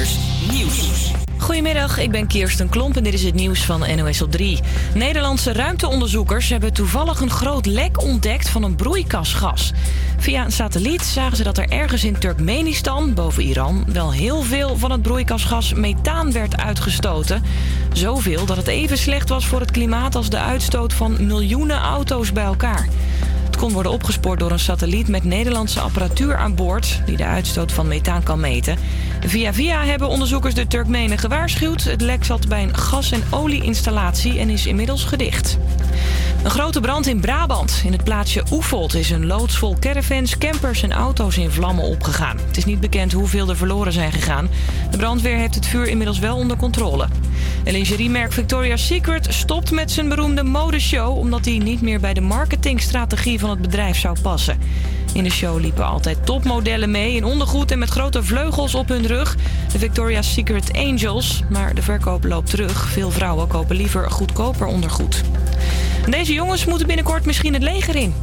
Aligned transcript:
Nieuws. 0.00 1.12
Goedemiddag, 1.38 1.98
ik 1.98 2.10
ben 2.10 2.26
Kirsten 2.26 2.68
Klomp 2.68 2.96
en 2.96 3.02
dit 3.02 3.14
is 3.14 3.22
het 3.22 3.34
nieuws 3.34 3.64
van 3.64 3.96
NOS 3.96 4.22
op 4.22 4.30
3. 4.30 4.60
Nederlandse 4.94 5.52
ruimteonderzoekers 5.52 6.48
hebben 6.48 6.72
toevallig 6.72 7.20
een 7.20 7.30
groot 7.30 7.66
lek 7.66 8.02
ontdekt 8.02 8.48
van 8.48 8.62
een 8.62 8.74
broeikasgas. 8.74 9.72
Via 10.18 10.44
een 10.44 10.52
satelliet 10.52 11.02
zagen 11.02 11.36
ze 11.36 11.42
dat 11.42 11.58
er 11.58 11.68
ergens 11.68 12.04
in 12.04 12.18
Turkmenistan, 12.18 13.14
boven 13.14 13.42
Iran, 13.42 13.84
wel 13.92 14.12
heel 14.12 14.42
veel 14.42 14.76
van 14.76 14.90
het 14.90 15.02
broeikasgas 15.02 15.74
methaan 15.74 16.32
werd 16.32 16.56
uitgestoten. 16.56 17.42
Zoveel 17.92 18.44
dat 18.44 18.56
het 18.56 18.66
even 18.66 18.98
slecht 18.98 19.28
was 19.28 19.46
voor 19.46 19.60
het 19.60 19.70
klimaat 19.70 20.14
als 20.14 20.30
de 20.30 20.38
uitstoot 20.38 20.92
van 20.92 21.26
miljoenen 21.26 21.80
auto's 21.80 22.32
bij 22.32 22.44
elkaar. 22.44 22.88
Kon 23.60 23.72
worden 23.72 23.92
opgespoord 23.92 24.38
door 24.38 24.50
een 24.50 24.58
satelliet 24.58 25.08
met 25.08 25.24
Nederlandse 25.24 25.80
apparatuur 25.80 26.36
aan 26.36 26.54
boord... 26.54 27.02
die 27.06 27.16
de 27.16 27.24
uitstoot 27.24 27.72
van 27.72 27.88
methaan 27.88 28.22
kan 28.22 28.40
meten. 28.40 28.76
Via 29.26 29.52
via 29.52 29.84
hebben 29.84 30.08
onderzoekers 30.08 30.54
de 30.54 30.66
Turkmenen 30.66 31.18
gewaarschuwd. 31.18 31.84
Het 31.84 32.00
lek 32.00 32.24
zat 32.24 32.48
bij 32.48 32.62
een 32.62 32.76
gas- 32.76 33.12
en 33.12 33.22
olieinstallatie 33.30 34.38
en 34.38 34.50
is 34.50 34.66
inmiddels 34.66 35.04
gedicht. 35.04 35.58
Een 36.44 36.50
grote 36.50 36.80
brand 36.80 37.06
in 37.06 37.20
Brabant. 37.20 37.82
In 37.84 37.92
het 37.92 38.04
plaatsje 38.04 38.42
Oefeld 38.52 38.94
is 38.94 39.10
een 39.10 39.26
loods 39.26 39.58
vol 39.58 39.76
caravans, 39.80 40.38
campers 40.38 40.82
en 40.82 40.92
auto's 40.92 41.36
in 41.36 41.50
vlammen 41.50 41.84
opgegaan. 41.84 42.38
Het 42.46 42.56
is 42.56 42.64
niet 42.64 42.80
bekend 42.80 43.12
hoeveel 43.12 43.48
er 43.48 43.56
verloren 43.56 43.92
zijn 43.92 44.12
gegaan. 44.12 44.48
De 44.90 44.96
brandweer 44.96 45.36
heeft 45.36 45.54
het 45.54 45.66
vuur 45.66 45.88
inmiddels 45.88 46.18
wel 46.18 46.36
onder 46.36 46.56
controle. 46.56 47.08
En 47.64 47.72
lingeriemerk 47.72 48.32
Victoria's 48.32 48.86
Secret 48.86 49.26
stopt 49.30 49.70
met 49.70 49.90
zijn 49.90 50.08
beroemde 50.08 50.42
modeshow... 50.42 51.18
omdat 51.18 51.44
die 51.44 51.62
niet 51.62 51.80
meer 51.80 52.00
bij 52.00 52.14
de 52.14 52.20
marketingstrategie 52.20 53.38
van 53.38 53.50
het 53.50 53.60
bedrijf 53.60 53.98
zou 53.98 54.16
passen. 54.22 54.58
In 55.12 55.24
de 55.24 55.30
show 55.30 55.60
liepen 55.60 55.86
altijd 55.86 56.26
topmodellen 56.26 56.90
mee 56.90 57.14
in 57.14 57.24
ondergoed 57.24 57.70
en 57.70 57.78
met 57.78 57.88
grote 57.88 58.22
vleugels 58.22 58.74
op 58.74 58.88
hun 58.88 59.06
rug. 59.06 59.36
De 59.72 59.78
Victoria's 59.78 60.32
Secret 60.32 60.72
Angels. 60.72 61.42
Maar 61.48 61.74
de 61.74 61.82
verkoop 61.82 62.24
loopt 62.24 62.50
terug. 62.50 62.88
Veel 62.88 63.10
vrouwen 63.10 63.48
kopen 63.48 63.76
liever 63.76 64.10
goedkoper 64.10 64.66
ondergoed. 64.66 65.22
Deze 66.10 66.32
jongens 66.32 66.64
moeten 66.64 66.86
binnenkort 66.86 67.26
misschien 67.26 67.52
het 67.52 67.62
leger 67.62 67.96
in. 67.96 68.14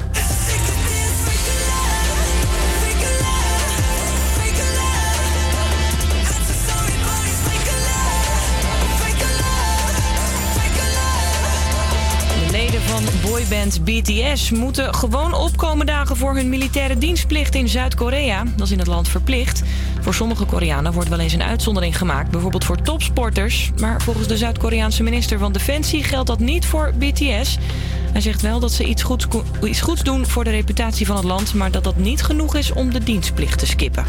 Boyband 13.38 13.84
BTS 13.84 14.52
moeten 14.52 14.94
gewoon 14.96 15.34
opkomen 15.34 15.86
dagen 15.86 16.18
voor 16.18 16.36
hun 16.36 16.50
militaire 16.50 16.98
dienstplicht 16.98 17.56
in 17.56 17.68
Zuid-Korea. 17.68 18.44
Dat 18.56 18.66
is 18.66 18.72
in 18.72 18.80
het 18.80 18.88
land 18.88 19.08
verplicht. 19.08 19.64
Voor 20.02 20.14
sommige 20.14 20.46
Koreanen 20.46 20.94
wordt 20.94 21.10
wel 21.10 21.20
eens 21.20 21.34
een 21.34 21.44
uitzondering 21.44 21.98
gemaakt, 21.98 22.32
bijvoorbeeld 22.32 22.66
voor 22.66 22.82
topsporters. 22.82 23.72
Maar 23.80 24.02
volgens 24.02 24.28
de 24.28 24.38
Zuid-Koreaanse 24.38 25.04
minister 25.04 25.40
van 25.40 25.52
Defensie 25.52 26.04
geldt 26.04 26.28
dat 26.28 26.40
niet 26.40 26.66
voor 26.66 26.94
BTS. 26.98 27.58
Hij 28.12 28.22
zegt 28.22 28.42
wel 28.42 28.60
dat 28.60 28.72
ze 28.72 28.84
iets 28.84 29.04
goeds, 29.04 29.28
iets 29.64 29.82
goeds 29.82 30.04
doen 30.04 30.26
voor 30.26 30.44
de 30.44 30.50
reputatie 30.50 31.06
van 31.06 31.16
het 31.16 31.26
land, 31.26 31.54
maar 31.54 31.72
dat 31.72 31.84
dat 31.84 31.98
niet 31.98 32.22
genoeg 32.22 32.56
is 32.56 32.72
om 32.72 32.94
de 32.94 33.04
dienstplicht 33.04 33.60
te 33.60 33.66
skippen. 33.66 34.06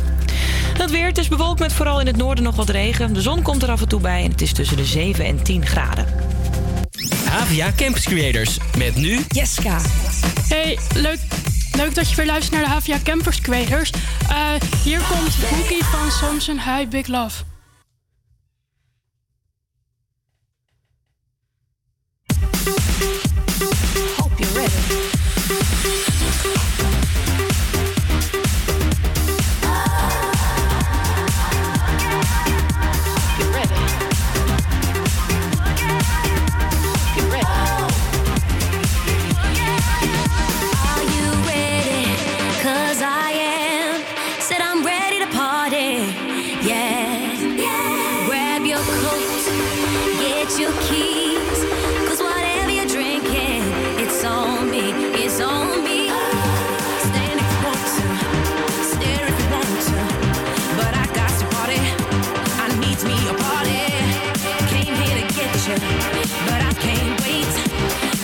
Het 0.78 0.90
weer, 0.90 1.06
het 1.06 1.18
is 1.18 1.28
bewolkt 1.28 1.60
met 1.60 1.72
vooral 1.72 2.00
in 2.00 2.06
het 2.06 2.16
noorden 2.16 2.44
nog 2.44 2.56
wat 2.56 2.68
regen. 2.68 3.12
De 3.12 3.22
zon 3.22 3.42
komt 3.42 3.62
er 3.62 3.70
af 3.70 3.80
en 3.80 3.88
toe 3.88 4.00
bij 4.00 4.24
en 4.24 4.30
het 4.30 4.40
is 4.40 4.52
tussen 4.52 4.76
de 4.76 4.84
7 4.84 5.24
en 5.24 5.42
10 5.42 5.66
graden. 5.66 6.06
Havia 7.30 7.72
Campus 7.72 8.04
Creators. 8.04 8.58
Met 8.76 8.96
nu 8.96 9.24
Jeska. 9.28 9.80
Hey, 10.48 10.78
leuk, 10.94 11.18
leuk 11.72 11.94
dat 11.94 12.10
je 12.10 12.16
weer 12.16 12.26
luistert 12.26 12.54
naar 12.54 12.64
de 12.64 12.68
Havia 12.68 12.98
Campers 13.04 13.40
Creators. 13.40 13.90
Eh, 14.28 14.54
hier 14.84 15.00
komt 15.00 15.36
Bookie 15.50 15.84
van 15.84 16.10
Samson 16.10 16.56
High 16.60 16.88
Big 16.88 17.06
Love. 17.06 17.42
Hope 24.16 24.42
you're 24.42 24.54
ready. 24.54 25.17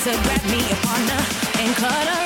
To 0.04 0.10
grab 0.10 0.44
me 0.50 0.58
a 0.70 0.74
partner 0.82 1.24
and 1.60 1.74
cut 1.76 2.08
up 2.08 2.23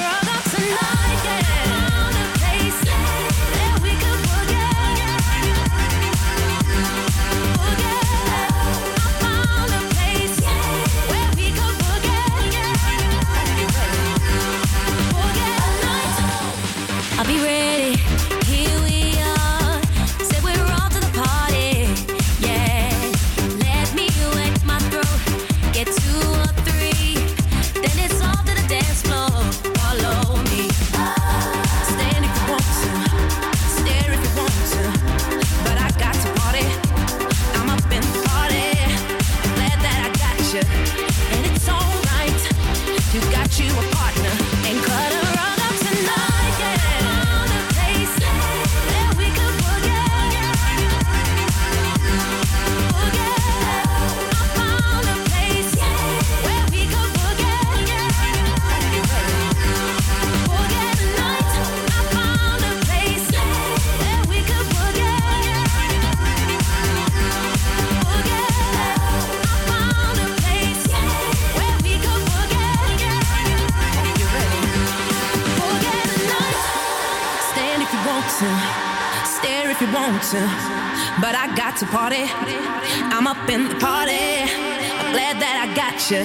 to 81.79 81.87
party. 81.87 82.25
I'm 82.27 83.29
up 83.29 83.49
in 83.49 83.69
the 83.69 83.75
party. 83.77 84.11
I'm 84.11 85.13
glad 85.13 85.37
that 85.39 85.57
I 85.63 85.75
got 85.77 86.11
you. 86.11 86.25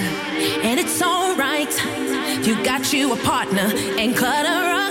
And 0.68 0.80
it's 0.80 1.00
alright. 1.00 1.70
You 2.44 2.60
got 2.64 2.92
you 2.92 3.12
a 3.12 3.16
partner 3.16 3.70
and 3.96 4.16
cut 4.16 4.46
a 4.46 4.72
rug 4.72 4.83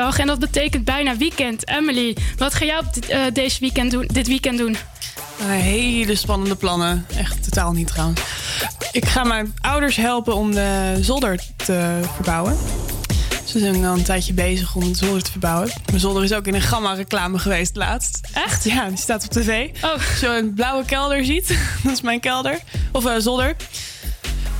vrijdag 0.00 0.18
en 0.18 0.26
dat 0.26 0.38
betekent 0.38 0.84
bijna 0.84 1.16
weekend. 1.16 1.68
Emily, 1.68 2.16
wat 2.36 2.54
ga 2.54 2.64
jij 2.64 2.78
op 2.78 2.94
dit, 2.94 3.08
eh, 3.08 3.20
deze 3.32 3.60
weekend 3.60 3.90
doen, 3.90 4.08
dit 4.12 4.26
weekend 4.26 4.58
doen? 4.58 4.76
Uh, 5.40 5.46
hele 5.46 6.14
spannende 6.14 6.54
plannen. 6.54 7.06
Echt 7.16 7.42
totaal 7.42 7.72
niet 7.72 7.86
trouwens. 7.86 8.20
Ik 8.92 9.04
ga 9.04 9.24
mijn 9.24 9.54
ouders 9.60 9.96
helpen 9.96 10.34
om 10.34 10.54
de 10.54 10.98
zolder 11.00 11.40
te 11.56 12.00
verbouwen. 12.14 12.56
Ze 13.44 13.58
zijn 13.58 13.84
al 13.84 13.96
een 13.96 14.02
tijdje 14.02 14.32
bezig 14.32 14.74
om 14.74 14.92
de 14.92 14.94
zolder 14.94 15.22
te 15.22 15.30
verbouwen. 15.30 15.70
Mijn 15.86 16.00
zolder 16.00 16.24
is 16.24 16.32
ook 16.32 16.46
in 16.46 16.54
een 16.54 16.60
gamma-reclame 16.60 17.38
geweest 17.38 17.76
laatst. 17.76 18.20
Echt? 18.32 18.64
Ja, 18.64 18.88
die 18.88 18.98
staat 18.98 19.24
op 19.24 19.30
tv. 19.30 19.68
Oh. 19.84 19.92
Als 19.92 20.20
je 20.20 20.26
een 20.26 20.54
blauwe 20.54 20.84
kelder 20.84 21.24
ziet, 21.24 21.48
dat 21.82 21.92
is 21.92 22.00
mijn 22.00 22.20
kelder. 22.20 22.58
Of 22.92 23.04
uh, 23.04 23.12
zolder. 23.18 23.56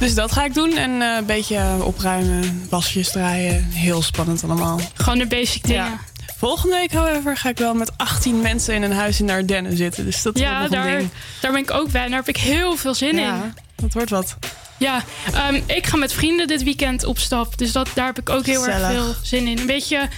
Dus 0.01 0.15
dat 0.15 0.33
ga 0.33 0.45
ik 0.45 0.55
doen. 0.55 0.77
En 0.77 0.91
uh, 0.91 1.17
een 1.17 1.27
beetje 1.27 1.63
opruimen, 1.83 2.67
wasjes 2.71 3.11
draaien. 3.11 3.65
Heel 3.71 4.03
spannend 4.03 4.45
allemaal. 4.45 4.81
Gewoon 4.95 5.19
de 5.19 5.27
basic 5.27 5.63
dingen. 5.63 5.85
Ja. 5.85 5.99
Volgende 6.37 6.77
week, 6.77 6.93
however, 6.93 7.37
ga 7.37 7.49
ik 7.49 7.59
wel 7.59 7.75
met 7.75 7.91
18 7.97 8.41
mensen 8.41 8.75
in 8.75 8.83
een 8.83 8.93
huis 8.93 9.21
in 9.21 9.27
de 9.27 9.33
Ardennen 9.33 9.77
zitten. 9.77 10.05
Dus 10.05 10.23
dat 10.23 10.39
ja, 10.39 10.59
wordt 10.59 10.75
nog 10.75 10.83
daar, 10.85 10.93
een 10.93 10.99
ding. 10.99 11.11
daar 11.41 11.53
ben 11.53 11.61
ik 11.61 11.71
ook 11.71 11.91
bij. 11.91 12.03
En 12.05 12.09
daar 12.11 12.19
heb 12.19 12.29
ik 12.29 12.37
heel 12.37 12.77
veel 12.77 12.95
zin 12.95 13.17
Ja, 13.17 13.35
in. 13.35 13.55
dat 13.77 13.93
wordt 13.93 14.11
wat. 14.11 14.37
Ja, 14.79 15.03
um, 15.51 15.63
ik 15.67 15.87
ga 15.87 15.97
met 15.97 16.13
vrienden 16.13 16.47
dit 16.47 16.63
weekend 16.63 17.05
op 17.05 17.19
stap. 17.19 17.59
Dus 17.59 17.73
dat, 17.73 17.89
daar 17.95 18.07
heb 18.07 18.19
ik 18.19 18.31
ook 18.31 18.47
heel 18.47 18.63
Gezellig. 18.63 18.89
erg 18.89 18.93
veel 18.93 19.15
zin 19.23 19.47
in. 19.47 19.59
Een 19.59 19.67
beetje 19.67 20.09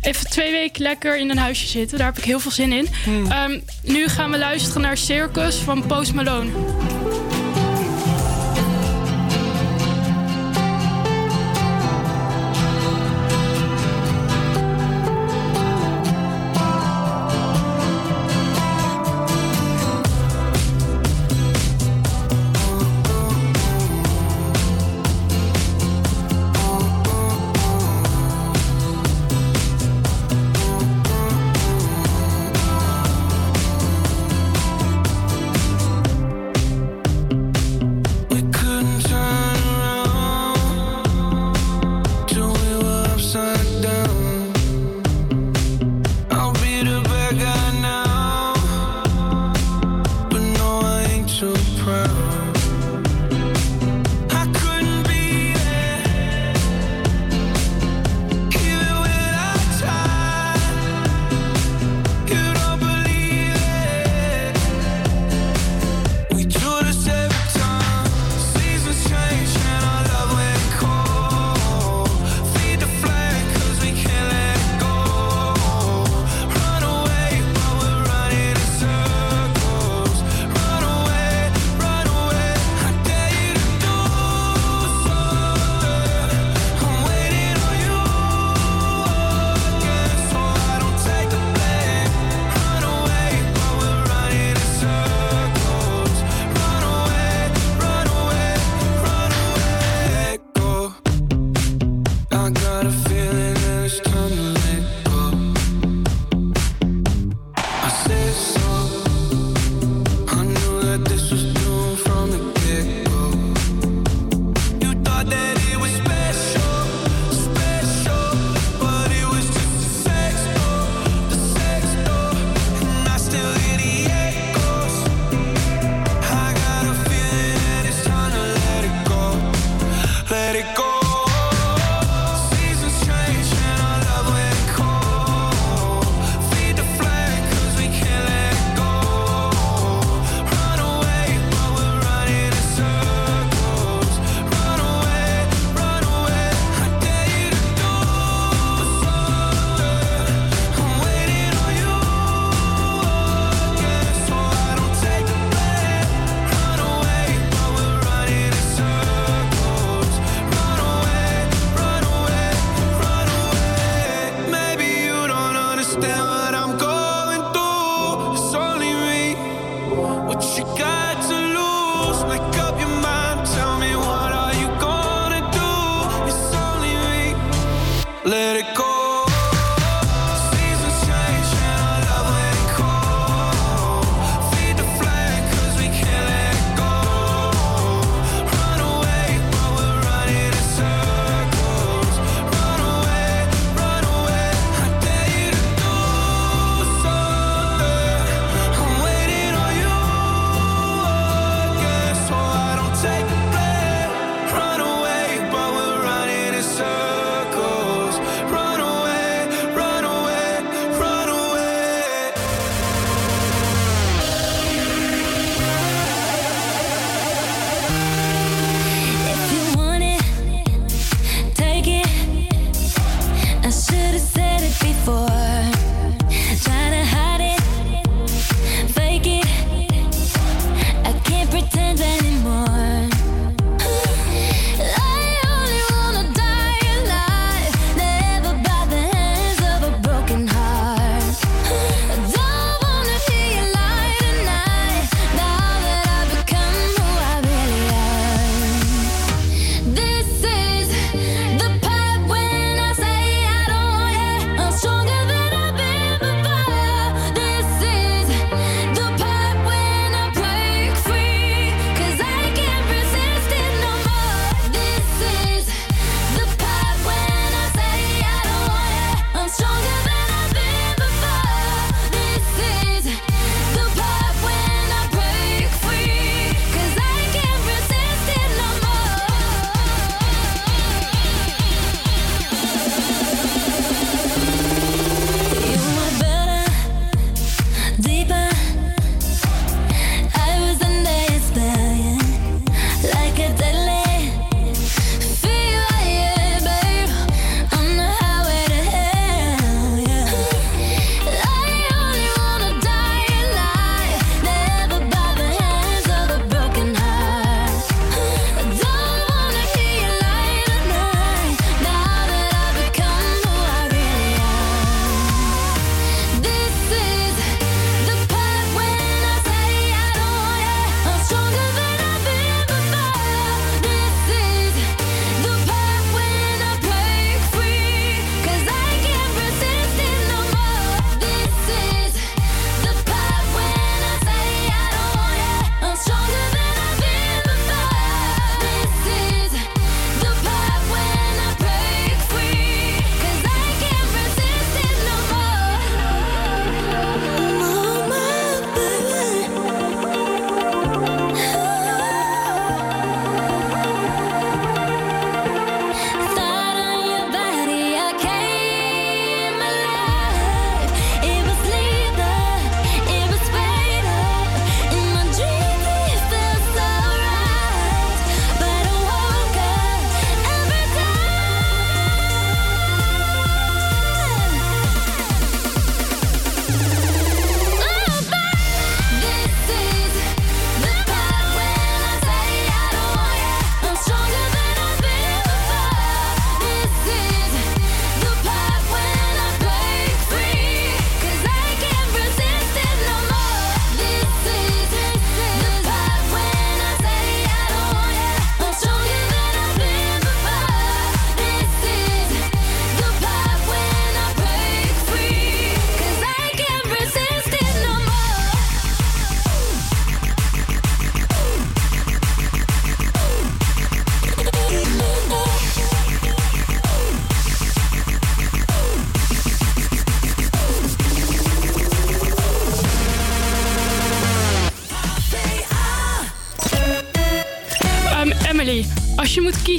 even 0.00 0.30
twee 0.30 0.50
weken 0.50 0.82
lekker 0.82 1.18
in 1.18 1.30
een 1.30 1.38
huisje 1.38 1.66
zitten. 1.66 1.98
Daar 1.98 2.06
heb 2.06 2.18
ik 2.18 2.24
heel 2.24 2.40
veel 2.40 2.50
zin 2.50 2.72
in. 2.72 2.88
Hmm. 3.04 3.32
Um, 3.32 3.62
nu 3.82 4.08
gaan 4.08 4.30
we 4.30 4.38
luisteren 4.38 4.82
naar 4.82 4.96
Circus 4.96 5.56
van 5.56 5.86
Post 5.86 6.14
Malone. 6.14 6.50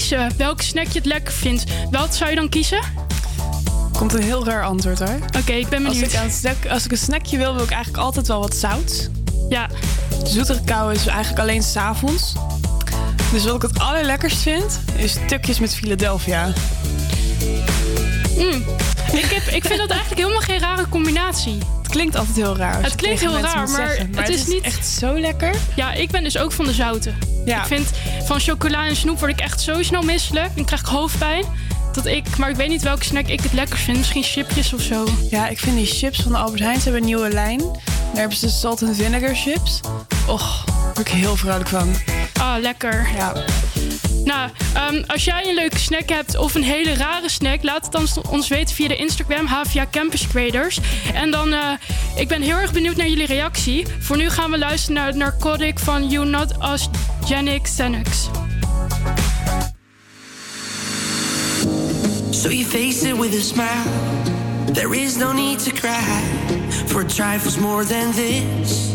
Kiezen 0.10 0.38
welke 0.38 0.64
snack 0.64 0.88
je 0.88 0.98
het 0.98 1.06
lekker 1.06 1.34
vindt, 1.34 1.64
wat 1.92 2.16
zou 2.16 2.30
je 2.30 2.36
dan 2.36 2.50
kiezen? 2.50 2.80
Komt 3.98 4.14
een 4.14 4.22
heel 4.22 4.46
raar 4.46 4.64
antwoord 4.66 5.00
hoor. 5.00 5.20
Oké, 5.38 5.52
ik 5.52 5.68
ben 5.70 5.86
Als 5.86 5.94
benieuwd. 5.94 6.14
ik, 6.14 6.18
aan 6.20 6.24
het 6.26 6.34
snack- 6.34 6.66
als 6.70 6.86
ik 6.86 6.92
een 6.92 6.98
snackje 6.98 7.38
wil, 7.38 7.54
wil 7.56 7.64
ik 7.64 7.72
eigenlijk 7.72 8.04
altijd 8.04 8.28
wel 8.28 8.40
wat 8.40 8.56
zout. 8.56 9.10
Ja, 9.50 9.68
Zoetere 10.24 10.62
kou 10.66 10.94
is 10.94 11.06
eigenlijk 11.08 11.40
alleen 11.40 11.64
s'avonds. 11.64 12.34
Dus 13.32 13.44
wat 13.46 13.56
ik 13.56 13.62
het 13.62 13.80
allerlekkerst 13.80 14.38
vind, 14.42 14.80
is 14.96 15.16
tukjes 15.28 15.60
met 15.60 15.76
Philadelphia. 15.76 16.46
mm. 18.38 18.64
ik, 19.14 19.26
heb, 19.26 19.44
ik 19.54 19.66
vind 19.66 19.80
dat 19.80 19.90
eigenlijk 19.90 20.22
helemaal 20.22 20.42
geen 20.42 20.60
rare 20.60 20.90
combinatie. 20.90 21.58
Het 21.82 21.92
klinkt 21.92 22.16
altijd 22.16 22.36
heel 22.36 22.58
raar. 22.58 22.76
als 22.76 22.86
Het 22.86 22.96
klinkt 22.96 23.20
heel 23.20 23.40
raar, 23.40 23.70
maar 23.70 23.98
het 24.16 24.30
is 24.30 24.46
niet- 24.46 24.64
echt 24.64 24.88
zo 24.88 25.20
lekker. 25.20 25.56
Ja, 25.76 25.94
ik 25.94 26.12
ben 26.12 26.24
dus 26.24 26.38
ook 26.38 26.52
van 26.52 26.66
de 26.66 26.74
zouten. 26.74 27.18
Ja. 27.46 27.60
Ik 27.62 27.68
vind 27.68 27.90
van 28.30 28.40
chocola 28.40 28.88
en 28.88 28.96
snoep 28.96 29.20
word 29.20 29.32
ik 29.32 29.40
echt 29.40 29.62
zo 29.62 29.84
snel 29.84 30.02
misselijk. 30.02 30.56
Dan 30.56 30.66
krijg 30.66 30.82
ik 30.82 30.88
hoofdpijn. 30.88 31.46
Dat 31.94 32.06
ik, 32.06 32.38
maar 32.38 32.50
ik 32.50 32.56
weet 32.56 32.70
niet 32.70 32.82
welke 32.82 33.04
snack 33.04 33.28
ik 33.28 33.42
het 33.42 33.54
lekkerst 33.54 33.84
vind. 33.84 33.98
Misschien 33.98 34.24
chipjes 34.24 34.74
of 34.74 34.82
zo. 34.82 35.08
Ja, 35.30 35.48
ik 35.48 35.60
vind 35.60 35.76
die 35.76 35.86
chips 35.86 36.22
van 36.22 36.32
de 36.32 36.38
Albert 36.38 36.62
Heijn, 36.62 36.78
ze 36.78 36.84
hebben 36.84 37.02
een 37.02 37.08
nieuwe 37.08 37.30
lijn. 37.30 37.60
Daar 37.60 38.20
hebben 38.20 38.38
ze 38.38 38.50
salt 38.50 38.84
and 38.84 38.96
vinegar 38.96 39.36
chips. 39.36 39.80
Och, 40.28 40.64
daar 40.66 40.76
word 40.84 41.00
ik 41.00 41.08
heel 41.08 41.36
vrolijk 41.36 41.70
van. 41.70 41.96
Ah, 42.34 42.56
lekker. 42.62 43.10
Ja. 43.16 43.34
Nou, 44.24 44.50
ehm, 44.74 45.04
als 45.08 45.24
jij 45.26 45.48
een 45.48 45.56
leuke 45.56 45.80
snack 45.80 46.10
hebt 46.10 46.38
of 46.38 46.56
een 46.56 46.64
hele 46.64 46.94
rare 46.94 47.30
snack, 47.30 47.64
laat 47.64 47.84
het 47.84 47.92
dan 47.92 48.08
ons 48.30 48.48
weten 48.48 48.76
via 48.76 48.88
de 48.88 48.96
Instagram 48.96 49.46
HVA 49.46 49.86
Campus 49.92 50.28
Creators. 50.28 50.80
En 51.14 51.32
dan, 51.32 51.54
eh, 51.54 51.60
ik 52.16 52.28
ben 52.28 52.42
heel 52.42 52.58
erg 52.58 52.72
benieuwd 52.72 52.96
naar 52.96 53.08
jullie 53.08 53.26
reactie. 53.26 53.86
Voor 54.00 54.18
nu 54.18 54.30
gaan 54.30 54.52
we 54.52 54.58
luisteren 54.58 54.96
naar 54.96 55.16
Narcotic 55.16 55.80
van 55.80 56.10
You 56.10 56.26
Not 56.26 56.54
Us, 56.74 56.90
Janik 57.30 57.68
Xanax. 57.68 58.34
So 62.34 62.50
you 62.50 62.66
face 62.66 63.04
it 63.04 63.16
with 63.16 63.36
a 63.36 63.42
smile. 63.42 63.86
There 64.74 64.96
is 64.96 65.20
no 65.20 65.32
need 65.32 65.60
to 65.60 65.72
cry 65.72 66.22
for 66.88 67.04
trifles 67.04 67.60
more 67.60 67.86
than 67.86 68.12
this. 68.14 68.90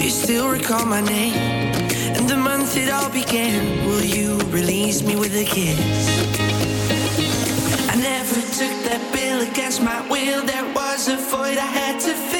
You 0.00 0.10
still 0.10 0.48
recall 0.48 0.86
my 0.86 1.00
name 1.00 1.34
and 2.14 2.28
the 2.28 2.36
month 2.36 2.76
it 2.76 2.88
all 2.88 3.10
began. 3.10 3.84
Will 3.88 4.04
you 4.04 4.38
release 4.52 5.02
me 5.02 5.16
with 5.16 5.34
a 5.34 5.44
kiss? 5.44 5.80
I 7.90 7.96
never 7.96 8.40
took 8.58 8.76
that 8.86 9.02
bill 9.12 9.40
against 9.40 9.82
my 9.82 10.08
will. 10.08 10.46
There 10.46 10.72
was 10.72 11.08
a 11.08 11.16
void 11.16 11.58
I 11.58 11.66
had 11.66 11.98
to 12.02 12.14
fill. 12.14 12.39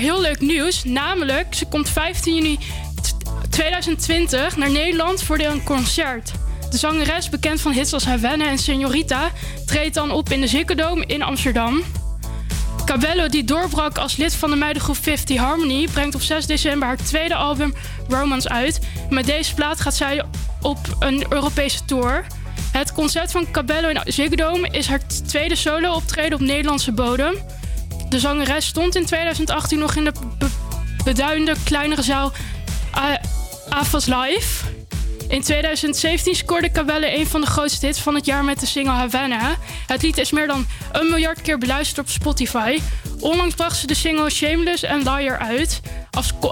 heel 0.00 0.20
leuk 0.20 0.40
nieuws. 0.40 0.84
Namelijk, 0.84 1.54
ze 1.54 1.66
komt 1.66 1.88
15 1.88 2.34
juni 2.34 2.58
2020 3.50 4.56
naar 4.56 4.70
Nederland 4.70 5.22
voor 5.22 5.38
een 5.38 5.62
concert. 5.62 6.32
De 6.70 6.76
zangeres, 6.76 7.28
bekend 7.28 7.60
van 7.60 7.72
hits 7.72 7.92
als 7.92 8.04
Havana 8.04 8.48
en 8.48 8.58
Senorita, 8.58 9.30
treedt 9.66 9.94
dan 9.94 10.10
op 10.10 10.28
in 10.28 10.40
de 10.40 10.46
Zikkerdoom 10.46 11.02
in 11.02 11.22
Amsterdam. 11.22 11.82
Cabello, 12.84 13.28
die 13.28 13.44
doorbrak 13.44 13.98
als 13.98 14.16
lid 14.16 14.34
van 14.34 14.50
de 14.50 14.56
meidengroep 14.56 14.96
50 14.96 15.36
Harmony, 15.36 15.88
brengt 15.92 16.14
op 16.14 16.22
6 16.22 16.46
december 16.46 16.88
haar 16.88 16.96
tweede 16.96 17.34
album 17.34 17.74
Romance 18.08 18.48
uit. 18.48 18.80
Met 19.10 19.26
deze 19.26 19.54
plaat 19.54 19.80
gaat 19.80 19.94
zij 19.94 20.24
op 20.60 20.78
een 20.98 21.26
Europese 21.28 21.84
tour. 21.84 22.26
Het 22.72 22.92
concert 22.92 23.30
van 23.30 23.50
Cabello 23.50 23.88
in 23.88 24.00
Ziggo 24.04 24.34
Dome 24.34 24.68
is 24.70 24.86
haar 24.86 25.06
tweede 25.26 25.56
solo-optreden 25.56 26.34
op 26.34 26.40
Nederlandse 26.40 26.92
bodem. 26.92 27.34
De 28.10 28.18
zangeres 28.18 28.66
stond 28.66 28.94
in 28.94 29.06
2018 29.06 29.78
nog 29.78 29.94
in 29.94 30.04
de 30.04 30.12
beduinde 31.04 31.54
kleinere 31.64 32.02
zaal 32.02 32.32
Avas 33.68 34.06
Live. 34.06 34.64
In 35.28 35.42
2017 35.42 36.34
scoorde 36.34 36.70
Cabelle 36.70 37.18
een 37.18 37.26
van 37.26 37.40
de 37.40 37.46
grootste 37.46 37.86
hits 37.86 38.00
van 38.00 38.14
het 38.14 38.26
jaar 38.26 38.44
met 38.44 38.60
de 38.60 38.66
single 38.66 38.92
Havana. 38.92 39.56
Het 39.86 40.02
lied 40.02 40.18
is 40.18 40.30
meer 40.30 40.46
dan 40.46 40.66
een 40.92 41.10
miljard 41.10 41.42
keer 41.42 41.58
beluisterd 41.58 41.98
op 42.06 42.08
Spotify. 42.08 42.78
Onlangs 43.20 43.54
bracht 43.54 43.76
ze 43.76 43.86
de 43.86 43.94
single 43.94 44.30
Shameless 44.30 44.82
en 44.82 44.98
Liar 44.98 45.38
uit, 45.38 45.80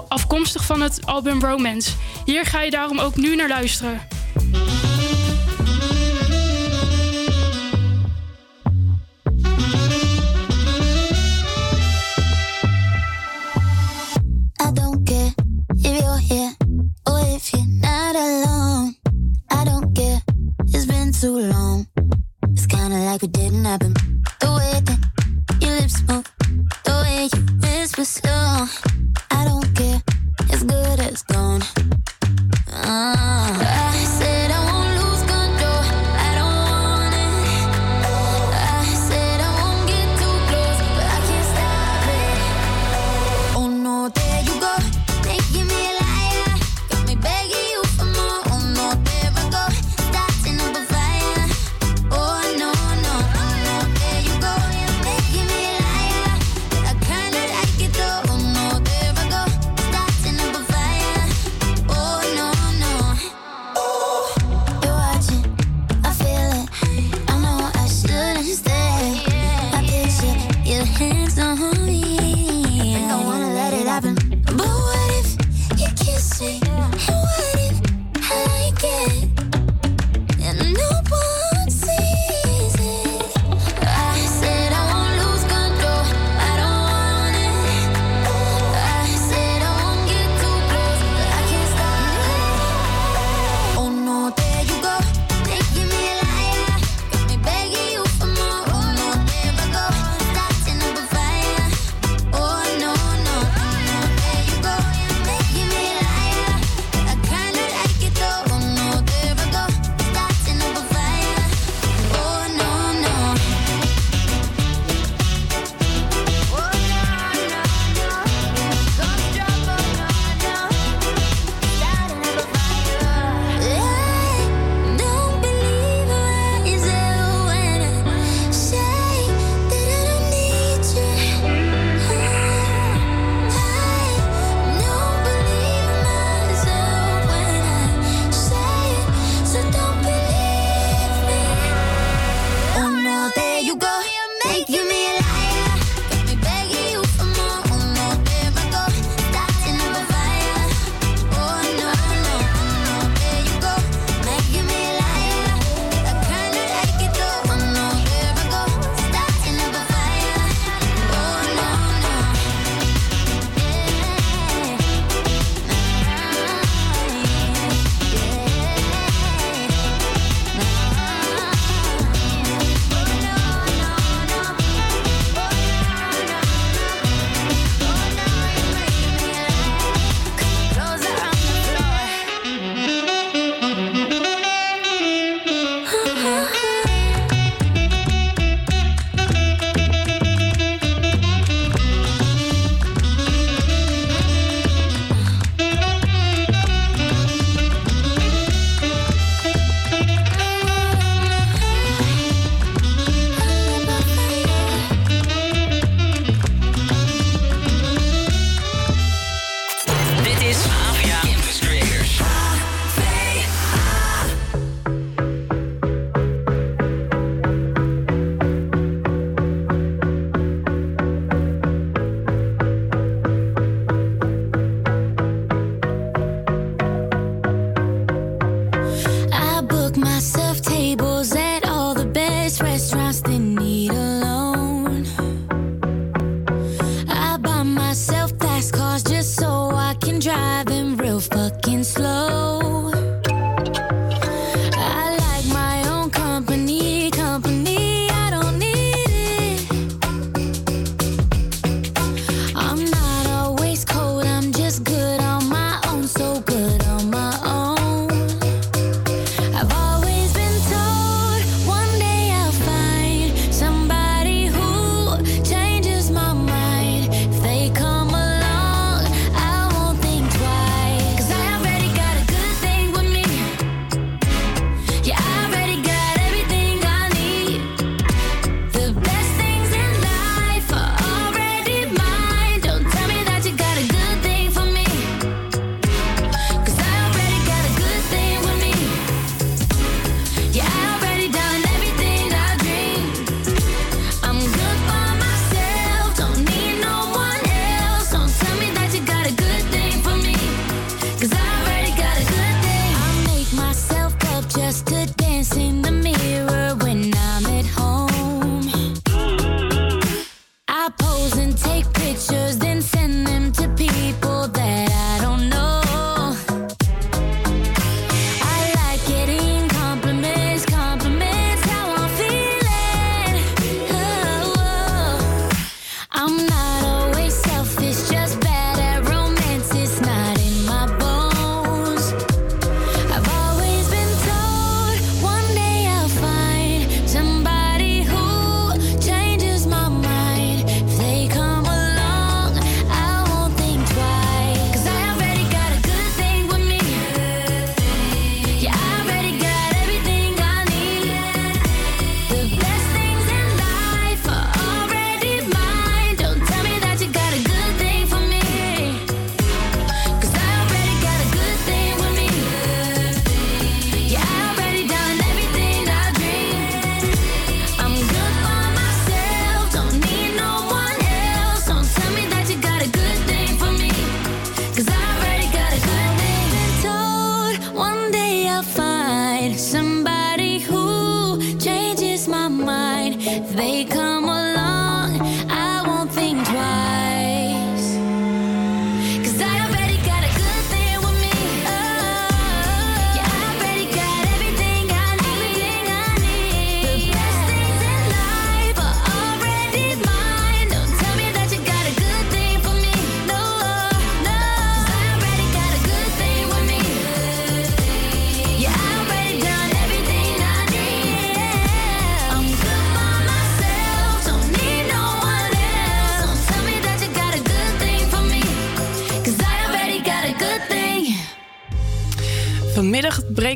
afkomstig 0.07 0.65
van 0.65 0.81
het 0.81 1.05
album 1.05 1.41
Romance. 1.41 1.91
Hier 2.25 2.45
ga 2.45 2.61
je 2.61 2.71
daarom 2.71 2.99
ook 2.99 3.15
nu 3.15 3.35
naar 3.35 3.49
luisteren. 3.49 4.07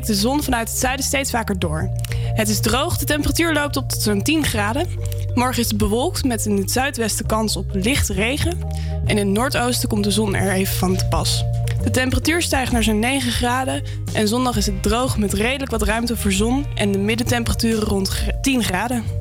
de 0.06 0.14
zon 0.14 0.42
vanuit 0.42 0.68
het 0.68 0.78
zuiden 0.78 1.04
steeds 1.04 1.30
vaker 1.30 1.58
door. 1.58 1.90
Het 2.34 2.48
is 2.48 2.60
droog, 2.60 2.96
de 2.96 3.04
temperatuur 3.04 3.52
loopt 3.52 3.76
op 3.76 3.88
tot 3.88 4.02
zo'n 4.02 4.22
10 4.22 4.44
graden. 4.44 4.86
Morgen 5.34 5.62
is 5.62 5.68
het 5.68 5.78
bewolkt 5.78 6.24
met 6.24 6.46
in 6.46 6.56
het 6.56 6.70
zuidwesten 6.70 7.26
kans 7.26 7.56
op 7.56 7.70
licht 7.72 8.08
regen. 8.08 8.58
En 9.06 9.18
in 9.18 9.26
het 9.26 9.36
noordoosten 9.36 9.88
komt 9.88 10.04
de 10.04 10.10
zon 10.10 10.34
er 10.34 10.52
even 10.52 10.76
van 10.76 10.96
te 10.96 11.06
pas. 11.06 11.44
De 11.82 11.90
temperatuur 11.90 12.42
stijgt 12.42 12.72
naar 12.72 12.82
zo'n 12.82 12.98
9 12.98 13.32
graden 13.32 13.82
en 14.12 14.28
zondag 14.28 14.56
is 14.56 14.66
het 14.66 14.82
droog 14.82 15.18
met 15.18 15.32
redelijk 15.32 15.70
wat 15.70 15.82
ruimte 15.82 16.16
voor 16.16 16.32
zon 16.32 16.66
en 16.74 16.92
de 16.92 16.98
middentemperaturen 16.98 17.88
rond 17.88 18.24
10 18.40 18.62
graden. 18.62 19.13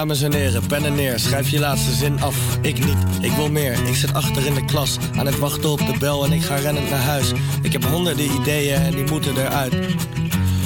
Dames 0.00 0.22
en 0.22 0.34
heren, 0.34 0.66
pen 0.66 0.84
en 0.84 0.94
neer, 0.94 1.18
schrijf 1.18 1.48
je 1.48 1.58
laatste 1.58 1.92
zin 1.92 2.20
af. 2.20 2.36
Ik 2.60 2.84
niet, 2.84 2.96
ik 3.20 3.32
wil 3.32 3.50
meer. 3.50 3.72
Ik 3.88 3.94
zit 3.94 4.14
achter 4.14 4.46
in 4.46 4.54
de 4.54 4.64
klas, 4.64 4.96
aan 5.16 5.26
het 5.26 5.38
wachten 5.38 5.70
op 5.70 5.78
de 5.78 5.94
bel 5.98 6.24
en 6.24 6.32
ik 6.32 6.42
ga 6.42 6.54
rennend 6.54 6.90
naar 6.90 7.00
huis. 7.00 7.32
Ik 7.62 7.72
heb 7.72 7.84
honderden 7.84 8.24
ideeën 8.40 8.82
en 8.82 8.94
die 8.94 9.04
moeten 9.10 9.36
eruit. 9.36 9.74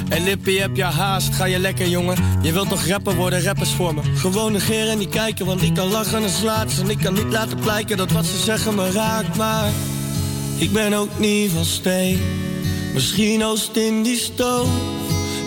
Hey 0.08 0.20
Lippie, 0.20 0.60
heb 0.60 0.76
je 0.76 0.84
haast? 0.84 1.34
Ga 1.34 1.44
je 1.44 1.58
lekker, 1.58 1.88
jongen? 1.88 2.16
Je 2.42 2.52
wilt 2.52 2.68
toch 2.68 2.86
rapper 2.86 3.14
worden, 3.14 3.42
rappers 3.42 3.70
voor 3.70 3.94
me. 3.94 4.00
Gewoon 4.14 4.52
negeren 4.52 4.90
en 4.90 4.98
niet 4.98 5.08
kijken, 5.08 5.46
want 5.46 5.62
ik 5.62 5.74
kan 5.74 5.88
lachen 5.88 6.22
en 6.22 6.30
slaat. 6.30 6.78
En 6.80 6.90
ik 6.90 6.98
kan 6.98 7.14
niet 7.14 7.32
laten 7.32 7.58
blijken 7.58 7.96
dat 7.96 8.12
wat 8.12 8.24
ze 8.24 8.38
zeggen 8.38 8.74
me 8.74 8.90
raakt. 8.90 9.36
Maar 9.36 9.70
ik 10.56 10.72
ben 10.72 10.92
ook 10.92 11.18
niet 11.18 11.50
van 11.50 11.64
steen. 11.64 12.18
Misschien 12.92 13.44
oost 13.44 13.76
in 13.76 14.02
die 14.02 14.16
stoof. 14.16 14.68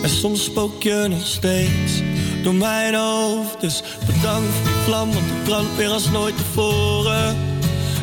En 0.02 0.10
soms 0.10 0.44
spook 0.44 0.82
je 0.82 1.06
nog 1.08 1.26
steeds 1.26 2.02
door 2.42 2.54
mijn 2.54 2.94
hoofd. 2.94 3.60
Dus 3.60 3.82
bedankt 4.06 4.54
voor 4.54 4.64
die 4.64 4.82
vlam, 4.84 5.12
want 5.12 5.26
die 5.26 5.42
brandt 5.44 5.76
weer 5.76 5.90
als 5.90 6.10
nooit 6.10 6.36
tevoren. 6.36 7.36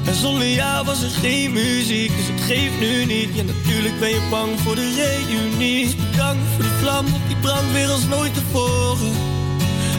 En 0.06 0.16
zonder 0.16 0.48
jou 0.48 0.86
was 0.86 1.02
er 1.04 1.10
geen 1.10 1.52
muziek, 1.52 2.12
dus 2.18 2.28
het 2.28 2.42
geeft 2.42 2.80
nu 2.80 3.06
niet. 3.06 3.30
Ja, 3.34 3.44
natuurlijk 3.44 4.00
ben 4.00 4.10
je 4.10 4.28
bang 4.30 4.60
voor 4.60 4.76
de 4.76 4.94
reunie. 4.96 5.84
Dus 5.86 5.96
bedankt 5.96 6.44
voor 6.54 6.64
die 6.64 6.78
vlam, 6.82 7.06
want 7.12 7.28
die 7.28 7.38
brandt 7.38 7.72
weer 7.72 7.90
als 7.90 8.06
nooit 8.06 8.34
tevoren. 8.34 9.35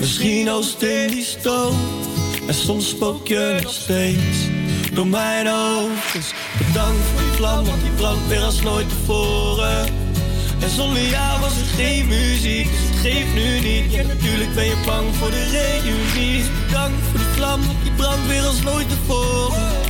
Misschien 0.00 0.50
oost 0.50 0.82
in 0.82 1.08
die. 1.08 1.26
En 2.46 2.54
soms 2.54 2.88
spook 2.88 3.28
je 3.28 3.58
nog 3.62 3.72
steeds 3.72 4.38
door 4.92 5.06
mijn 5.06 5.46
hoofd. 5.46 6.12
Dus 6.12 6.32
bedankt 6.66 7.04
voor 7.12 7.20
die 7.20 7.30
vlam, 7.30 7.64
want 7.64 7.80
die 7.82 7.90
brandt 7.90 8.28
weer 8.28 8.42
als 8.42 8.62
nooit 8.62 8.88
tevoren. 8.88 9.86
En 10.60 10.70
zonder 10.70 11.06
jou 11.06 11.40
was 11.40 11.52
er 11.52 11.66
geen 11.76 12.06
muziek, 12.06 12.70
dus 12.70 12.88
het 12.90 12.98
geeft 12.98 13.34
nu 13.34 13.60
niet. 13.60 13.92
Ja, 13.92 14.02
natuurlijk 14.02 14.54
ben 14.54 14.64
je 14.64 14.76
bang 14.86 15.14
voor 15.16 15.30
de 15.30 15.44
reunie. 15.44 16.38
Dus 16.38 16.46
bedankt 16.66 17.02
voor 17.10 17.18
die 17.18 17.28
vlam, 17.34 17.66
want 17.66 17.82
die 17.82 17.92
brandt 17.92 18.26
weer 18.26 18.42
als 18.42 18.62
nooit 18.62 18.88
tevoren. 18.88 19.89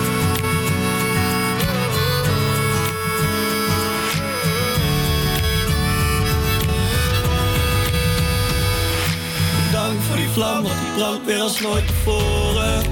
Vlam, 10.33 10.63
want 10.63 10.79
die 10.79 10.91
brandt 10.95 11.25
weer 11.25 11.39
als 11.39 11.59
nooit 11.59 11.87
tevoren. 11.87 12.83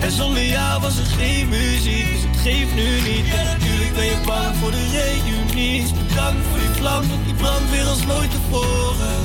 En 0.00 0.10
zonder 0.10 0.46
jou 0.46 0.80
was 0.80 0.98
er 0.98 1.06
geen 1.06 1.48
muziek, 1.48 2.06
dus 2.12 2.22
het 2.22 2.40
geeft 2.42 2.74
nu 2.74 3.00
niet. 3.10 3.34
En 3.34 3.44
natuurlijk 3.44 3.94
ben 3.94 4.04
je 4.04 4.16
bang 4.26 4.56
voor 4.56 4.70
de 4.70 4.86
reunie. 4.92 5.80
Dus 5.80 5.92
bedankt 5.92 6.46
voor 6.50 6.58
die 6.58 6.68
vlam, 6.68 7.08
want 7.08 7.24
die 7.24 7.34
brandt 7.34 7.70
weer 7.70 7.84
als 7.84 8.04
nooit 8.06 8.30
tevoren. 8.30 9.16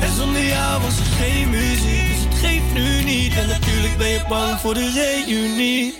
En 0.00 0.14
zonder 0.16 0.44
jou 0.44 0.82
was 0.82 0.98
er 0.98 1.04
geen 1.04 1.50
muziek, 1.50 2.06
dus 2.08 2.24
het 2.24 2.38
geeft 2.44 2.72
nu 2.74 3.02
niet. 3.02 3.34
En 3.34 3.48
natuurlijk 3.48 3.96
ben 3.96 4.08
je 4.08 4.20
bang 4.28 4.60
voor 4.60 4.74
de 4.74 4.90
reunie. 4.90 5.94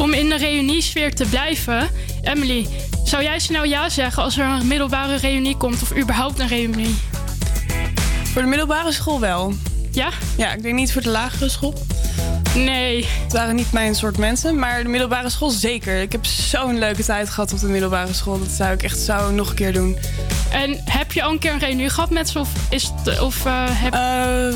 Om 0.00 0.12
in 0.12 0.28
de 0.28 0.36
reuniesfeer 0.36 1.14
te 1.14 1.24
blijven, 1.24 1.90
Emily, 2.22 2.66
zou 3.12 3.24
jij 3.24 3.38
snel 3.38 3.64
ja 3.64 3.88
zeggen 3.88 4.22
als 4.22 4.38
er 4.38 4.46
een 4.46 4.66
middelbare 4.66 5.16
reunie 5.16 5.56
komt 5.56 5.82
of 5.82 5.96
überhaupt 5.96 6.38
een 6.38 6.46
reunie? 6.46 6.94
Voor 8.24 8.42
de 8.42 8.48
middelbare 8.48 8.92
school 8.92 9.20
wel. 9.20 9.54
Ja? 9.90 10.08
Ja, 10.36 10.52
ik 10.52 10.62
denk 10.62 10.74
niet 10.74 10.92
voor 10.92 11.02
de 11.02 11.08
lagere 11.08 11.48
school. 11.48 11.74
Nee. 12.54 13.06
Het 13.22 13.32
waren 13.32 13.54
niet 13.54 13.72
mijn 13.72 13.94
soort 13.94 14.18
mensen, 14.18 14.58
maar 14.58 14.82
de 14.82 14.88
middelbare 14.88 15.30
school 15.30 15.50
zeker. 15.50 16.00
Ik 16.00 16.12
heb 16.12 16.26
zo'n 16.26 16.78
leuke 16.78 17.04
tijd 17.04 17.30
gehad 17.30 17.52
op 17.52 17.60
de 17.60 17.66
middelbare 17.66 18.12
school. 18.12 18.38
Dat 18.38 18.50
zou 18.50 18.72
ik 18.72 18.82
echt 18.82 18.98
zo 18.98 19.30
nog 19.30 19.48
een 19.48 19.54
keer 19.54 19.72
doen. 19.72 19.96
En 20.52 20.80
heb 20.84 21.12
je 21.12 21.22
al 21.22 21.30
een 21.30 21.38
keer 21.38 21.52
een 21.52 21.58
reunie 21.58 21.90
gehad 21.90 22.10
met 22.10 22.28
ze? 22.28 22.38
Of 22.38 22.48
is 22.70 22.92
het, 23.04 23.20
of, 23.20 23.46
eh, 23.46 23.64
heb... 23.68 23.92
Eh, 23.92 24.54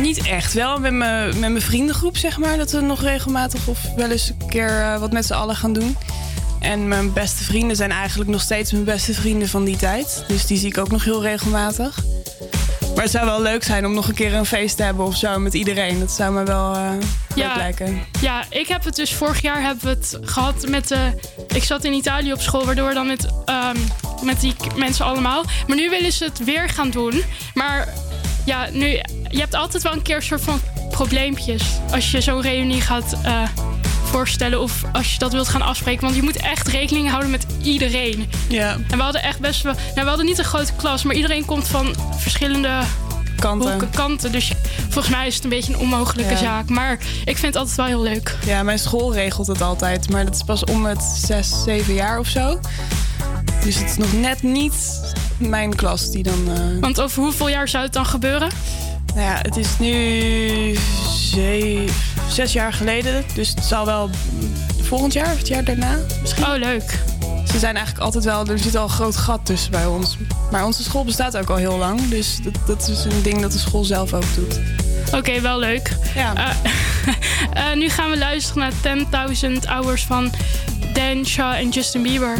niet 0.00 0.22
echt. 0.22 0.52
Wel 0.52 0.78
met 0.78 0.92
mijn 0.92 1.26
met 1.26 1.50
mijn 1.50 1.60
vriendengroep, 1.60 2.16
zeg 2.16 2.38
maar. 2.38 2.56
Dat 2.56 2.70
we 2.70 2.80
nog 2.80 3.02
regelmatig 3.02 3.66
of 3.66 3.78
wel 3.96 4.10
eens 4.10 4.28
een 4.28 4.48
keer 4.48 4.80
eh, 4.80 4.98
wat 4.98 5.12
met 5.12 5.26
z'n 5.26 5.32
allen 5.32 5.56
gaan 5.56 5.72
doen. 5.72 5.96
En 6.60 6.88
mijn 6.88 7.12
beste 7.12 7.44
vrienden 7.44 7.76
zijn 7.76 7.90
eigenlijk 7.90 8.30
nog 8.30 8.40
steeds 8.40 8.72
mijn 8.72 8.84
beste 8.84 9.14
vrienden 9.14 9.48
van 9.48 9.64
die 9.64 9.76
tijd. 9.76 10.24
Dus 10.28 10.46
die 10.46 10.58
zie 10.58 10.68
ik 10.68 10.78
ook 10.78 10.90
nog 10.90 11.04
heel 11.04 11.22
regelmatig. 11.22 11.98
Maar 12.94 13.02
het 13.02 13.10
zou 13.10 13.26
wel 13.26 13.42
leuk 13.42 13.64
zijn 13.64 13.86
om 13.86 13.94
nog 13.94 14.08
een 14.08 14.14
keer 14.14 14.34
een 14.34 14.46
feest 14.46 14.76
te 14.76 14.82
hebben 14.82 15.04
of 15.06 15.16
zo 15.16 15.38
met 15.38 15.54
iedereen. 15.54 15.98
Dat 15.98 16.10
zou 16.10 16.32
me 16.32 16.44
wel 16.44 16.74
eh 16.74 16.90
leuk 17.34 17.56
lijken. 17.56 18.00
Ja, 18.20 18.44
ik 18.50 18.66
heb 18.66 18.84
het 18.84 18.96
dus 18.96 19.14
vorig 19.14 19.42
jaar 19.42 19.62
hebben 19.62 19.84
we 19.84 19.90
het 19.90 20.18
gehad 20.22 20.68
met 20.68 20.88
de. 20.88 21.12
Ik 21.48 21.64
zat 21.64 21.84
in 21.84 21.92
Italië 21.92 22.32
op 22.32 22.40
school, 22.40 22.64
waardoor 22.64 22.94
dan 22.94 23.06
met, 23.06 23.26
ehm, 23.44 23.76
met 24.22 24.40
die 24.40 24.54
mensen 24.76 25.04
allemaal. 25.04 25.44
Maar 25.66 25.76
nu 25.76 25.90
willen 25.90 26.12
ze 26.12 26.24
het 26.24 26.44
weer 26.44 26.68
gaan 26.68 26.90
doen. 26.90 27.22
Maar 27.54 27.88
ja, 28.44 28.68
nu, 28.72 28.86
je 29.28 29.38
hebt 29.38 29.54
altijd 29.54 29.82
wel 29.82 29.92
een 29.92 30.02
keer 30.02 30.16
een 30.16 30.22
soort 30.22 30.40
van 30.40 30.60
probleempjes. 30.90 31.62
Als 31.90 32.10
je 32.10 32.20
zo'n 32.20 32.40
reunie 32.40 32.80
gaat 32.80 33.12
eh, 33.22 33.42
voorstellen 34.10 34.60
of 34.60 34.82
als 34.92 35.12
je 35.12 35.18
dat 35.18 35.32
wilt 35.32 35.48
gaan 35.48 35.62
afspreken. 35.62 36.00
Want 36.02 36.14
je 36.14 36.22
moet 36.22 36.36
echt 36.36 36.68
rekening 36.68 37.08
houden 37.08 37.30
met 37.30 37.46
iedereen. 37.62 38.30
Ja. 38.48 38.72
En 38.90 38.96
we 38.96 39.02
hadden 39.02 39.22
echt 39.22 39.40
best 39.40 39.62
wel. 39.62 39.72
Nou, 39.74 39.94
we 39.94 40.08
hadden 40.08 40.26
niet 40.26 40.38
een 40.38 40.44
grote 40.44 40.72
klas, 40.76 41.02
maar 41.02 41.14
iedereen 41.14 41.44
komt 41.44 41.68
van 41.68 41.94
verschillende 42.16 42.80
Kanten. 43.38 43.70
hoeken, 43.70 43.90
kanten. 43.90 44.32
Dus 44.32 44.52
volgens 44.88 45.14
mij 45.14 45.26
is 45.26 45.34
het 45.34 45.44
een 45.44 45.50
beetje 45.50 45.72
een 45.72 45.78
onmogelijke 45.78 46.32
Ja. 46.32 46.36
zaak. 46.38 46.68
Maar 46.68 46.92
ik 47.24 47.36
vind 47.38 47.42
het 47.42 47.56
altijd 47.56 47.76
wel 47.76 47.86
heel 47.86 48.02
leuk. 48.02 48.36
Ja, 48.46 48.62
mijn 48.62 48.78
school 48.78 49.12
regelt 49.14 49.46
het 49.46 49.60
altijd. 49.62 50.10
Maar 50.10 50.24
dat 50.24 50.34
is 50.34 50.42
pas 50.42 50.64
om 50.64 50.84
het 50.86 51.02
zes, 51.02 51.62
zeven 51.64 51.94
jaar 51.94 52.18
of 52.18 52.26
zo. 52.26 52.60
Dus 53.64 53.78
het 53.78 53.90
is 53.90 53.96
nog 53.96 54.12
net 54.12 54.42
niet 54.42 54.74
mijn 55.38 55.74
klas 55.74 56.10
die 56.10 56.22
dan... 56.22 56.50
eh, 56.54 56.60
Want 56.80 57.00
over 57.00 57.22
hoeveel 57.22 57.48
jaar 57.48 57.68
zou 57.68 57.84
het 57.84 57.92
dan 57.92 58.06
gebeuren? 58.06 58.48
Nou 59.14 59.26
ja, 59.26 59.38
het 59.42 59.56
is 59.56 59.68
nu 59.78 60.78
ze- 61.30 61.84
zes 62.30 62.52
jaar 62.52 62.72
geleden. 62.72 63.24
Dus 63.34 63.48
het 63.48 63.64
zal 63.64 63.86
wel 63.86 64.10
volgend 64.82 65.12
jaar 65.12 65.32
of 65.32 65.38
het 65.38 65.48
jaar 65.48 65.64
daarna 65.64 65.98
misschien. 66.20 66.44
Oh, 66.44 66.56
leuk. 66.56 66.98
Ze 67.52 67.58
zijn 67.58 67.74
eigenlijk 67.74 68.04
altijd 68.04 68.24
wel... 68.24 68.46
Er 68.46 68.58
zit 68.58 68.76
al 68.76 68.82
een 68.82 68.90
groot 68.90 69.16
gat 69.16 69.40
tussen 69.46 69.70
bij 69.70 69.86
ons. 69.86 70.16
Maar 70.50 70.64
onze 70.64 70.82
school 70.82 71.04
bestaat 71.04 71.36
ook 71.36 71.50
al 71.50 71.56
heel 71.56 71.76
lang. 71.76 72.08
Dus 72.08 72.38
dat, 72.42 72.54
dat 72.66 72.88
is 72.88 73.04
een 73.04 73.22
ding 73.22 73.40
dat 73.40 73.52
de 73.52 73.58
school 73.58 73.84
zelf 73.84 74.12
ook 74.12 74.34
doet. 74.34 74.60
Oké, 75.14 75.40
wel 75.40 75.58
leuk. 75.58 75.96
Ja. 76.14 76.34
Eh, 76.34 76.50
eh, 77.70 77.76
nu 77.76 77.88
gaan 77.88 78.10
we 78.10 78.18
luisteren 78.18 78.72
naar 78.82 79.28
10.000 79.60 79.68
Hours 79.68 80.04
van 80.04 80.30
Dan 80.92 81.26
Shaw 81.26 81.52
en 81.52 81.68
Justin 81.68 82.02
Bieber. 82.02 82.38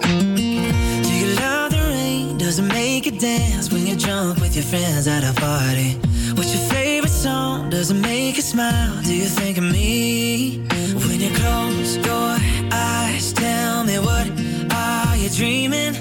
Do 0.00 1.10
you 1.10 1.34
love 1.34 1.68
the 1.68 1.88
rain? 1.88 2.36
Does 2.36 2.58
it 2.58 2.64
make 2.64 3.00
you 3.02 3.18
dance 3.18 3.70
when 3.70 3.86
you're 3.86 4.00
drunk 4.00 4.38
with 4.38 4.54
your 4.54 4.68
friends 4.68 5.06
at 5.06 5.22
a 5.22 5.32
party? 5.32 5.96
What's 6.34 6.52
your 6.52 6.66
favorite 6.66 6.95
song? 7.16 7.70
Does 7.70 7.90
it 7.90 7.94
make 7.94 8.36
you 8.36 8.42
smile? 8.42 9.02
Do 9.02 9.14
you 9.14 9.24
think 9.24 9.56
of 9.58 9.64
me? 9.64 10.58
When 11.06 11.18
you 11.20 11.30
close 11.30 11.96
your 11.96 12.36
eyes, 12.70 13.32
tell 13.32 13.84
me 13.84 13.98
what 13.98 14.26
are 14.70 15.16
you 15.16 15.30
dreaming? 15.30 15.94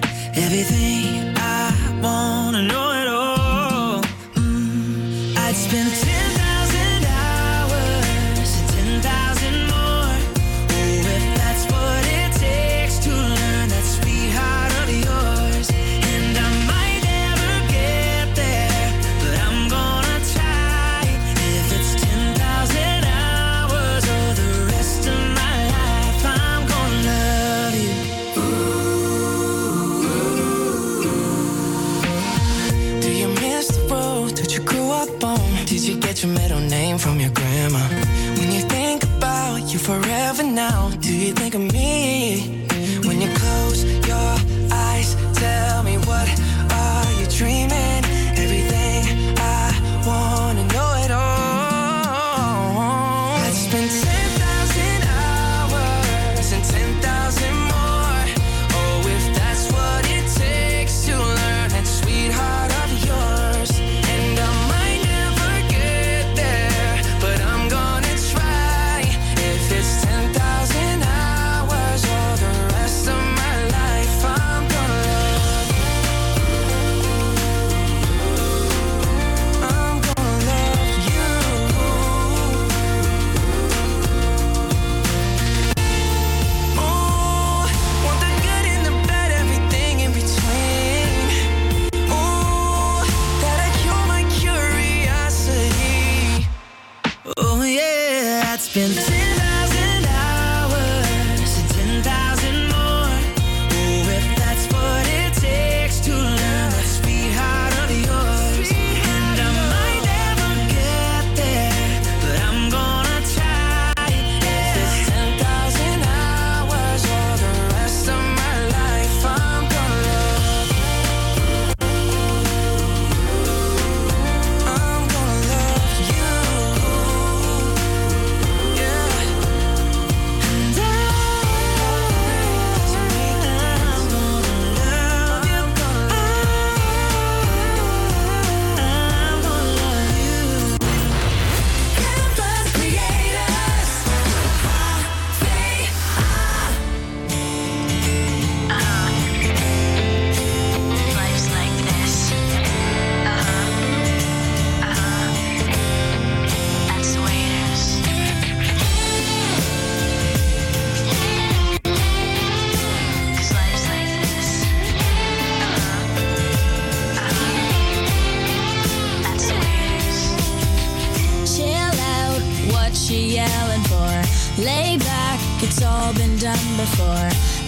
Everything 0.45 1.33
I 1.37 1.99
wanna 2.03 2.63
know 2.63 2.87
at 3.01 3.07
all. 3.07 4.01
Mm, 4.35 5.37
I'd 5.37 5.55
spend. 5.55 6.14
your 36.25 36.33
middle 36.33 36.59
name 36.59 36.97
from 36.97 37.19
your 37.19 37.31
grandma. 37.31 37.87
When 38.37 38.51
you 38.51 38.61
think 38.61 39.03
about 39.03 39.61
you 39.71 39.79
forever 39.79 40.43
now, 40.43 40.89
do 40.99 41.13
you 41.13 41.33
think 41.33 41.53
of 41.55 41.61
me? 41.61 42.64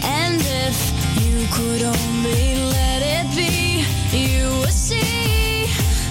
And 0.04 0.42
if 0.42 0.78
you 1.24 1.48
could 1.52 1.84
only 1.84 2.56
let 2.56 3.02
it 3.02 3.28
be, 3.36 3.86
you 4.16 4.50
would 4.60 4.74
see. 4.74 5.68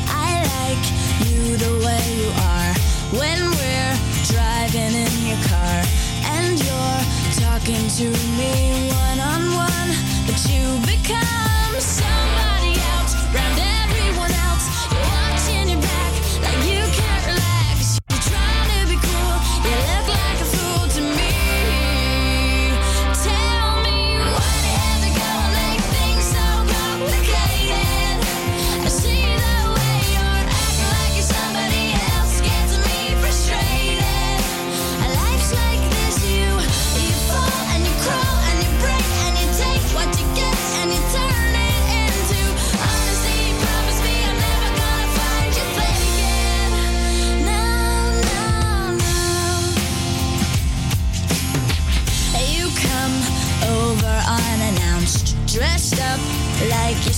I 0.08 0.42
like 0.56 0.84
you 1.28 1.56
the 1.56 1.74
way 1.84 2.02
you 2.20 2.30
are 2.54 2.72
when 3.20 3.38
we're 3.58 3.96
driving 4.32 4.94
in 5.04 5.14
your 5.28 5.40
car. 5.48 5.78
And 6.36 6.58
you're 6.58 7.02
talking 7.44 7.84
to 8.00 8.06
me 8.38 8.88
one 8.88 9.20
on 9.20 9.42
one, 9.54 9.90
but 10.26 10.40
you 10.48 10.64
become 10.86 11.74
somebody 11.80 12.74
else 12.92 13.14
around 13.32 13.58
everyone 13.58 14.35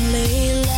lonely 0.00 0.71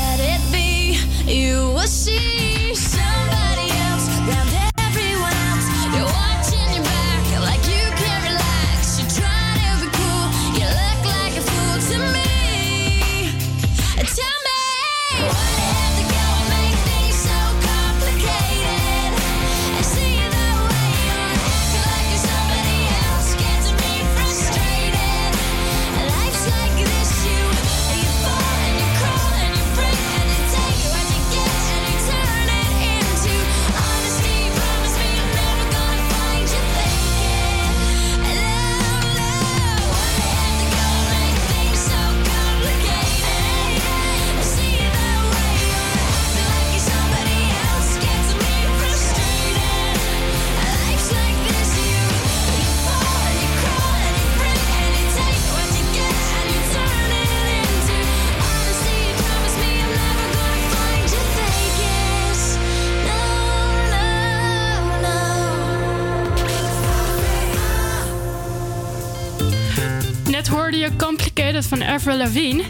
Avril. 72.12 72.60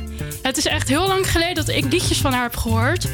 Het 0.43 0.57
is 0.57 0.67
echt 0.67 0.89
heel 0.89 1.07
lang 1.07 1.31
geleden 1.31 1.55
dat 1.55 1.69
ik 1.69 1.85
liedjes 1.93 2.21
van 2.21 2.33
haar 2.33 2.43
heb 2.43 2.57
gehoord. 2.57 3.09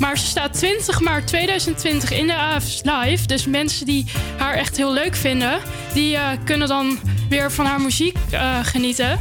Maar 0.00 0.18
ze 0.18 0.26
staat 0.26 0.52
20 0.52 1.00
maart 1.00 1.26
2020 1.26 2.10
in 2.10 2.26
de 2.26 2.34
AF's 2.34 2.80
Live. 2.82 3.26
Dus 3.26 3.46
mensen 3.46 3.86
die 3.86 4.06
haar 4.36 4.54
echt 4.54 4.76
heel 4.76 4.92
leuk 4.92 5.16
vinden... 5.16 5.58
die 5.92 6.16
eh, 6.16 6.28
kunnen 6.44 6.68
dan 6.68 6.98
weer 7.28 7.52
van 7.52 7.66
haar 7.66 7.80
muziek 7.80 8.16
eh, 8.30 8.58
genieten. 8.62 9.10
Eh, 9.10 9.18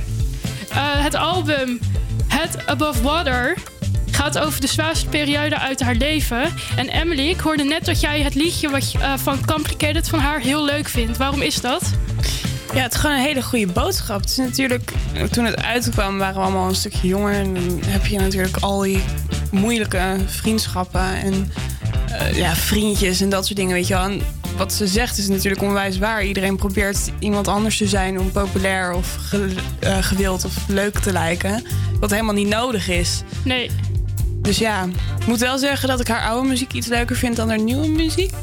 het 0.80 1.16
album 1.16 1.80
Head 2.28 2.68
Above 2.68 3.02
Water 3.02 3.58
gaat 4.12 4.40
over 4.40 4.62
de 4.62 4.68
zwaarste 4.68 5.08
periode 5.08 5.60
uit 5.60 5.82
haar 5.82 5.96
leven. 5.96 6.54
En 6.76 6.90
Emily, 6.90 7.30
ik 7.30 7.40
hoorde 7.40 7.64
net 7.64 7.86
dat 7.86 8.00
jij 8.00 8.22
het 8.22 8.36
liedje 8.36 8.70
wat 8.70 8.92
van 9.16 9.46
Complicated 9.46 10.10
van 10.10 10.20
haar 10.20 10.40
heel 10.40 10.66
leuk 10.66 10.88
vindt. 10.90 11.18
Waarom 11.18 11.42
is 11.42 11.62
dat? 11.62 11.94
Ja, 12.74 12.82
het 12.84 12.94
is 12.94 13.00
gewoon 13.00 13.16
een 13.16 13.22
hele 13.22 13.44
goede 13.44 13.68
boodschap. 13.68 14.20
Het 14.22 14.30
is 14.30 14.38
natuurlijk, 14.38 14.92
toen 15.32 15.46
het 15.46 15.64
uitkwam, 15.64 16.18
waren 16.18 16.36
we 16.36 16.42
allemaal 16.42 16.68
een 16.70 16.76
stukje 16.76 17.08
jonger. 17.08 17.34
En 17.34 17.54
dan 17.54 17.80
heb 17.86 18.06
je 18.06 18.20
natuurlijk 18.20 18.58
al 18.58 18.80
die 18.80 19.00
moeilijke 19.52 20.16
vriendschappen 20.26 21.14
en 21.16 21.52
eh, 22.12 22.38
ja, 22.38 22.56
vriendjes 22.56 23.22
en 23.22 23.30
dat 23.30 23.46
soort 23.46 23.58
dingen, 23.58 23.74
weet 23.74 23.88
je 23.88 23.94
wel. 23.94 24.04
En 24.04 24.22
wat 24.58 24.74
ze 24.74 24.88
zegt 24.88 25.18
is 25.18 25.28
natuurlijk 25.28 25.62
onwijs 25.62 25.98
waar. 25.98 26.24
Iedereen 26.26 26.56
probeert 26.56 26.98
iemand 27.20 27.48
anders 27.48 27.78
te 27.78 27.88
zijn 27.88 28.20
om 28.20 28.32
populair 28.32 28.92
of 28.94 29.16
ge- 29.20 29.56
eh, 29.80 29.98
gewild 30.02 30.46
of 30.46 30.54
leuk 30.68 31.00
te 31.00 31.12
lijken. 31.12 31.64
Wat 32.00 32.10
helemaal 32.12 32.34
niet 32.34 32.48
nodig 32.48 32.88
is. 32.90 33.22
Nee. 33.44 33.70
Dus 34.42 34.58
ja, 34.58 34.84
ik 35.20 35.26
moet 35.28 35.40
wel 35.40 35.58
zeggen 35.58 35.88
dat 35.88 36.00
ik 36.00 36.08
haar 36.08 36.28
oude 36.30 36.48
muziek 36.48 36.74
iets 36.74 36.88
leuker 36.88 37.16
vind 37.16 37.36
dan 37.36 37.50
haar 37.50 37.62
nieuwe 37.62 37.88
muziek. 37.88 38.34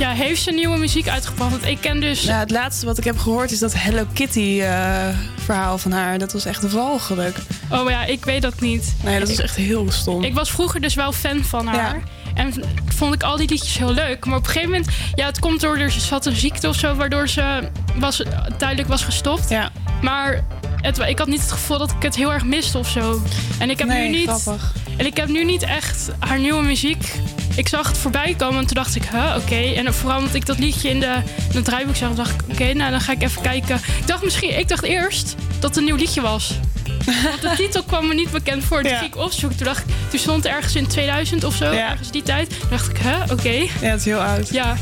Ja, 0.00 0.10
heeft 0.10 0.42
ze 0.42 0.50
nieuwe 0.50 0.76
muziek 0.78 1.08
uitgebracht? 1.08 1.50
Want 1.50 1.64
ik 1.66 1.78
ken 1.80 2.00
dus... 2.00 2.22
Ja, 2.22 2.38
het 2.38 2.50
laatste 2.50 2.86
wat 2.86 2.98
ik 2.98 3.04
heb 3.04 3.18
gehoord 3.18 3.50
is 3.50 3.58
dat 3.58 3.74
Hello 3.74 4.06
Kitty 4.12 4.60
eh, 4.62 5.08
verhaal 5.44 5.78
van 5.78 5.92
haar. 5.92 6.18
Dat 6.18 6.32
was 6.32 6.44
echt 6.44 6.72
walgelijk. 6.72 7.36
Oh 7.70 7.90
ja, 7.90 8.04
ik 8.04 8.24
weet 8.24 8.42
dat 8.42 8.60
niet. 8.60 8.94
Nee, 9.04 9.18
dat 9.20 9.28
is 9.28 9.40
echt 9.40 9.56
heel 9.56 9.90
stom. 9.90 10.24
Ik 10.24 10.34
was 10.34 10.50
vroeger 10.50 10.80
dus 10.80 10.94
wel 10.94 11.12
fan 11.12 11.44
van 11.44 11.66
haar. 11.66 11.94
Ja. 11.96 12.02
En 12.34 12.52
vond 12.94 13.14
ik 13.14 13.22
al 13.22 13.36
die 13.36 13.48
liedjes 13.48 13.78
heel 13.78 13.92
leuk. 13.92 14.24
Maar 14.24 14.36
op 14.36 14.44
een 14.46 14.50
gegeven 14.50 14.70
moment, 14.70 14.90
ja, 15.14 15.26
het 15.26 15.38
komt 15.38 15.60
door, 15.60 15.76
er 15.78 15.90
zat 15.90 16.26
een 16.26 16.36
ziekte 16.36 16.68
of 16.68 16.76
zo, 16.76 16.94
waardoor 16.94 17.28
ze 17.28 17.68
was, 17.94 18.22
tijdelijk 18.56 18.88
was 18.88 19.04
gestopt. 19.04 19.48
Ja. 19.48 19.70
Maar 20.02 20.44
het, 20.80 20.98
ik 20.98 21.18
had 21.18 21.26
niet 21.28 21.40
het 21.40 21.52
gevoel 21.52 21.78
dat 21.78 21.90
ik 21.90 22.02
het 22.02 22.16
heel 22.16 22.32
erg 22.32 22.44
miste 22.44 22.78
of 22.78 22.88
zo. 22.88 23.22
En 23.58 23.70
ik 23.70 23.78
heb 23.78 23.88
Nee, 23.88 24.10
nu 24.10 24.16
niet. 24.18 24.28
grappig. 24.28 24.72
En 25.00 25.06
ik 25.06 25.16
heb 25.16 25.28
nu 25.28 25.44
niet 25.44 25.62
echt 25.62 26.08
haar 26.18 26.38
nieuwe 26.38 26.62
muziek. 26.62 27.12
Ik 27.56 27.68
zag 27.68 27.88
het 27.88 27.98
voorbij 27.98 28.34
komen 28.38 28.58
en 28.60 28.66
toen 28.66 28.74
dacht 28.74 28.94
ik, 28.96 29.04
huh, 29.04 29.34
oké. 29.36 29.54
En 29.54 29.94
vooral 29.94 30.18
omdat 30.18 30.34
ik 30.34 30.46
dat 30.46 30.58
liedje 30.58 30.88
in, 30.88 31.00
de, 31.00 31.14
in 31.50 31.54
het 31.56 31.64
draaiboek 31.64 31.96
zag, 31.96 32.14
dacht 32.14 32.30
ik, 32.30 32.40
oké, 32.50 32.72
nou 32.72 32.90
dan 32.90 33.00
ga 33.00 33.12
ik 33.12 33.22
even 33.22 33.42
kijken. 33.42 33.76
Ik 33.76 34.06
dacht 34.06 34.24
misschien, 34.24 34.58
ik 34.58 34.68
dacht 34.68 34.82
eerst 34.84 35.34
dat 35.58 35.68
het 35.70 35.76
een 35.76 35.84
nieuw 35.84 35.96
liedje 35.96 36.20
was. 36.20 36.58
Want 37.06 37.40
de 37.50 37.52
titel 37.56 37.82
kwam 37.82 38.06
me 38.08 38.14
niet 38.14 38.30
bekend 38.30 38.64
voor. 38.64 38.82
Toen 38.82 38.90
Ja. 38.90 38.98
ging 38.98 39.14
ik 39.14 39.20
opzoeken. 39.20 39.58
Toen, 39.58 39.66
dacht, 39.66 39.80
ik- 39.88 39.94
toen 40.10 40.18
stond 40.18 40.44
het 40.44 40.52
ergens 40.52 40.74
in 40.76 40.86
2000 40.86 41.44
of 41.44 41.54
zo. 41.54 41.72
Ja. 41.72 41.90
Ergens 41.90 42.10
die 42.10 42.22
tijd. 42.22 42.60
Toen 42.60 42.68
dacht 42.70 42.88
ik, 42.90 42.96
hè, 43.00 43.32
oké. 43.32 43.50
Ja, 43.50 43.66
het 43.80 43.98
is 43.98 44.04
heel 44.04 44.20
oud. 44.22 44.48
Ja. 44.48 44.76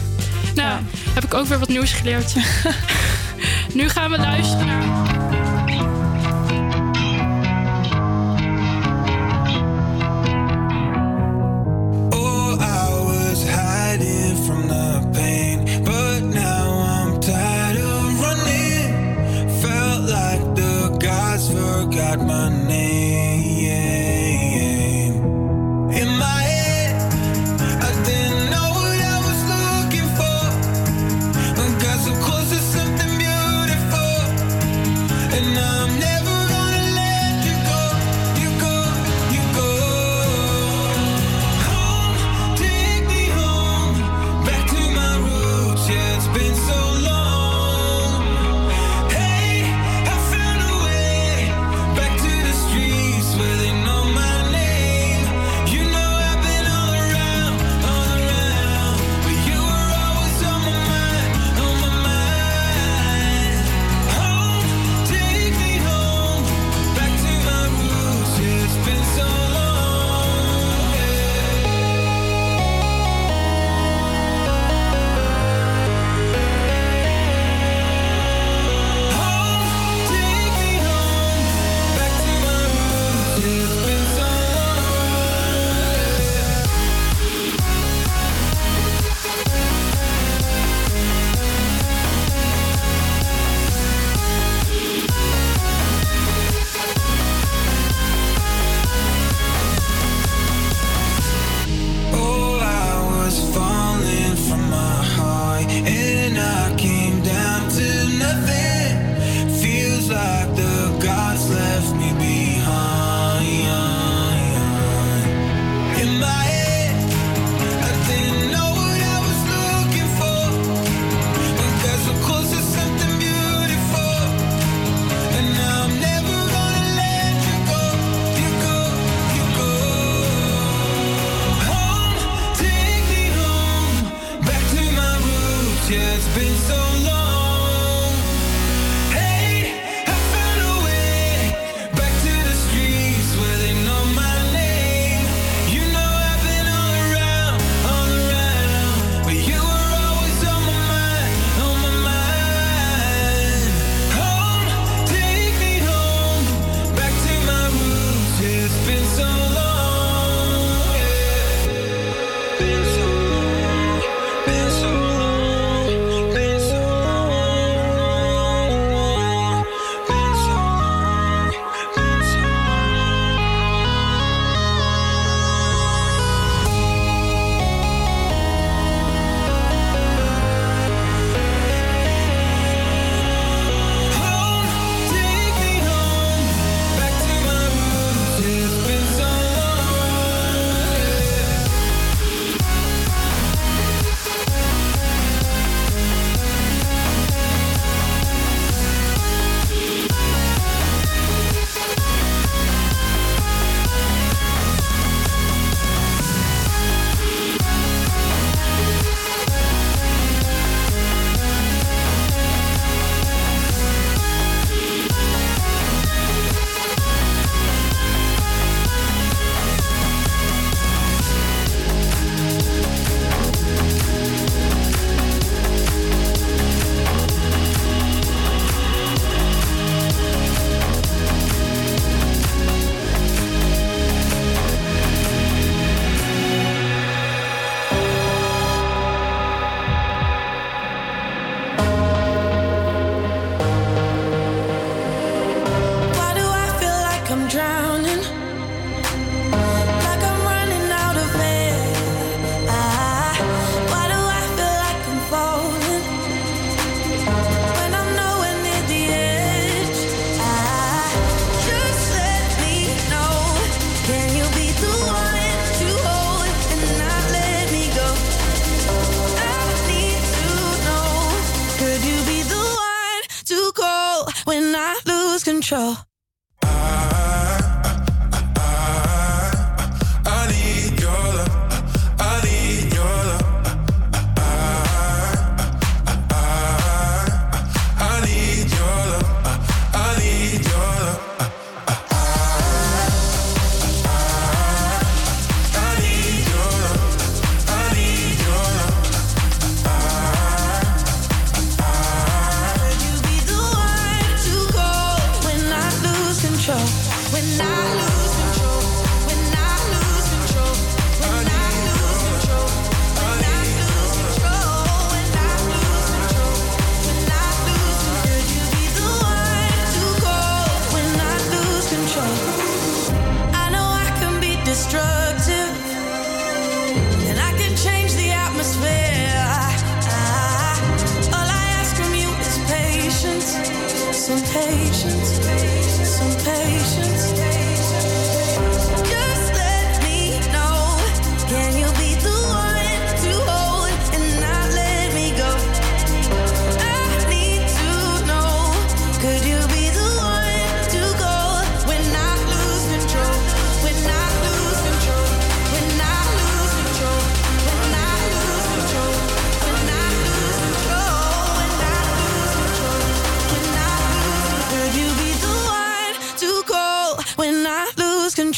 Nou, 0.55 0.81
heb 1.15 1.25
ik 1.25 1.35
ook 1.35 1.47
weer 1.47 1.59
wat 1.59 1.69
nieuws 1.69 1.93
geleerd. 1.93 2.35
nu 3.75 3.89
gaan 3.89 4.11
we 4.11 4.19
luisteren 4.19 4.67
naar... 4.67 5.18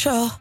control? 0.01 0.40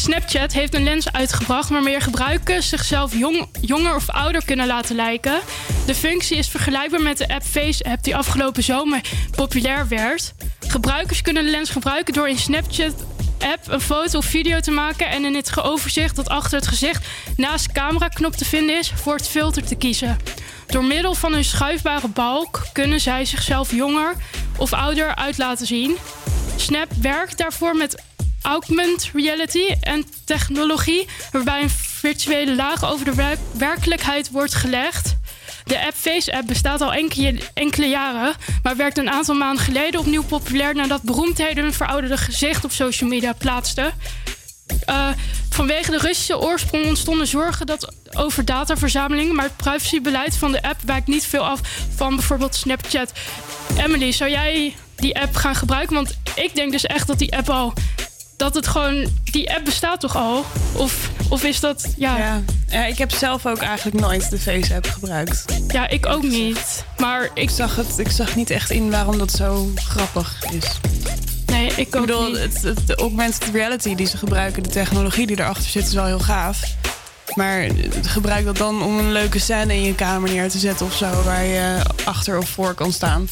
Snapchat 0.00 0.52
heeft 0.52 0.74
een 0.74 0.82
lens 0.82 1.12
uitgebracht 1.12 1.68
waarmee 1.68 2.00
gebruikers 2.00 2.68
zichzelf 2.68 3.14
jong, 3.16 3.48
jonger 3.60 3.94
of 3.94 4.08
ouder 4.08 4.44
kunnen 4.44 4.66
laten 4.66 4.96
lijken. 4.96 5.40
De 5.86 5.94
functie 5.94 6.36
is 6.36 6.48
vergelijkbaar 6.48 7.02
met 7.02 7.18
de 7.18 7.28
app 7.28 7.42
Face-app 7.42 8.02
die 8.04 8.16
afgelopen 8.16 8.62
zomer 8.62 9.00
populair 9.36 9.88
werd. 9.88 10.32
Gebruikers 10.66 11.22
kunnen 11.22 11.44
de 11.44 11.50
lens 11.50 11.70
gebruiken 11.70 12.14
door 12.14 12.28
in 12.28 12.38
Snapchat 12.38 12.94
app 13.38 13.68
een 13.68 13.80
foto 13.80 14.18
of 14.18 14.24
video 14.24 14.60
te 14.60 14.70
maken 14.70 15.08
en 15.08 15.24
in 15.24 15.34
het 15.34 15.62
overzicht 15.62 16.16
dat 16.16 16.28
achter 16.28 16.58
het 16.58 16.68
gezicht 16.68 17.06
naast 17.36 17.66
de 17.66 17.72
cameraknop 17.72 18.32
te 18.32 18.44
vinden 18.44 18.78
is 18.78 18.92
voor 18.94 19.14
het 19.14 19.28
filter 19.28 19.64
te 19.64 19.74
kiezen. 19.74 20.18
Door 20.66 20.84
middel 20.84 21.14
van 21.14 21.32
een 21.32 21.44
schuifbare 21.44 22.08
balk 22.08 22.62
kunnen 22.72 23.00
zij 23.00 23.24
zichzelf 23.24 23.72
jonger 23.72 24.14
of 24.56 24.72
ouder 24.72 25.14
uit 25.14 25.38
laten 25.38 25.66
zien. 25.66 25.96
Snap 26.56 26.88
werkt 27.00 27.38
daarvoor 27.38 27.76
met 27.76 28.02
augmented 28.42 29.10
reality 29.14 29.74
en 29.80 30.04
technologie, 30.24 31.08
waarbij 31.32 31.62
een 31.62 31.70
virtuele 31.70 32.54
laag 32.54 32.84
over 32.84 33.04
de 33.04 33.14
werk- 33.14 33.38
werkelijkheid 33.52 34.30
wordt 34.30 34.54
gelegd. 34.54 35.16
De 35.64 35.86
app 35.86 35.94
Face-app 35.94 36.46
bestaat 36.46 36.80
al 36.80 36.92
enkele, 36.92 37.40
enkele 37.54 37.86
jaren, 37.86 38.34
maar 38.62 38.76
werd 38.76 38.98
een 38.98 39.10
aantal 39.10 39.34
maanden 39.34 39.64
geleden 39.64 40.00
opnieuw 40.00 40.24
populair 40.24 40.74
nadat 40.74 41.02
beroemdheden 41.02 41.64
hun 41.64 41.72
verouderde 41.72 42.16
gezicht 42.16 42.64
op 42.64 42.72
social 42.72 43.10
media 43.10 43.32
plaatsten. 43.32 43.92
Eh, 44.84 45.08
vanwege 45.50 45.90
de 45.90 45.98
Russische 45.98 46.38
oorsprong 46.38 46.86
ontstonden 46.86 47.26
zorgen 47.26 47.66
dat 47.66 47.92
over 48.16 48.44
dataverzameling, 48.44 49.32
maar 49.32 49.44
het 49.44 49.56
privacybeleid 49.56 50.36
van 50.36 50.52
de 50.52 50.62
app 50.62 50.80
wijkt 50.84 51.06
niet 51.06 51.26
veel 51.26 51.46
af 51.46 51.60
van 51.96 52.16
bijvoorbeeld 52.16 52.54
Snapchat. 52.54 53.12
Emily, 53.76 54.12
zou 54.12 54.30
jij 54.30 54.76
die 54.96 55.20
app 55.20 55.34
gaan 55.34 55.54
gebruiken? 55.54 55.94
Want 55.94 56.18
ik 56.34 56.54
denk 56.54 56.72
dus 56.72 56.86
echt 56.86 57.06
dat 57.06 57.18
die 57.18 57.36
app 57.36 57.50
al. 57.50 57.72
Dat 58.40 58.54
het 58.54 58.66
gewoon. 58.66 59.06
Die 59.24 59.54
app 59.54 59.64
bestaat 59.64 60.00
toch 60.00 60.16
al? 60.16 60.44
Of, 60.72 61.10
of 61.28 61.44
is 61.44 61.60
dat. 61.60 61.86
Ja. 61.96 62.18
Ja. 62.18 62.40
ja, 62.68 62.84
ik 62.86 62.98
heb 62.98 63.12
zelf 63.12 63.46
ook 63.46 63.58
eigenlijk 63.58 64.00
nooit 64.00 64.30
de 64.30 64.38
Face-app 64.38 64.86
gebruikt. 64.88 65.44
Ja, 65.68 65.88
ik 65.88 66.06
ook 66.06 66.22
niet. 66.22 66.84
Maar 66.98 67.24
ik, 67.24 67.30
Ik 67.34 67.50
zag, 67.50 67.76
het, 67.76 67.98
ik 67.98 68.10
zag 68.10 68.36
niet 68.36 68.50
echt 68.50 68.70
in 68.70 68.90
waarom 68.90 69.18
dat 69.18 69.30
zo 69.30 69.70
grappig 69.74 70.38
is. 70.52 70.64
nee, 71.46 71.66
ik 71.66 71.76
Ik 71.76 71.96
ook 71.96 72.06
bedoel, 72.06 72.34
het- 72.34 72.62
de 72.86 72.94
augmented 72.94 73.48
reality 73.52 73.94
die 73.94 74.06
ze 74.06 74.16
gebruiken, 74.16 74.62
de 74.62 74.68
technologie 74.68 75.26
die 75.26 75.38
erachter 75.40 75.70
zit, 75.70 75.86
is 75.86 75.92
wel 75.92 76.06
heel 76.06 76.18
gaaf. 76.18 76.60
Maar 77.34 77.66
gebruik 78.02 78.44
dat 78.44 78.56
dan 78.56 78.82
om 78.82 78.98
een 78.98 79.12
leuke 79.12 79.38
scène 79.38 79.74
in 79.74 79.82
je 79.82 79.94
kamer 79.94 80.30
neer 80.30 80.48
te 80.50 80.58
zetten 80.58 80.86
of 80.86 80.94
zo, 80.96 81.22
waar 81.22 81.44
je 81.44 81.78
achter 82.04 82.38
of 82.38 82.48
voor 82.48 82.74
kan 82.74 82.92
staan. 82.92 83.28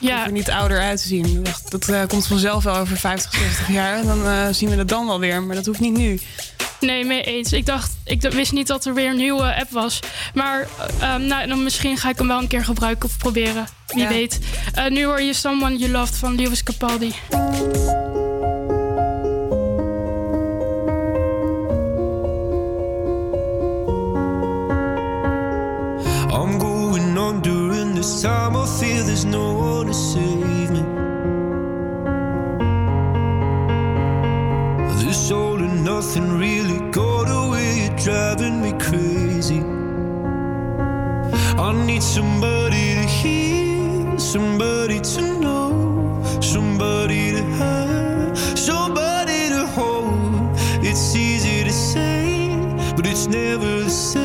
Ja, 0.00 0.24
Er 0.26 0.32
niet 0.32 0.50
ouder 0.50 0.80
uit 0.80 1.00
te 1.02 1.08
zien. 1.08 1.24
Ik 1.26 1.44
dacht, 1.44 1.70
Dat 1.70 1.88
eh, 1.88 2.00
komt 2.08 2.26
vanzelf 2.26 2.64
wel 2.64 2.76
over 2.76 2.96
50, 2.96 3.34
60 3.40 3.68
jaar. 3.68 3.96
En 3.98 4.06
dan 4.06 4.26
eh, 4.26 4.46
zien 4.50 4.68
we 4.70 4.76
het 4.76 4.88
dan 4.88 5.06
wel 5.06 5.20
weer. 5.20 5.42
Maar 5.42 5.56
dat 5.56 5.66
hoeft 5.66 5.80
niet 5.80 5.96
nu. 5.96 6.20
nee, 6.80 7.04
mee 7.04 7.22
eens. 7.22 7.52
Ik 7.52 7.66
dacht, 7.66 7.92
ik 8.04 8.22
wist 8.22 8.52
niet 8.52 8.66
dat 8.66 8.84
er 8.84 8.94
weer 8.94 9.10
een 9.10 9.16
nieuwe 9.16 9.54
app 9.56 9.70
was. 9.70 10.00
Maar 10.34 10.60
eh, 11.00 11.14
ehm, 11.14 11.26
nou, 11.26 11.46
dan 11.48 11.62
misschien 11.62 11.96
ga 11.96 12.08
ik 12.08 12.18
hem 12.18 12.26
wel 12.28 12.38
een 12.38 12.46
keer 12.48 12.64
gebruiken 12.64 13.08
of 13.08 13.16
proberen. 13.18 13.66
Wie 13.86 14.02
Ja. 14.02 14.08
weet. 14.08 14.38
Eh, 14.74 14.86
nu 14.90 15.04
hoor 15.04 15.20
je 15.22 15.32
Someone 15.34 15.76
You 15.76 15.90
Loved 15.90 16.16
van 16.16 16.34
Lewis 16.34 16.62
Capaldi. 16.62 17.14
I'm 26.38 26.58
going 26.58 27.16
on 27.16 27.40
during 27.42 27.94
this 27.94 28.20
time. 28.22 28.56
I 28.56 28.66
feel 28.66 29.04
there's 29.04 29.24
no 29.24 29.53
save 29.94 30.70
me. 30.70 30.82
This 35.04 35.30
all 35.30 35.56
and 35.62 35.84
nothing 35.84 36.38
really 36.38 36.80
got 36.90 37.28
away, 37.28 37.94
driving 37.96 38.60
me 38.60 38.72
crazy. 38.72 39.60
I 41.66 41.72
need 41.86 42.02
somebody 42.02 42.94
to 42.98 43.06
hear, 43.18 44.18
somebody 44.18 45.00
to 45.00 45.22
know, 45.38 45.70
somebody 46.40 47.30
to 47.32 47.42
have, 47.60 48.58
somebody 48.58 49.48
to 49.50 49.66
hold. 49.76 50.58
It's 50.82 51.14
easy 51.14 51.62
to 51.62 51.72
say, 51.72 52.50
but 52.96 53.06
it's 53.06 53.26
never 53.28 53.82
the 53.84 53.90
same. 53.90 54.23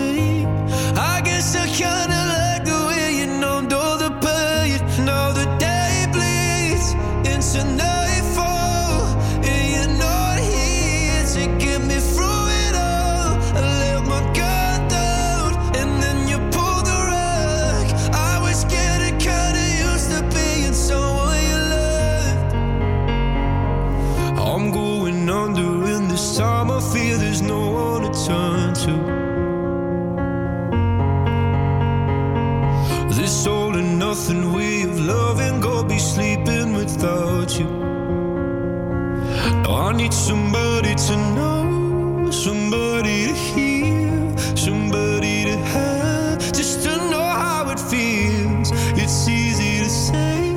I 39.90 39.92
need 39.92 40.14
somebody 40.14 40.94
to 40.94 41.18
know, 41.34 42.30
somebody 42.30 43.26
to 43.26 43.34
hear, 43.34 44.38
somebody 44.56 45.46
to 45.46 45.58
have, 45.58 46.38
just 46.54 46.84
to 46.84 46.96
know 47.10 47.24
how 47.24 47.68
it 47.72 47.80
feels. 47.80 48.70
It's 48.94 49.28
easy 49.28 49.80
to 49.84 49.90
say, 49.90 50.54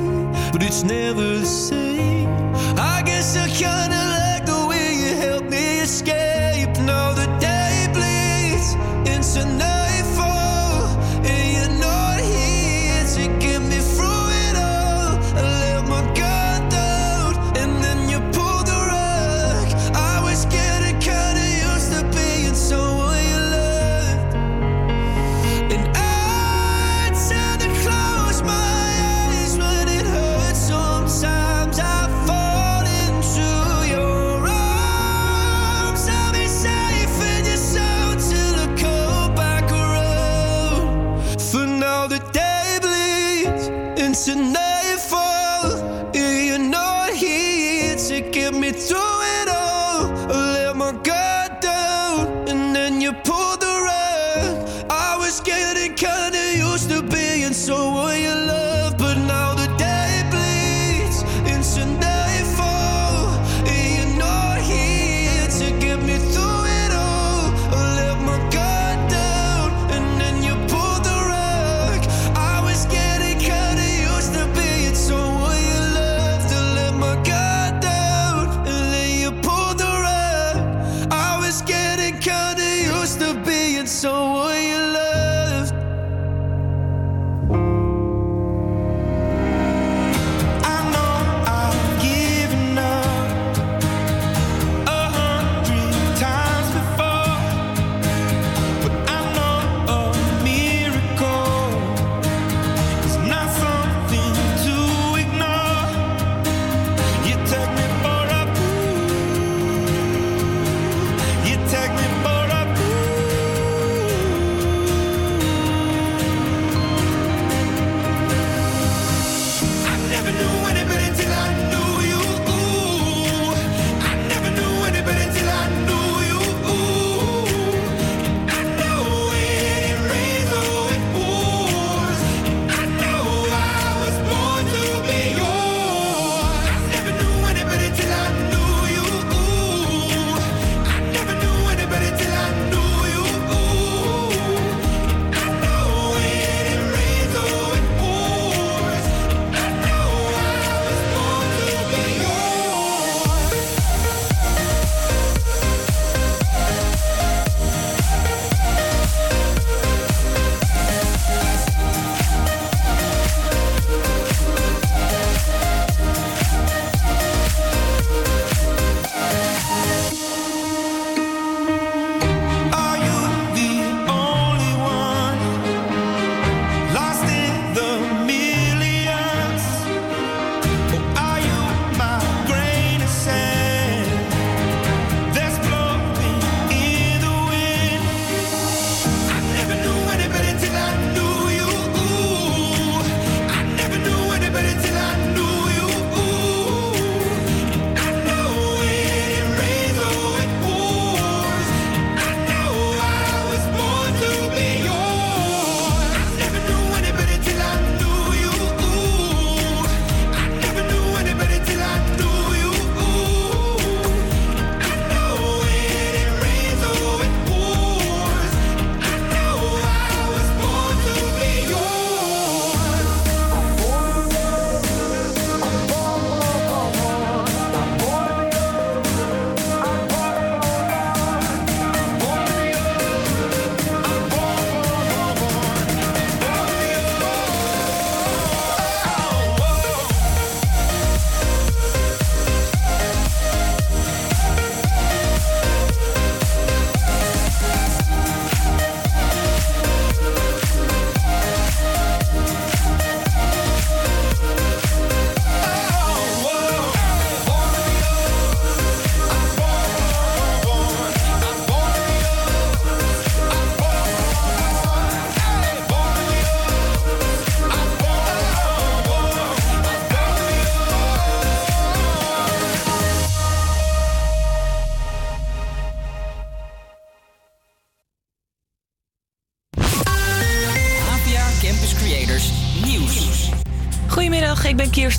but 0.51 0.61
it's 0.61 0.83
never 0.83 1.39
the 1.39 1.45
same. 1.47 2.12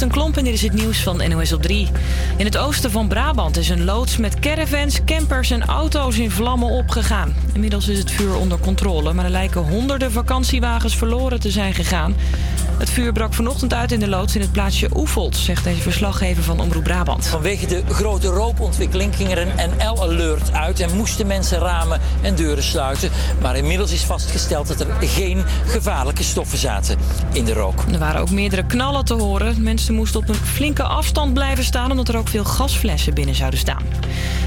Kirsten 0.05 0.23
Klomp 0.23 0.37
en 0.37 0.45
dit 0.45 0.63
is 0.63 0.63
het 0.63 0.83
nieuws 0.83 1.03
van 1.03 1.29
NOS 1.29 1.53
op 1.53 1.63
3. 1.63 1.89
In 2.37 2.45
het 2.45 2.57
oosten 2.57 2.91
van 2.91 3.09
Brabant 3.09 3.57
is 3.57 3.69
een 3.69 3.85
loods 3.85 4.17
met 4.17 4.39
caravans, 4.39 5.05
campers 5.05 5.51
en 5.51 5.65
auto's 5.65 6.19
in 6.19 6.31
vlammen 6.31 6.69
opgegaan. 6.69 7.35
Inmiddels 7.53 7.89
is 7.89 7.99
het 7.99 8.11
vuur 8.11 8.37
onder 8.37 8.59
controle, 8.59 9.13
maar 9.13 9.25
er 9.25 9.31
lijken 9.31 9.61
honderden 9.61 10.13
vakantiewagens 10.13 10.97
verloren 10.97 11.41
te 11.41 11.51
zijn 11.51 11.75
gegaan. 11.75 12.15
Het 12.79 12.91
vuur 12.91 13.13
brak 13.13 13.35
vanochtend 13.35 13.75
uit 13.75 13.93
in 13.93 14.01
de 14.01 14.09
loods 14.09 14.35
in 14.35 14.41
het 14.41 14.53
plaatsje 14.53 14.89
Oefeld, 14.95 15.37
zegt 15.37 15.65
deze 15.65 15.81
verslaggever 15.81 16.43
van 16.43 16.61
Omroep 16.61 16.85
Brabant. 16.85 17.27
Vanwege 17.27 17.67
de 17.67 17.83
grote 17.89 18.29
rookontwikkeling 18.29 19.17
ging 19.17 19.31
er 19.31 19.39
een 19.39 19.71
NL-alert 19.79 20.53
uit 20.53 20.81
en 20.81 20.97
moesten 20.97 21.27
mensen 21.27 21.59
ramen 21.59 22.01
en 22.23 22.35
deuren 22.35 22.63
sluiten. 22.63 23.11
Maar 23.41 23.57
inmiddels 23.57 23.93
is 23.93 24.03
vastgesteld 24.03 24.69
dat 24.69 24.81
er 24.81 24.87
geen 25.01 25.45
gevaarlijke 25.67 26.23
stoffen 26.23 26.59
zaten 26.59 26.99
in 27.33 27.45
de 27.45 27.53
rook. 27.53 27.85
Er 27.93 27.99
waren 27.99 28.21
ook 28.21 28.31
meerdere 28.31 28.67
knallen 28.67 29.05
te 29.05 29.15
horen. 29.15 29.63
Mensen 29.63 29.95
moesten 29.95 30.21
op 30.21 30.29
een 30.29 30.35
flinke 30.35 30.83
afstand 30.83 31.35
blijven 31.35 31.65
staan 31.65 31.91
omdat 31.91 32.09
er 32.09 32.17
ook 32.17 32.29
veel 32.29 32.45
gasflessen 32.45 33.15
binnen 33.15 33.35
zouden 33.35 33.59
staan. 33.59 33.83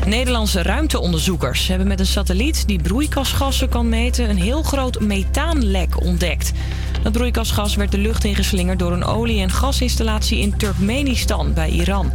Nederlandse 0.06 0.62
ruimteonderzoekers 0.62 1.68
hebben 1.68 1.88
met 1.88 2.00
een 2.00 2.06
satelliet 2.06 2.68
die 2.68 2.82
broeikasgassen 2.82 3.70
kan 3.70 3.90
meten 3.90 4.30
een 4.30 4.42
heel 4.42 4.64
groot 4.64 5.00
methaanlek 5.00 6.02
ontdekt. 6.02 6.52
Dat 7.08 7.16
broeikasgas 7.16 7.76
werd 7.76 7.92
de 7.92 7.98
lucht 7.98 8.24
ingeslingerd 8.24 8.80
door 8.80 8.92
een 8.92 9.04
olie- 9.04 9.42
en 9.42 9.52
gasinstallatie 9.52 10.40
in 10.40 10.58
Turkmenistan 10.58 11.54
bij 11.54 11.70
Iran. 11.70 12.12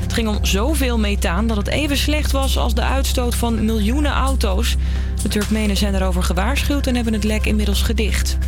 Het 0.00 0.12
ging 0.12 0.28
om 0.28 0.44
zoveel 0.44 0.98
methaan 0.98 1.46
dat 1.46 1.56
het 1.56 1.68
even 1.68 1.96
slecht 1.96 2.32
was 2.32 2.58
als 2.58 2.74
de 2.74 2.82
uitstoot 2.82 3.34
van 3.34 3.64
miljoenen 3.64 4.12
auto's. 4.12 4.76
De 5.22 5.28
Turkmenen 5.28 5.76
zijn 5.76 5.94
erover 5.94 6.22
gewaarschuwd 6.22 6.86
en 6.86 6.94
hebben 6.94 7.12
het 7.12 7.24
lek 7.24 7.46
inmiddels 7.46 7.82
gedicht. 7.82 8.38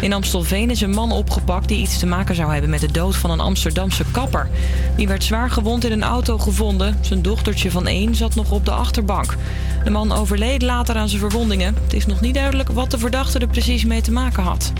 In 0.00 0.12
Amstelveen 0.12 0.70
is 0.70 0.80
een 0.80 0.90
man 0.90 1.12
opgepakt 1.12 1.68
die 1.68 1.80
iets 1.80 1.98
te 1.98 2.06
maken 2.06 2.34
zou 2.34 2.52
hebben 2.52 2.70
met 2.70 2.80
de 2.80 2.92
dood 2.92 3.16
van 3.16 3.30
een 3.30 3.40
Amsterdamse 3.40 4.04
kapper. 4.10 4.48
Die 4.96 5.08
werd 5.08 5.24
zwaar 5.24 5.50
gewond 5.50 5.84
in 5.84 5.92
een 5.92 6.02
auto 6.02 6.38
gevonden. 6.38 6.96
Zijn 7.00 7.22
dochtertje 7.22 7.70
van 7.70 7.86
één 7.86 8.14
zat 8.14 8.34
nog 8.34 8.50
op 8.50 8.64
de 8.64 8.70
achterbank. 8.70 9.36
De 9.84 9.90
man 9.90 10.12
overleed 10.12 10.62
later 10.62 10.96
aan 10.96 11.08
zijn 11.08 11.20
verwondingen. 11.20 11.74
Het 11.82 11.92
is 11.92 12.06
nog 12.06 12.20
niet 12.20 12.34
duidelijk 12.34 12.68
wat 12.68 12.90
de 12.90 12.98
verdachte 12.98 13.38
er 13.38 13.48
precies 13.48 13.84
mee 13.84 14.00
te 14.00 14.12
maken 14.12 14.42
had. 14.42 14.72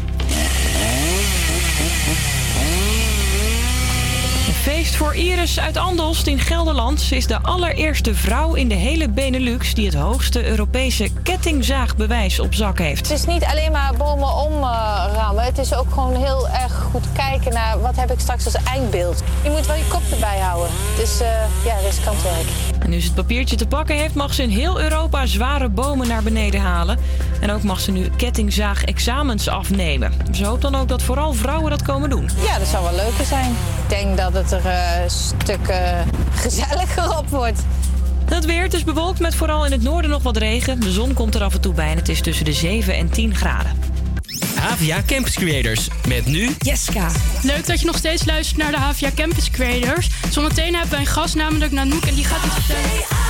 Een 4.47 4.55
feest 4.55 4.88
voor 4.99 5.15
Iris 5.15 5.61
uit 5.61 5.77
Andelst 5.77 6.27
in 6.27 6.39
Gelderland. 6.39 7.09
Is 7.11 7.27
de 7.27 7.43
allereerste 7.43 8.15
vrouw 8.15 8.55
in 8.55 8.69
de 8.69 8.75
hele 8.75 9.09
Benelux 9.09 9.75
die 9.75 9.87
het 9.87 9.95
hoogste 9.95 10.45
Europese 10.49 11.09
kettingzaagbewijs 11.23 12.41
op 12.41 12.55
zak 12.55 12.79
heeft. 12.79 13.09
Het 13.09 13.19
is 13.19 13.27
niet 13.27 13.45
alleen 13.45 13.73
maar 13.73 13.95
bomen 13.97 14.35
omrammen. 14.35 15.45
het 15.45 15.59
is 15.59 15.75
ook 15.75 15.93
gewoon 15.93 16.15
heel 16.15 16.49
erg 16.49 16.73
goed 16.91 17.05
kijken 17.13 17.53
naar 17.53 17.81
wat 17.81 17.97
heb 17.97 18.11
ik 18.11 18.21
straks 18.21 18.45
als 18.45 18.57
eindbeeld. 18.65 19.23
Je 19.43 19.51
moet 19.51 19.67
wel 19.67 19.77
je 19.77 19.89
kop 19.89 20.03
erbij 20.13 20.39
houden. 20.39 20.71
Het 20.95 21.03
is 21.03 21.21
eh, 21.21 21.29
ja, 21.65 21.77
riskant 21.77 22.23
werk. 22.23 22.68
En 22.79 22.91
nu 22.91 23.01
ze 23.01 23.07
het 23.07 23.15
papiertje 23.15 23.57
te 23.57 23.67
pakken 23.67 23.97
heeft, 23.97 24.15
mag 24.15 24.35
ze 24.35 24.43
in 24.43 24.49
heel 24.49 24.81
Europa 24.81 25.27
zware 25.27 25.69
bomen 25.69 26.09
naar 26.09 26.23
beneden 26.23 26.61
halen. 26.61 26.99
En 27.41 27.51
ook 27.51 27.63
mag 27.63 27.81
ze 27.81 27.91
nu 27.91 28.09
kettingzaag-examens 28.17 29.49
afnemen. 29.49 30.13
Ze 30.33 30.45
hoopt 30.45 30.63
dan 30.63 30.75
ook 30.75 30.89
dat 30.89 31.03
vooral 31.03 31.33
vrouwen 31.33 31.71
dat 31.71 31.83
komen 31.83 32.11
doen. 32.11 32.29
Ja, 32.43 32.59
dat 32.59 32.69
zou 32.69 32.85
wel 32.85 32.95
leuker 32.95 33.25
zijn. 33.25 33.51
Ik 33.51 33.89
denk 33.89 34.17
dat 34.17 34.33
het 34.33 34.53
er 34.53 34.67
eh, 34.67 35.03
een 35.03 35.11
stuk 35.11 35.69
eh, 35.69 36.01
gezelliger 36.35 37.19
op 37.19 37.29
wordt. 37.29 37.63
Het 38.25 38.45
weer, 38.45 38.63
het 38.63 38.75
is 38.75 38.85
bewolkt 38.85 39.21
met 39.21 39.35
vooral 39.35 39.67
in 39.67 39.73
het 39.73 39.83
noorden 39.83 40.11
nog 40.11 40.23
wat 40.23 40.37
regen. 40.37 40.81
De 40.81 40.91
zon 40.91 41.15
komt 41.15 41.35
er 41.35 41.43
af 41.43 41.55
en 41.55 41.61
toe 41.61 41.75
bij 41.75 41.91
en 41.91 41.97
het 41.97 42.09
is 42.09 42.21
tussen 42.21 42.45
de 42.45 42.53
7 42.53 42.95
en 42.95 43.11
10 43.11 43.35
graden. 43.35 43.78
Havia 44.61 45.03
Campus 45.07 45.35
Creators. 45.35 45.89
Met 46.09 46.27
nu 46.27 46.55
Jeska. 46.59 47.11
Leuk 47.43 47.67
dat 47.67 47.81
je 47.81 47.87
nog 47.87 47.97
steeds 47.97 48.25
luistert 48.25 48.59
naar 48.59 48.71
de 48.71 48.79
HVA 48.79 49.11
Campus 49.15 49.51
Creators. 49.51 50.09
Zometeen 50.31 50.75
hebben 50.75 50.91
we 50.91 50.97
een 50.97 51.07
gast, 51.07 51.35
namelijk 51.35 51.73
Nanoek, 51.73 52.05
en 52.05 52.15
die 52.15 52.25
gaat 52.25 52.45
iets 52.45 52.55
vertellen. 52.55 53.28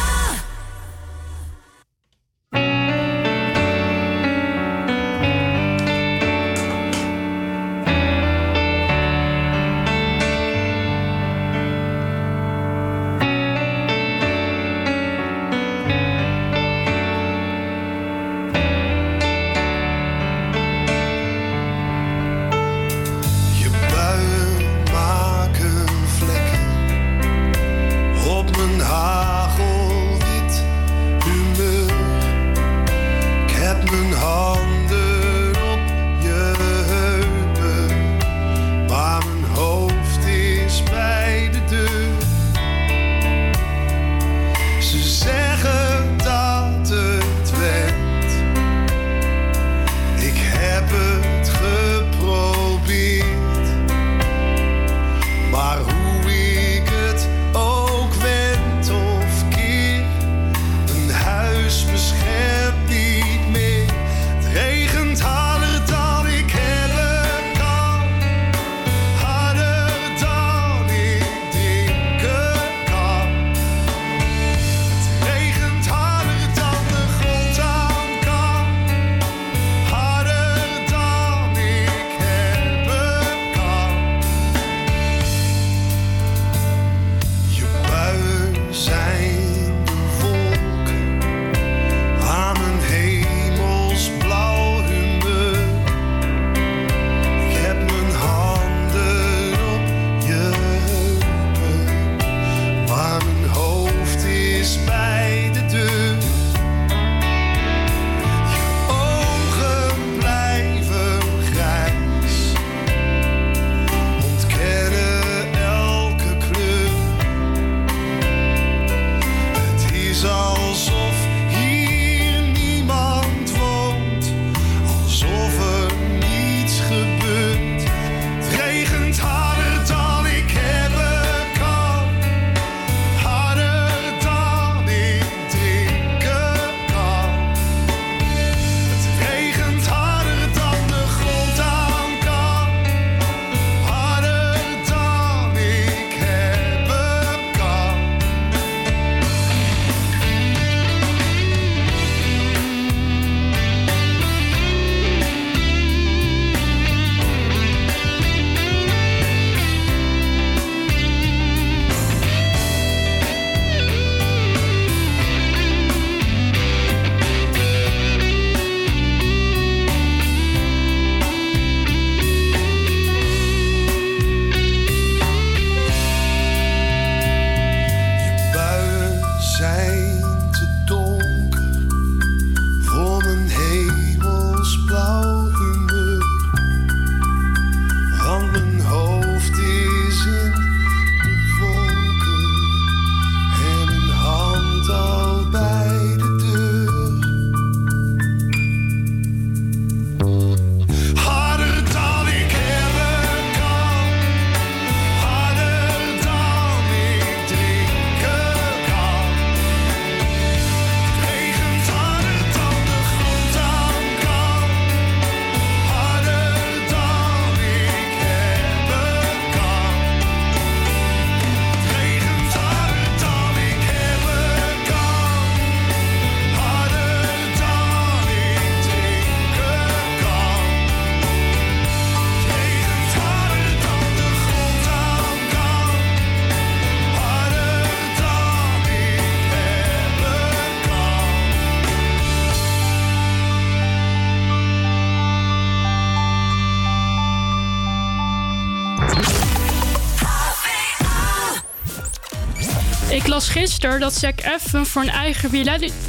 dat 253.99 254.15
Zack 254.15 254.41
Efron 254.41 254.87
voor 254.87 255.03
een 255.03 255.09
eigen 255.09 255.51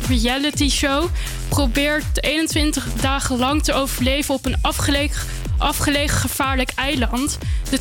reality 0.08 0.70
show 0.70 1.10
probeert 1.50 2.24
21 2.24 2.88
dagen 3.02 3.38
lang 3.38 3.64
te 3.64 3.74
overleven 3.74 4.34
op 4.34 4.46
een 4.46 4.58
afgelegen, 4.62 5.28
afgelegen 5.58 6.18
gevaarlijk 6.18 6.72
eiland. 6.76 7.38
De 7.70 7.80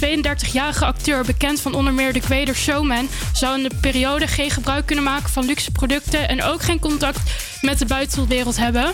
32-jarige 0.00 0.84
acteur, 0.84 1.24
bekend 1.24 1.60
van 1.60 1.74
onder 1.74 1.92
meer 1.92 2.12
The 2.12 2.54
Showman, 2.54 3.08
zou 3.32 3.56
in 3.56 3.68
de 3.68 3.74
periode 3.80 4.26
geen 4.26 4.50
gebruik 4.50 4.86
kunnen 4.86 5.04
maken 5.04 5.30
van 5.30 5.44
luxe 5.44 5.70
producten 5.70 6.28
en 6.28 6.42
ook 6.42 6.62
geen 6.62 6.80
contact 6.80 7.20
met 7.60 7.78
de 7.78 7.86
buitenwereld 7.86 8.56
hebben. 8.56 8.92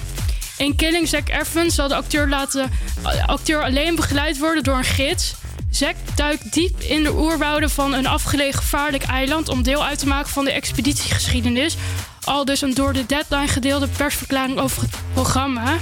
In 0.58 0.76
Killing 0.76 1.08
Zack 1.08 1.28
Efron 1.28 1.70
zal 1.70 1.88
de 1.88 1.94
acteur, 1.94 2.28
laten, 2.28 2.70
acteur 3.26 3.62
alleen 3.62 3.96
begeleid 3.96 4.38
worden 4.38 4.62
door 4.62 4.76
een 4.76 4.84
gids. 4.84 5.34
Zack 5.72 5.94
duikt 6.14 6.52
diep 6.52 6.80
in 6.80 7.02
de 7.02 7.12
oerwouden 7.12 7.70
van 7.70 7.92
een 7.92 8.06
afgelegen 8.06 8.58
gevaarlijk 8.58 9.02
eiland 9.02 9.48
om 9.48 9.62
deel 9.62 9.84
uit 9.84 9.98
te 9.98 10.06
maken 10.06 10.30
van 10.30 10.44
de 10.44 10.52
expeditiegeschiedenis. 10.52 11.76
Al 12.24 12.44
dus 12.44 12.60
een 12.60 12.74
door 12.74 12.92
de 12.92 13.06
deadline 13.06 13.48
gedeelde 13.48 13.88
persverklaring 13.88 14.58
over 14.58 14.82
het 14.82 14.90
programma. 15.12 15.78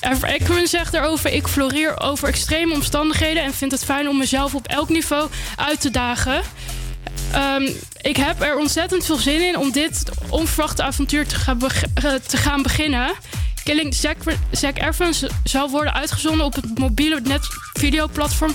Ever 0.00 0.68
zegt 0.68 0.92
daarover: 0.92 1.32
Ik 1.32 1.48
floreer 1.48 2.00
over 2.00 2.28
extreme 2.28 2.74
omstandigheden 2.74 3.42
en 3.42 3.54
vind 3.54 3.72
het 3.72 3.84
fijn 3.84 4.08
om 4.08 4.18
mezelf 4.18 4.54
op 4.54 4.66
elk 4.66 4.88
niveau 4.88 5.30
uit 5.56 5.80
te 5.80 5.90
dagen. 5.90 6.42
Ehm, 7.32 7.70
ik 8.00 8.16
heb 8.16 8.42
er 8.42 8.58
ontzettend 8.58 9.04
veel 9.04 9.16
zin 9.16 9.46
in 9.46 9.58
om 9.58 9.72
dit 9.72 10.04
onverwachte 10.28 10.82
avontuur 10.82 11.26
te 11.26 11.34
gaan, 11.34 12.56
eh, 12.56 12.62
beginnen. 12.62 13.14
Killing 13.64 13.94
Zack 14.50 14.78
Evans 14.78 15.24
zal 15.44 15.70
worden 15.70 15.94
uitgezonden 15.94 16.46
op 16.46 16.54
het 16.54 16.78
mobiele 16.78 17.20
netvideoplatform. 17.20 18.54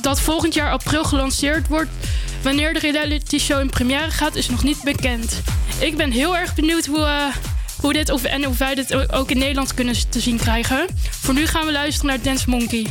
Dat 0.00 0.20
volgend 0.20 0.54
jaar 0.54 0.70
april 0.70 1.04
gelanceerd 1.04 1.68
wordt. 1.68 1.90
Wanneer 2.42 2.72
de 2.72 2.78
reality 2.78 3.38
show 3.38 3.60
in 3.60 3.70
première 3.70 4.10
gaat, 4.10 4.34
is 4.34 4.48
nog 4.48 4.62
niet 4.62 4.82
bekend. 4.82 5.42
Ik 5.80 5.96
ben 5.96 6.10
heel 6.10 6.36
erg 6.36 6.54
benieuwd 6.54 6.86
hoe, 6.86 7.04
eh, 7.04 7.34
hoe 7.80 7.92
dit 7.92 8.10
of, 8.10 8.24
en 8.24 8.46
of 8.46 8.58
wij 8.58 8.74
dit 8.74 9.12
ook 9.12 9.30
in 9.30 9.38
Nederland 9.38 9.74
kunnen 9.74 9.94
te 10.08 10.20
zien 10.20 10.36
krijgen. 10.36 10.86
Voor 11.10 11.34
nu 11.34 11.46
gaan 11.46 11.66
we 11.66 11.72
luisteren 11.72 12.10
naar 12.10 12.22
Dance 12.22 12.50
Monkey. 12.50 12.86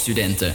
studenten. 0.00 0.54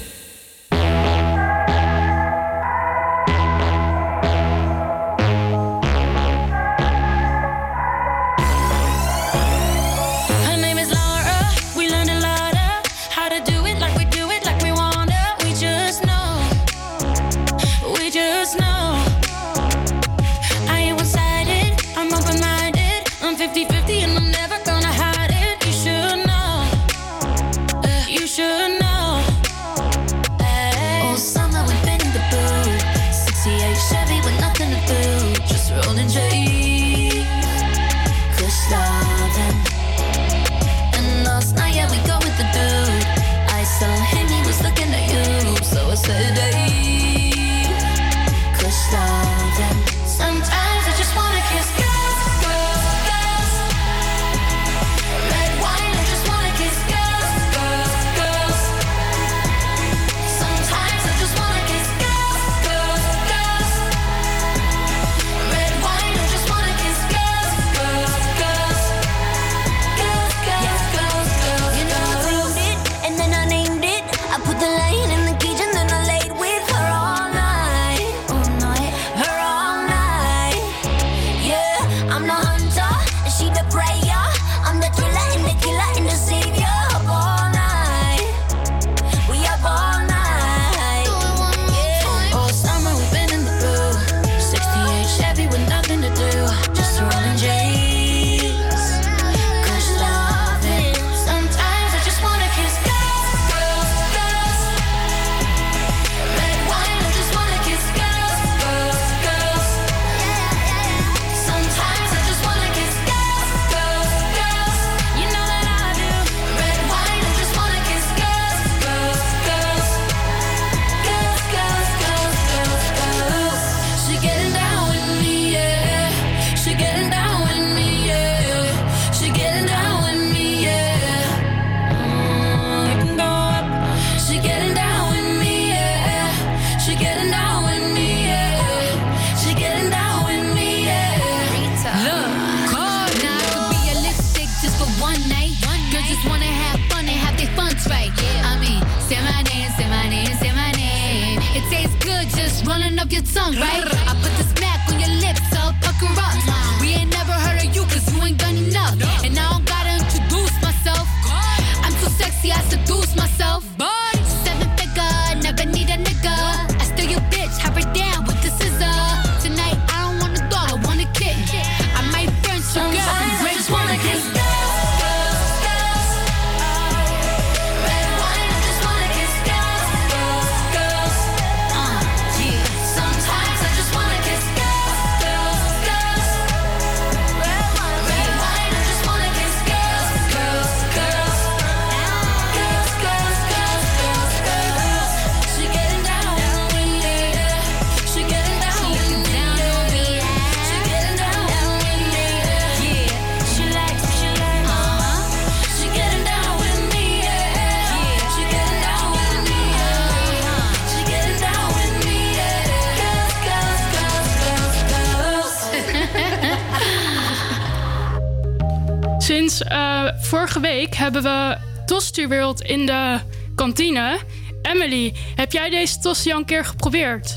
Vorige 220.56 220.76
week 220.76 220.96
hebben 220.96 221.24
we 221.24 221.58
Tosti 221.86 222.28
World 222.28 222.62
in 222.62 222.86
de 222.86 223.20
kantine. 223.56 224.20
Emily, 224.62 225.14
heb 225.36 225.52
jij 225.52 225.70
deze 225.70 226.00
tosti 226.00 226.32
al 226.32 226.38
een 226.38 226.46
keer 226.46 226.66
geprobeerd? 226.66 227.34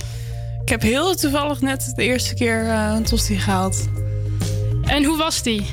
Ik 0.63 0.69
heb 0.69 0.83
heel 0.83 1.15
toevallig 1.15 1.61
net 1.61 1.93
de 1.97 2.03
eerste 2.03 2.35
keer 2.35 2.65
eh, 2.65 2.93
een 2.97 3.05
tosti 3.05 3.39
gehaald. 3.39 3.89
En 4.85 5.05
hoe 5.05 5.17
was 5.17 5.43
die? 5.43 5.67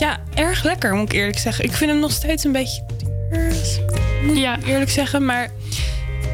Ja, 0.00 0.20
erg 0.34 0.62
lekker 0.62 0.94
moet 0.94 1.12
ik 1.12 1.18
eerlijk 1.18 1.38
zeggen. 1.38 1.64
Ik 1.64 1.72
vind 1.72 1.90
hem 1.90 2.00
nog 2.00 2.12
steeds 2.12 2.44
een 2.44 2.52
beetje 2.52 2.86
duur, 3.30 3.54
moet 4.26 4.36
ja. 4.36 4.56
ik 4.56 4.66
eerlijk 4.66 4.90
zeggen. 4.90 5.24
Maar 5.24 5.50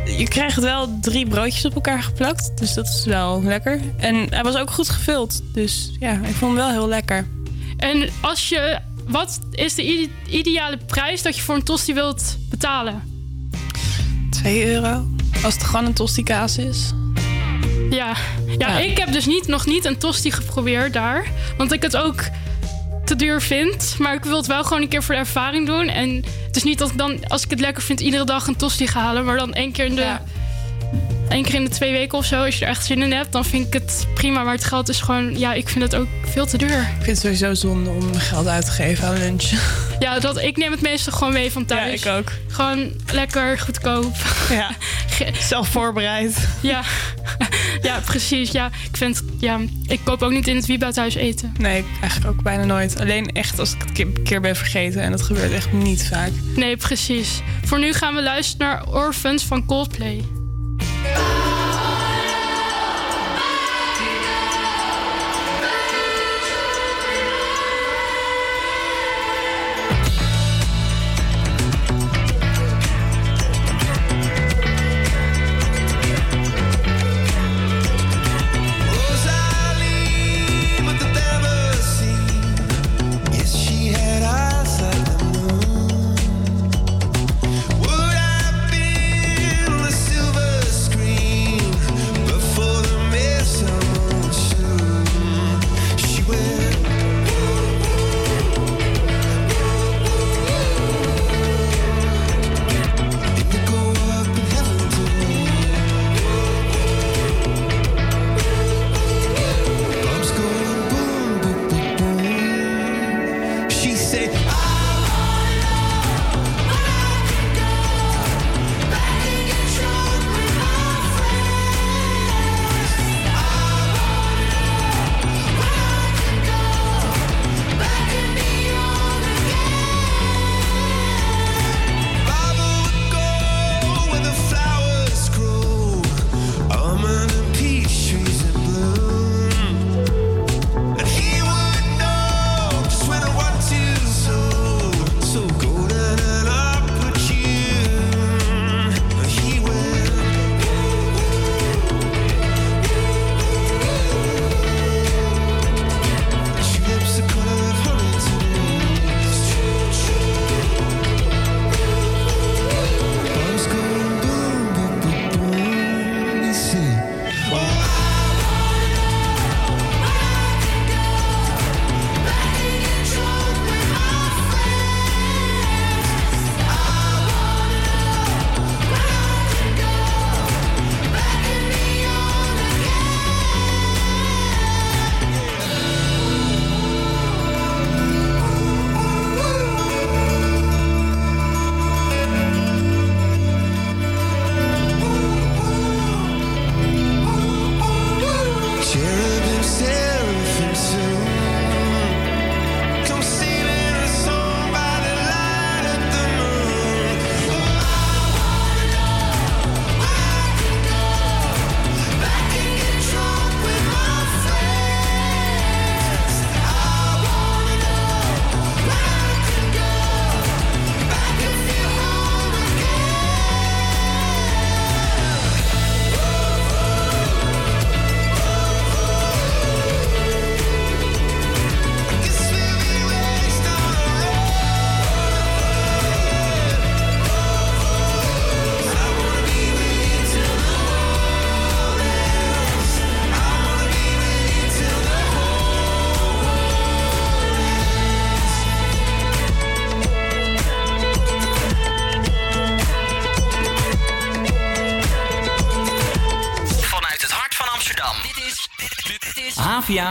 je 0.05 0.29
krijgt 0.29 0.61
wel 0.61 0.99
drie 1.01 1.27
broodjes 1.27 1.65
op 1.65 1.75
elkaar 1.75 2.03
geplakt. 2.03 2.59
Dus 2.59 2.75
dat 2.75 2.87
is 2.87 3.05
wel 3.05 3.43
lekker. 3.43 3.81
En 3.97 4.27
hij 4.31 4.43
was 4.43 4.57
ook 4.57 4.71
goed 4.71 4.89
gevuld. 4.89 5.43
Dus 5.55 5.97
ja, 5.99 6.13
ik 6.13 6.35
vond 6.35 6.41
hem 6.41 6.55
wel 6.55 6.71
heel 6.71 6.89
lekker. 6.89 7.27
En 7.77 8.09
als 8.21 8.49
je, 8.49 8.79
wat 9.09 9.39
is 9.51 9.75
de 9.75 9.83
ide- 9.87 10.11
ideale 10.31 10.77
prijs 10.87 11.23
dat 11.23 11.37
je 11.37 11.43
voor 11.43 11.55
een 11.55 11.63
tosti 11.63 11.95
wilt 11.95 12.37
betalen? 12.51 13.03
2 14.31 14.67
euro. 14.75 15.07
Als 15.45 15.55
het 15.55 15.65
gewoon 15.65 15.85
een 15.87 15.93
tosti 15.95 16.23
kaas 16.23 16.59
is. 16.59 16.93
Ja. 17.91 18.13
Ja, 18.59 18.69
Ja. 18.69 18.79
ik 18.79 18.99
heb 18.99 19.13
dus 19.13 19.27
niet, 19.27 19.47
nog 19.47 19.67
niet 19.67 19.85
een 19.85 19.99
tosti 19.99 20.31
geprobeerd 20.31 20.93
daar. 20.93 21.27
Want 21.57 21.73
ik 21.73 21.83
het 21.83 21.97
ook 21.97 22.25
te 23.05 23.17
duur 23.17 23.41
vind. 23.43 23.97
Maar 23.99 24.15
ik 24.15 24.25
wil 24.25 24.37
het 24.37 24.47
wel 24.47 24.65
gewoon 24.65 24.83
een 24.83 24.89
keer 24.89 25.03
voor 25.03 25.15
de 25.15 25.21
ervaring 25.21 25.67
doen. 25.67 25.89
En 25.89 26.25
het 26.47 26.57
is 26.57 26.63
niet 26.63 26.79
dat 26.79 26.91
ik 26.91 26.99
dan, 26.99 27.29
als 27.29 27.45
ik 27.45 27.51
het 27.51 27.61
lekker 27.61 27.83
vind, 27.83 28.01
iedere 28.01 28.25
dag 28.25 28.47
een 28.47 28.57
tosti 28.57 28.87
ga 28.87 29.01
halen. 29.01 29.25
Maar 29.25 29.37
dan 29.37 29.53
één 29.55 29.73
keer 29.73 29.85
in 29.85 29.95
de, 29.95 30.17
één 31.29 31.43
keer 31.43 31.55
in 31.55 31.65
de 31.65 31.71
twee 31.71 31.93
weken 31.93 32.19
of 32.19 32.25
zo. 32.25 32.45
Als 32.45 32.59
je 32.59 32.65
er 32.65 32.71
echt 32.71 32.85
zin 32.85 33.03
in 33.03 33.13
hebt, 33.13 33.33
dan 33.33 33.45
vind 33.45 33.67
ik 33.67 33.73
het 33.73 34.07
prima. 34.15 34.43
Maar 34.43 34.55
het 34.55 34.65
geld 34.65 34.89
is 34.89 35.01
gewoon, 35.01 35.39
ja, 35.39 35.53
ik 35.53 35.69
vind 35.69 35.85
het 35.85 35.95
ook 35.95 36.09
veel 36.25 36.47
te 36.47 36.59
duur. 36.59 36.81
Ik 36.81 37.05
vind 37.05 37.07
het 37.07 37.19
sowieso 37.19 37.55
zonde 37.55 37.91
om 37.91 38.15
geld 38.15 38.47
uit 38.47 38.65
te 38.65 38.71
geven 38.71 39.09
aan 39.09 39.19
lunch. 39.19 39.51
Ja, 39.99 40.19
dat, 40.19 40.39
ik 40.43 40.57
neem 40.57 40.71
het 40.71 40.81
meestal 40.81 41.13
gewoon 41.13 41.33
mee 41.33 41.53
van 41.53 41.65
thuis. 41.65 42.03
Ja, 42.03 42.11
ik 42.11 42.19
ook. 42.19 42.33
Gewoon 42.49 42.93
lekker, 43.13 43.59
goedkoop. 43.59 44.17
Ja, 44.51 44.71
zelf 45.49 45.69
voorbereid. 45.69 46.49
Ja, 46.61 46.83
ja 47.83 48.01
precies. 48.05 48.51
Ja, 48.51 48.67
ik, 48.91 48.97
vind, 48.97 49.23
ja, 49.39 49.61
ik 49.87 50.01
koop 50.05 50.23
ook 50.23 50.31
niet 50.31 50.49
in 50.49 50.57
het 50.57 50.67
Wieboudhuis 50.67 51.15
eten. 51.15 51.55
Nee, 51.59 51.85
eigenlijk 52.01 52.31
ook 52.31 52.43
bijna 52.43 52.65
nooit. 52.65 53.01
Alleen 53.01 53.27
echt 53.27 53.59
als 53.59 53.73
ik 53.73 53.83
het 53.83 53.99
een 53.99 54.23
keer 54.25 54.41
ben 54.41 54.57
vergeten. 54.57 55.01
En 55.03 55.11
dat 55.11 55.23
gebeurt 55.23 55.53
echt 55.53 55.73
niet 55.73 56.09
vaak. 56.09 56.31
Nee, 56.57 56.77
precies. 56.77 57.41
Voor 57.65 57.79
nu 57.79 57.93
gaan 57.93 58.15
we 58.15 58.23
luisteren 58.23 58.67
naar 58.67 58.89
Orphans 58.89 59.45
van 59.45 59.67
Coldplay. 59.67 60.38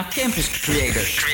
Campus 0.04 0.48
Creators. 0.62 1.27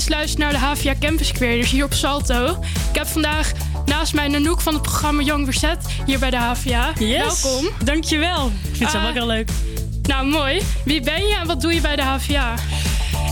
Steeds 0.00 0.14
luistert 0.14 0.38
naar 0.38 0.52
de 0.52 0.58
HVA 0.58 0.94
Campus 1.00 1.32
Creators 1.32 1.70
hier 1.70 1.84
op 1.84 1.92
Salto. 1.92 2.46
Ik 2.90 2.98
heb 2.98 3.06
vandaag 3.06 3.52
naast 3.86 4.14
mij 4.14 4.28
Nanoek 4.28 4.60
van 4.60 4.72
het 4.72 4.82
programma 4.82 5.22
Young 5.22 5.44
Verzet 5.44 5.78
hier 6.06 6.18
bij 6.18 6.30
de 6.30 6.36
HVA. 6.36 6.92
Yes. 6.98 7.42
Welkom. 7.42 7.68
Dankjewel. 7.84 8.46
Ik 8.46 8.52
vind 8.62 8.78
het 8.78 8.90
zelf 8.90 9.02
Ah. 9.02 9.08
ook 9.08 9.14
heel 9.14 9.26
leuk. 9.26 9.48
Nou, 10.02 10.26
mooi. 10.26 10.60
Wie 10.84 11.00
ben 11.00 11.26
je 11.26 11.36
en 11.40 11.46
wat 11.46 11.60
doe 11.60 11.74
je 11.74 11.80
bij 11.80 11.96
de 11.96 12.02
HVA? 12.02 12.54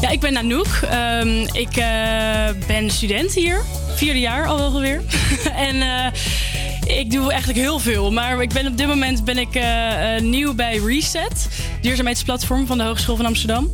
Ja, 0.01 0.09
ik 0.09 0.21
ben 0.21 0.33
Nanoek. 0.33 0.67
Ehm, 0.91 1.47
ik 1.53 1.77
eh, 1.77 2.67
ben 2.67 2.91
student 2.91 3.33
hier. 3.33 3.63
Vierde 3.95 4.21
jaar 4.21 4.47
al 4.47 4.59
wel 4.59 4.81
weer. 4.81 5.03
en 5.69 5.83
eh, 5.83 6.99
ik 6.99 7.11
doe 7.11 7.31
eigenlijk 7.31 7.61
heel 7.61 7.79
veel. 7.79 8.13
Maar 8.13 8.43
ik 8.43 8.53
ben 8.53 8.67
op 8.67 8.77
dit 8.77 8.87
moment 8.87 9.25
ben 9.25 9.39
ik 9.39 9.55
eh, 9.55 10.21
nieuw 10.21 10.55
bij 10.55 10.81
Reset. 10.87 11.49
Duurzaamheidsplatform 11.81 12.67
van 12.67 12.79
de 12.79 12.85
Hogeschool 12.85 13.17
van 13.17 13.27
Amsterdam. 13.27 13.71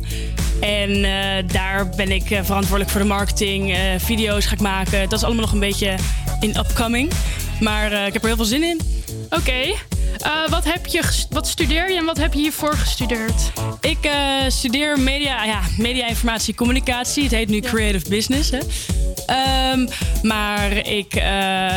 En 0.59 1.03
eh, 1.03 1.53
daar 1.53 1.89
ben 1.89 2.11
ik 2.11 2.31
eh, 2.31 2.43
verantwoordelijk 2.43 2.89
voor 2.89 3.01
de 3.01 3.07
marketing. 3.07 3.73
eh, 3.73 3.79
video's 3.97 4.45
ga 4.45 4.53
ik 4.53 4.61
maken. 4.61 5.09
Dat 5.09 5.19
is 5.19 5.23
allemaal 5.23 5.43
nog 5.43 5.53
een 5.53 5.59
beetje 5.59 5.95
in 6.39 6.57
upcoming. 6.57 7.11
Maar 7.59 7.91
ik 8.07 8.13
heb 8.13 8.21
er 8.21 8.27
heel 8.27 8.35
veel 8.35 8.45
zin 8.45 8.63
in. 8.63 8.79
Oké. 9.29 9.75
Wat, 10.49 10.63
heb 10.63 10.85
je 10.85 11.01
wat 11.29 11.47
studeer 11.47 11.91
je 11.91 11.97
en 11.97 12.05
wat 12.05 12.17
heb 12.17 12.33
je 12.33 12.39
hiervoor 12.39 12.73
gestudeerd? 12.73 13.51
Ik 13.81 14.09
studeer 14.47 14.99
media, 14.99 15.43
ja, 15.43 15.59
media, 15.77 16.07
informatie, 16.07 16.55
communicatie. 16.55 17.23
Het 17.23 17.31
heet 17.31 17.49
nu 17.49 17.59
Creative 17.59 18.09
Business. 18.09 18.51
Hè. 18.51 18.57
Ehm, 19.25 19.87
maar 20.21 20.71
ik, 20.71 21.23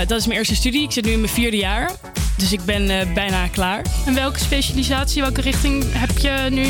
dat 0.07 0.19
is 0.19 0.27
mijn 0.27 0.39
eerste 0.39 0.55
studie. 0.55 0.83
Ik 0.83 0.93
zit 0.93 1.05
nu 1.05 1.11
in 1.11 1.21
mijn 1.21 1.33
vierde 1.33 1.57
jaar. 1.57 1.91
Dus 2.37 2.53
ik 2.53 2.65
ben 2.65 3.15
bijna 3.15 3.47
klaar. 3.47 3.83
En 4.07 4.15
welke 4.15 4.39
specialisatie, 4.39 5.23
welke 5.23 5.41
richting 5.41 5.85
heb 5.93 6.19
je 6.19 6.47
nu? 6.51 6.67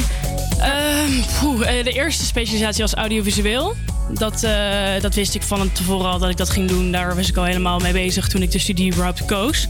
Ehm, 0.62 1.62
eh, 1.62 1.84
de 1.84 1.92
eerste 1.92 2.24
specialisatie 2.24 2.82
was 2.82 2.94
audiovisueel. 2.94 3.74
Dat, 4.14 4.42
eh, 4.42 4.52
dat 5.00 5.14
wist 5.14 5.34
ik 5.34 5.42
van 5.42 5.72
tevoren 5.72 6.10
al 6.10 6.18
dat 6.18 6.30
ik 6.30 6.36
dat 6.36 6.50
ging 6.50 6.68
doen. 6.68 6.92
Daar 6.92 7.16
was 7.16 7.28
ik 7.28 7.36
al 7.36 7.44
helemaal 7.44 7.78
mee 7.78 7.92
bezig 7.92 8.28
toen 8.28 8.42
ik 8.42 8.50
de 8.50 8.58
studie 8.58 8.86
überhaupt 8.90 9.24
koos. 9.24 9.68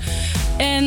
En 0.56 0.84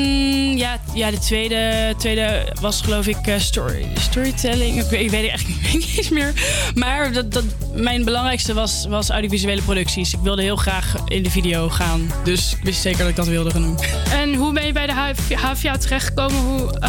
ja, 0.57 0.77
ja 0.94 1.11
de 1.11 1.19
tweede, 1.19 1.94
tweede 1.98 2.53
was 2.61 2.82
geloof 2.82 3.07
ik 3.07 3.27
eh, 3.27 3.40
story, 3.40 3.86
storytelling. 3.99 4.82
Ik, 4.84 4.90
weet- 4.90 5.02
ik 5.02 5.10
weet 5.10 5.30
echt 5.32 5.48
niet 5.73 6.10
meer. 6.11 6.34
Maar 6.76 7.14
dat, 7.14 7.32
dat, 7.34 7.44
mijn 7.73 8.03
belangrijkste 8.03 8.53
was, 8.53 8.86
was 8.90 9.10
audiovisuele 9.10 9.61
producties. 9.61 10.14
Ik 10.14 10.19
wilde 10.19 10.41
heel 10.41 10.56
graag 10.56 10.95
in 11.07 11.23
de 11.23 11.30
video 11.30 11.69
gaan. 11.69 12.11
Dus 12.23 12.53
ik 12.57 12.64
wist 12.64 12.82
zeker 12.82 12.99
dat 12.99 13.10
ik 13.10 13.15
dat 13.15 13.27
wilde 13.27 13.52
gaan 13.52 13.61
doen. 13.61 13.80
En 14.11 14.34
hoe 14.36 14.53
ben 14.53 14.65
je 14.65 14.72
bij 14.72 14.88
de 14.88 14.94
HV 14.94 15.34
HVA 15.36 15.77
terechtgekomen? 15.77 16.41
Hoe, 16.41 16.80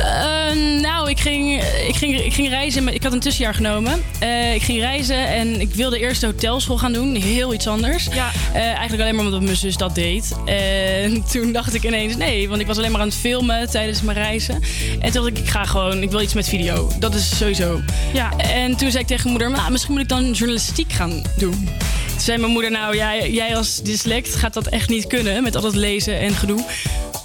eh, 0.00 0.80
nou, 0.80 1.10
ik 1.10 1.20
ging, 1.20 1.62
ik, 1.88 1.96
ging, 1.96 2.20
ik 2.20 2.32
ging 2.32 2.48
reizen. 2.48 2.88
Ik 2.88 3.02
had 3.02 3.12
een 3.12 3.20
tussenjaar 3.20 3.54
genomen. 3.54 4.02
Eh, 4.18 4.54
ik 4.54 4.62
ging 4.62 4.78
reizen 4.78 5.28
en 5.28 5.60
ik 5.60 5.74
wilde 5.74 5.98
eerst 5.98 6.20
de 6.20 6.26
hotelschool 6.26 6.78
gaan 6.78 6.92
doen. 6.92 7.14
Heel 7.14 7.54
iets 7.54 7.66
anders. 7.66 8.08
Ja. 8.12 8.30
Eh, 8.52 8.62
eigenlijk 8.62 9.02
alleen 9.02 9.14
maar 9.14 9.24
omdat 9.24 9.42
mijn 9.42 9.56
zus 9.56 9.76
dat 9.76 9.94
deed. 9.94 10.36
En 10.44 11.24
toen 11.32 11.52
dacht 11.52 11.74
ik 11.74 11.84
ineens 11.84 12.16
nee, 12.16 12.48
want 12.48 12.60
ik 12.60 12.66
was 12.66 12.78
alleen 12.78 12.92
maar 12.92 13.00
aan 13.00 13.06
het 13.06 13.16
filmen 13.16 13.70
tijdens 13.70 14.02
mijn 14.02 14.16
reizen. 14.16 14.54
En 15.00 15.12
toen 15.12 15.22
dacht 15.22 15.26
ik, 15.26 15.38
ik 15.38 15.48
ga 15.48 15.64
gewoon, 15.64 16.02
ik 16.02 16.10
wil 16.10 16.20
iets 16.20 16.34
met 16.34 16.48
video. 16.48 16.90
Dat 16.98 17.14
is 17.14 17.36
sowieso. 17.36 17.80
Ja. 18.12 18.36
En 18.36 18.76
toen 18.76 18.90
zei 18.90 19.02
ik 19.02 19.08
tegen 19.08 19.32
mijn 19.32 19.50
moeder, 19.50 19.70
misschien 19.72 19.92
moet 19.92 20.02
ik 20.02 20.08
dan 20.08 20.32
journalistiek 20.32 20.92
gaan 20.92 21.22
doen 21.36 21.68
zei 22.20 22.38
mijn 22.38 22.52
moeder, 22.52 22.70
nou 22.70 22.96
jij, 22.96 23.30
jij 23.30 23.56
als 23.56 23.82
dyslect 23.82 24.34
gaat 24.34 24.54
dat 24.54 24.66
echt 24.66 24.88
niet 24.88 25.06
kunnen 25.06 25.42
met 25.42 25.56
al 25.56 25.62
dat 25.62 25.74
lezen 25.74 26.18
en 26.18 26.32
gedoe. 26.32 26.64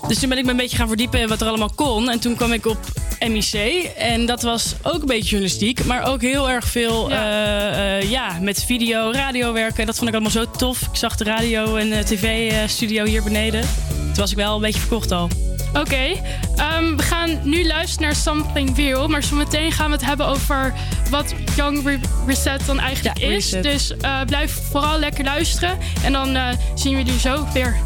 Dus 0.07 0.19
toen 0.19 0.29
ben 0.29 0.37
ik 0.37 0.45
me 0.45 0.51
een 0.51 0.57
beetje 0.57 0.77
gaan 0.77 0.87
verdiepen 0.87 1.19
in 1.19 1.27
wat 1.27 1.41
er 1.41 1.47
allemaal 1.47 1.71
kon. 1.75 2.09
En 2.09 2.19
toen 2.19 2.35
kwam 2.35 2.51
ik 2.51 2.65
op 2.65 2.77
MIC. 3.19 3.83
En 3.97 4.25
dat 4.25 4.41
was 4.41 4.75
ook 4.81 5.01
een 5.01 5.05
beetje 5.05 5.29
journalistiek, 5.29 5.85
maar 5.85 6.03
ook 6.03 6.21
heel 6.21 6.49
erg 6.49 6.65
veel 6.65 7.09
ja. 7.09 7.15
Eh, 7.15 7.97
eh, 7.97 8.09
ja 8.09 8.37
met 8.41 8.63
video, 8.63 9.11
radio 9.11 9.53
werken. 9.53 9.85
Dat 9.85 9.95
vond 9.95 10.07
ik 10.07 10.13
allemaal 10.13 10.31
zo 10.31 10.45
tof. 10.57 10.81
Ik 10.81 10.95
zag 10.95 11.15
de 11.15 11.23
radio 11.23 11.75
en 11.75 11.89
de 11.89 12.03
tv-studio 12.03 13.03
eh, 13.03 13.09
hier 13.09 13.23
beneden. 13.23 13.61
Toen 13.89 14.15
was 14.15 14.31
ik 14.31 14.37
wel 14.37 14.55
een 14.55 14.61
beetje 14.61 14.79
verkocht 14.79 15.11
al. 15.11 15.29
Oké, 15.73 16.21
ehm, 16.55 16.95
we 16.95 17.03
gaan 17.03 17.39
nu 17.43 17.67
luisteren 17.67 18.05
naar 18.05 18.15
Something 18.15 18.77
Real. 18.77 19.07
Maar 19.07 19.23
zometeen 19.23 19.71
gaan 19.71 19.87
we 19.87 19.95
het 19.95 20.05
hebben 20.05 20.27
over 20.27 20.73
wat 21.09 21.33
Young 21.55 21.99
Reset 22.27 22.65
dan 22.65 22.79
eigenlijk 22.79 23.19
is. 23.19 23.49
Dus 23.49 23.93
blijf 24.25 24.59
vooral 24.71 24.99
lekker 24.99 25.23
luisteren. 25.23 25.77
En 26.03 26.11
dan 26.11 26.37
zien 26.75 26.95
we 26.95 27.03
jullie 27.03 27.19
zo 27.19 27.47
weer. 27.53 27.77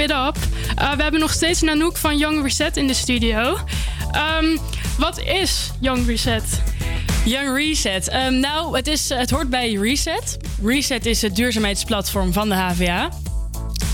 It 0.00 0.10
Up. 0.10 0.36
Uh, 0.78 0.92
we 0.96 1.02
hebben 1.02 1.20
nog 1.20 1.32
steeds 1.32 1.60
Nanook 1.60 1.96
van 1.96 2.18
Young 2.18 2.42
Reset 2.42 2.76
in 2.76 2.86
de 2.86 2.94
studio. 2.94 3.58
Ehm, 4.12 4.56
wat 4.98 5.20
is 5.20 5.70
Young 5.80 6.06
Reset? 6.06 6.62
Young 7.24 7.56
Reset. 7.56 8.08
Ehm, 8.08 8.40
nou, 8.40 8.76
het, 8.76 8.86
is, 8.86 9.08
het 9.08 9.30
hoort 9.30 9.50
bij 9.50 9.72
Reset. 9.72 10.36
Reset 10.64 11.06
is 11.06 11.22
het 11.22 11.36
duurzaamheidsplatform 11.36 12.32
van 12.32 12.48
de 12.48 12.54
HVA. 12.54 13.08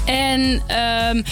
En 0.07 0.62
ehm, 0.66 1.23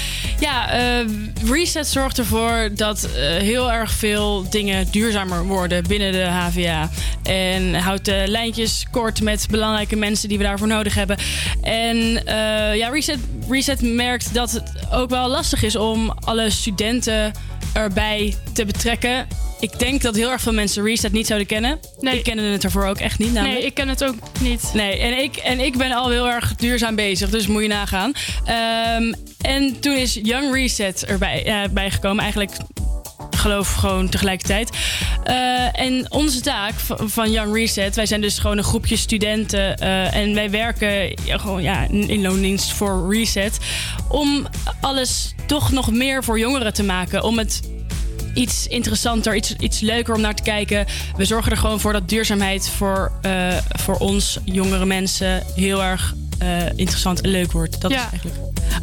ja, 0.41 0.71
eh, 0.71 1.07
Reset 1.51 1.87
zorgt 1.87 2.19
ervoor 2.19 2.71
dat 2.75 3.05
eh, 3.05 3.37
heel 3.37 3.73
erg 3.73 3.91
veel 3.91 4.51
dingen 4.51 4.91
duurzamer 4.91 5.45
worden 5.45 5.85
binnen 5.89 6.13
de 6.13 6.25
HVA. 6.25 6.91
En 7.23 7.75
houdt 7.75 8.05
de 8.05 8.25
lijntjes 8.27 8.87
kort 8.91 9.23
met 9.23 9.47
belangrijke 9.51 9.97
mensen 9.97 10.29
die 10.29 10.39
we 10.39 10.45
daarvoor 10.45 10.67
nodig 10.67 10.95
hebben. 10.95 11.19
En 11.61 12.27
eh, 12.27 12.77
ja, 12.77 12.89
Reset, 12.89 13.19
Reset 13.49 13.83
merkt 13.83 14.35
dat 14.35 14.51
het 14.51 14.73
ook 14.93 15.11
wel 15.11 15.29
lastig 15.29 15.63
is 15.63 15.77
om 15.77 16.11
alle 16.11 16.51
studenten 16.51 17.33
erbij 17.75 18.35
te 18.53 18.65
betrekken. 18.65 19.27
Ik 19.61 19.79
denk 19.79 20.03
dat 20.03 20.15
heel 20.17 20.31
erg 20.31 20.41
veel 20.41 20.53
mensen 20.53 20.85
Reset 20.85 21.13
niet 21.13 21.27
zouden 21.27 21.49
kennen. 21.49 21.79
Nee. 22.01 22.19
Ik 22.19 22.25
kende 22.25 22.43
het 22.43 22.65
ervoor 22.65 22.85
ook 22.85 22.99
echt 22.99 23.19
niet. 23.19 23.33
namelijk. 23.33 23.59
Nee, 23.59 23.67
ik 23.67 23.75
ken 23.75 23.89
het 23.89 24.05
ook 24.05 24.15
niet. 24.41 24.71
Nee, 24.75 24.99
en 24.99 25.23
ik, 25.23 25.37
en 25.37 25.61
ik 25.61 25.77
ben 25.77 25.93
al 25.93 26.11
heel 26.11 26.29
erg 26.29 26.55
duurzaam 26.55 26.95
bezig, 26.95 27.31
dus 27.31 27.47
moet 27.47 27.63
je 27.63 27.69
nagaan. 27.69 28.13
Ehm, 28.45 29.13
en 29.41 29.81
toen 29.81 29.97
is 29.97 30.19
Young 30.23 30.55
Reset 30.55 31.05
erbij 31.05 31.45
eh, 31.45 31.69
bijgekomen, 31.71 32.23
eigenlijk 32.23 32.53
geloof 33.45 33.75
gewoon 33.75 34.09
tegelijkertijd. 34.09 34.71
Eh, 35.25 35.81
en 35.81 36.07
onze 36.13 36.41
taak 36.41 36.73
van 36.99 37.31
Young 37.31 37.55
Reset, 37.55 37.97
wij 37.97 38.07
zijn 38.07 38.21
dus 38.21 38.39
gewoon 38.39 38.59
een 38.59 38.65
groepje 38.65 38.97
studenten 38.97 39.77
eh, 39.77 40.15
en 40.15 40.35
wij 40.35 40.51
werken 40.51 41.19
gewoon 41.27 41.63
ja, 41.63 41.87
in 41.89 42.23
loondienst 42.23 42.73
voor 42.73 43.15
Reset 43.15 43.59
om 44.09 44.47
alles 44.81 45.35
toch 45.47 45.73
nog 45.73 45.93
meer 45.93 46.25
voor 46.25 46.39
jongeren 46.39 46.75
te 46.75 46.83
maken, 46.83 47.23
om 47.23 47.39
het 47.39 47.61
iets 48.35 48.67
interessanter, 48.67 49.37
iets, 49.37 49.55
iets 49.57 49.81
leuker 49.81 50.15
om 50.15 50.21
naar 50.21 50.35
te 50.35 50.43
kijken. 50.43 50.87
We 51.17 51.25
zorgen 51.25 51.51
er 51.53 51.59
gewoon 51.59 51.81
voor 51.81 51.93
dat 51.93 52.09
duurzaamheid 52.09 52.69
voor, 52.69 53.13
eh, 53.23 53.49
voor 53.69 53.97
ons, 53.97 54.39
jongere 54.45 54.87
mensen, 54.87 55.43
heel 55.55 55.83
erg 55.83 56.15
interessant 56.77 57.21
en 57.21 57.31
leuk 57.31 57.53
wordt. 57.53 57.81
Dat 57.81 57.91
is 57.91 57.97
Ja. 57.97 58.09
eigenlijk. 58.11 58.37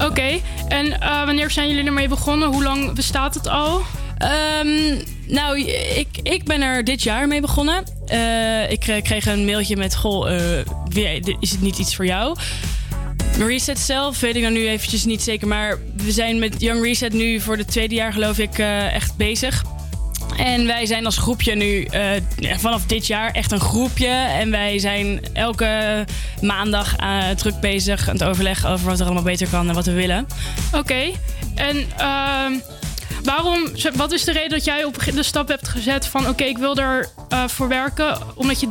Oké, 0.10 0.40
en 0.68 1.00
wanneer 1.00 1.52
zijn 1.52 1.70
jullie 1.70 1.86
ermee 1.86 2.08
begonnen? 2.08 2.48
Hoe 2.48 2.64
lang 2.64 2.94
bestaat 2.94 3.34
het 3.34 3.48
al? 3.48 3.82
Ehm, 4.22 5.04
nou, 5.28 5.60
ik, 5.96 6.08
ik 6.24 6.44
ben 6.44 6.62
er 6.62 6.84
dit 6.84 7.04
jaar 7.04 7.28
mee 7.28 7.42
begonnen. 7.42 7.84
Eh, 8.06 8.72
ik 8.72 8.88
eh, 8.88 9.02
kreeg 9.02 9.26
een 9.26 9.46
mailtje 9.46 9.78
met: 9.78 9.96
Goh, 9.96 10.32
eh, 10.94 11.16
is 11.40 11.52
het 11.52 11.62
niet 11.62 11.78
iets 11.78 11.96
voor 11.96 12.06
jou? 12.06 12.38
Reset 13.38 13.80
zelf 13.80 14.20
weet 14.20 14.36
ik 14.36 14.44
dan 14.44 14.54
nu 14.54 14.68
eventjes 14.68 15.06
niet 15.06 15.22
zeker. 15.22 15.48
Maar 15.48 15.78
we 15.96 16.12
zijn 16.12 16.40
met 16.40 16.62
Young 16.62 16.84
Reset 16.84 17.14
nu 17.14 17.40
voor 17.40 17.58
het 17.58 17.68
tweede 17.68 17.96
jaar, 17.96 18.14
geloof 18.14 18.38
ik, 18.38 18.58
echt 18.94 19.16
bezig. 19.16 19.64
En 20.38 20.66
wij 20.66 20.86
zijn 20.86 21.06
als 21.06 21.18
groepje 21.18 21.56
nu 21.56 21.88
vanaf 22.58 22.86
dit 22.86 23.08
jaar 23.08 23.32
echt 23.32 23.52
een 23.52 23.60
groepje. 23.60 24.08
En 24.08 24.52
wij 24.52 24.80
zijn 24.80 25.22
elke 25.34 26.06
maandag 26.42 26.96
eh, 26.96 27.30
druk 27.30 27.60
bezig 27.60 28.08
aan 28.08 28.14
het 28.14 28.24
overleggen 28.24 28.70
over 28.70 28.86
wat 28.86 29.00
er 29.00 29.06
allemaal 29.06 29.24
beter 29.24 29.48
kan 29.48 29.70
en 29.70 29.76
wat 29.76 29.86
we 29.86 29.92
willen. 29.92 30.28
Oké, 30.72 31.12
en 31.56 31.86
ehm, 31.98 32.54
waarom, 33.24 33.68
wat 33.96 34.12
is 34.12 34.24
de 34.24 34.32
reden 34.32 34.50
dat 34.50 34.66
jij 34.66 34.84
op 34.84 34.98
de 35.14 35.24
stap 35.24 35.48
hebt 35.48 35.68
gezet 35.68 36.06
van... 36.06 36.28
oké, 36.28 36.44
ik 36.44 36.58
wil 36.58 36.76
er 36.76 37.10
eh, 37.30 37.48
voor 37.48 37.68
werken, 37.68 38.18
omdat 38.36 38.60
je, 38.60 38.68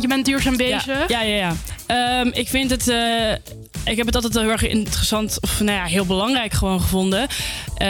je 0.00 0.08
bent 0.08 0.24
duurzaam 0.24 0.56
bezig? 0.56 1.08
Ja, 1.08 1.22
ja, 1.22 1.22
ja. 1.22 1.36
ja. 1.36 1.54
Ehm, 1.86 2.28
ik 2.32 2.48
vind 2.48 2.70
het. 2.70 2.88
eh, 2.88 3.32
ik 3.84 3.96
heb 3.96 4.06
het 4.06 4.14
altijd 4.14 4.34
heel 4.34 4.50
erg 4.50 4.66
interessant, 4.66 5.38
of 5.40 5.60
nou 5.60 5.78
ja, 5.78 5.84
heel 5.84 6.06
belangrijk 6.06 6.52
gewoon 6.52 6.80
gevonden. 6.80 7.26
Eh, 7.76 7.88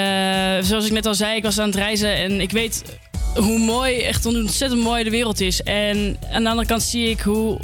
zoals 0.60 0.86
ik 0.86 0.92
net 0.92 1.06
al 1.06 1.14
zei, 1.14 1.36
ik 1.36 1.42
was 1.42 1.58
aan 1.58 1.66
het 1.66 1.74
reizen 1.74 2.14
en 2.14 2.40
ik 2.40 2.50
weet 2.50 2.82
hoe 3.34 3.58
mooi, 3.58 4.00
echt 4.00 4.26
ontzettend 4.26 4.82
mooi 4.82 5.04
de 5.04 5.10
wereld 5.10 5.40
is. 5.40 5.62
En 5.62 6.18
aan 6.32 6.42
de 6.42 6.48
andere 6.48 6.68
kant 6.68 6.82
zie 6.82 7.10
ik 7.10 7.20
hoe 7.20 7.58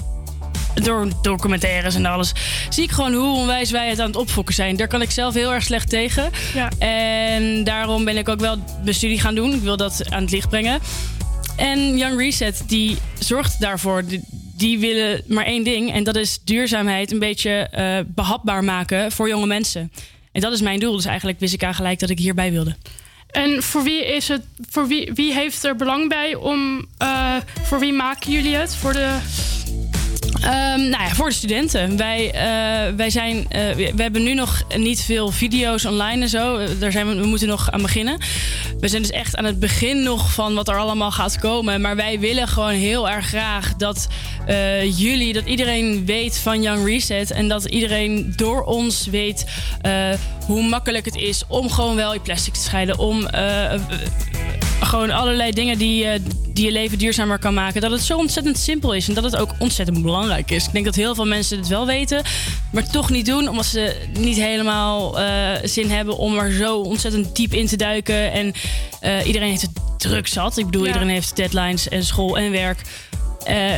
door 0.75 1.09
documentaires 1.23 1.95
en 1.95 2.07
alles, 2.07 2.33
zie 2.69 2.85
ik 2.85 2.91
gewoon 2.91 3.13
hoe 3.13 3.37
onwijs 3.37 3.71
wij 3.71 3.89
het 3.89 4.01
aan 4.01 4.07
het 4.07 4.17
opfokken 4.17 4.55
zijn. 4.55 4.77
Daar 4.77 4.89
kan 4.89 5.03
ik 5.03 5.11
zelf 5.11 5.35
heel 5.35 5.53
erg 5.53 5.65
slecht 5.65 5.89
tegen. 5.89 6.31
En 6.79 7.65
daarom 7.65 8.05
ben 8.05 8.17
ik 8.17 8.29
ook 8.29 8.41
wel 8.41 8.57
mijn 8.83 8.95
studie 8.95 9.21
gaan 9.21 9.35
doen. 9.35 9.55
Ik 9.55 9.63
wil 9.63 9.77
dat 9.77 10.11
aan 10.11 10.23
het 10.23 10.31
licht 10.31 10.49
brengen. 10.49 10.81
En 11.57 11.99
Young 11.99 12.19
Reset, 12.19 12.63
die 12.67 12.97
zorgt 13.19 13.61
daarvoor. 13.61 14.05
Die, 14.05 14.21
die 14.57 14.79
willen 14.79 15.23
maar 15.27 15.45
één 15.45 15.65
ding. 15.65 15.93
En 15.93 16.05
dat 16.05 16.17
is 16.17 16.41
duurzaamheid 16.45 17.13
een 17.13 17.19
beetje 17.19 17.51
eh, 17.51 17.99
behapbaar 18.07 18.65
maken 18.65 19.13
voor 19.13 19.29
jonge 19.29 19.47
mensen. 19.47 19.93
En 20.33 20.41
dat 20.41 20.53
is 20.53 20.61
mijn 20.61 20.81
doel. 20.81 20.97
Dus 20.97 21.05
eigenlijk 21.05 21.41
wist 21.41 21.55
ik 21.55 21.65
aan 21.65 21.75
gelijk 21.75 21.99
dat 21.99 22.11
ik 22.11 22.19
hierbij 22.19 22.51
wilde. 22.51 22.77
En 23.31 23.63
voor 23.63 23.83
wie 23.83 24.07
is 24.07 24.29
het, 24.29 24.43
voor 24.71 24.87
wie, 24.87 25.11
wie 25.15 25.33
heeft 25.33 25.65
er 25.65 25.77
belang 25.77 26.09
bij 26.09 26.35
om, 26.35 26.87
eh, 26.99 27.37
voor 27.63 27.79
wie 27.79 27.93
maken 27.93 28.33
jullie 28.33 28.55
het? 28.55 28.77
Voor 28.77 28.93
de, 28.93 29.19
Ehm, 30.41 30.81
nou 30.81 31.03
ja, 31.03 31.09
voor 31.15 31.29
de 31.29 31.35
studenten. 31.35 31.97
Wij, 31.97 32.31
eh, 32.33 32.95
wij 32.97 33.11
zijn, 33.11 33.47
eh, 33.49 33.75
we, 33.75 34.03
hebben 34.03 34.23
nu 34.23 34.35
nog 34.35 34.63
niet 34.77 35.01
veel 35.01 35.31
video's 35.31 35.85
online 35.85 36.23
en 36.23 36.29
zo. 36.29 36.57
Eh, 36.57 36.69
Daar 36.79 36.93
zijn 36.93 37.09
we, 37.09 37.15
we 37.15 37.27
moeten 37.27 37.49
nog 37.49 37.71
aan 37.71 37.83
beginnen. 37.83 38.19
We 38.81 38.89
zijn 38.89 39.03
dus 39.03 39.11
echt 39.11 39.37
aan 39.37 39.45
het 39.45 39.61
begin 39.61 40.03
nog 40.03 40.33
van 40.33 40.55
wat 40.55 40.69
er 40.69 40.77
allemaal 40.77 41.11
gaat 41.11 41.39
komen. 41.39 41.81
Maar 41.81 41.97
wij 41.97 42.21
willen 42.21 42.49
gewoon 42.49 42.73
heel 42.73 43.09
erg 43.09 43.27
graag 43.27 43.75
dat 43.77 44.09
jullie, 44.97 45.33
dat 45.33 45.47
iedereen 45.47 46.07
weet 46.07 46.39
van 46.39 46.63
Young 46.63 46.87
Reset. 46.87 47.31
En 47.31 47.49
dat 47.49 47.65
iedereen 47.65 48.33
door 48.37 48.63
ons 48.63 49.07
weet 49.07 49.45
hoe 50.47 50.63
makkelijk 50.63 51.05
het 51.05 51.17
is 51.17 51.43
om 51.49 51.71
gewoon 51.71 51.97
wel 51.97 52.13
je 52.13 52.21
plastic 52.21 52.55
te 52.55 52.61
scheiden. 52.61 52.99
Om 52.99 53.29
gewoon 54.81 55.11
allerlei 55.11 55.53
dingen 55.53 55.79
die, 55.79 56.05
eh, 56.07 56.21
die 56.49 56.65
je 56.65 56.73
leven 56.73 56.99
duurzamer 56.99 57.39
kan 57.39 57.55
maken. 57.55 57.81
Dat 57.81 57.91
het 57.91 58.01
zo 58.01 58.17
ontzettend 58.17 58.59
simpel 58.59 58.95
is 58.95 59.09
en 59.09 59.15
dat 59.15 59.25
het 59.25 59.37
ook 59.37 59.55
ontzettend 59.59 60.03
belangrijk 60.03 60.51
is. 60.51 60.67
Ik 60.67 60.73
denk 60.73 60.85
dat 60.85 60.95
heel 60.95 61.15
veel 61.15 61.27
mensen 61.27 61.59
het 61.59 61.69
wel 61.69 61.87
weten, 61.87 62.23
maar 62.73 62.91
toch 62.91 63.11
niet 63.11 63.27
doen. 63.27 63.49
Omdat 63.49 63.67
ze 63.67 63.97
niet 64.19 64.37
helemaal 64.37 65.21
eh, 65.21 65.27
zin 65.65 65.91
hebben 65.91 66.17
om 66.19 66.39
er 66.39 66.53
zo 66.53 66.79
ontzettend 66.79 67.37
diep 67.37 67.53
in 67.53 67.67
te 67.67 67.77
duiken. 67.77 68.33
En 68.33 68.53
eh, 69.01 69.27
iedereen 69.27 69.49
heeft 69.49 69.63
het 69.63 69.71
druk 69.99 70.27
zat. 70.27 70.59
Ik 70.59 70.65
bedoel, 70.65 70.83
Ja. 70.83 70.87
iedereen 70.87 71.09
heeft 71.09 71.37
deadlines 71.37 71.89
en 71.89 72.05
school 72.05 72.39
en 72.39 72.51
werk. 72.51 72.83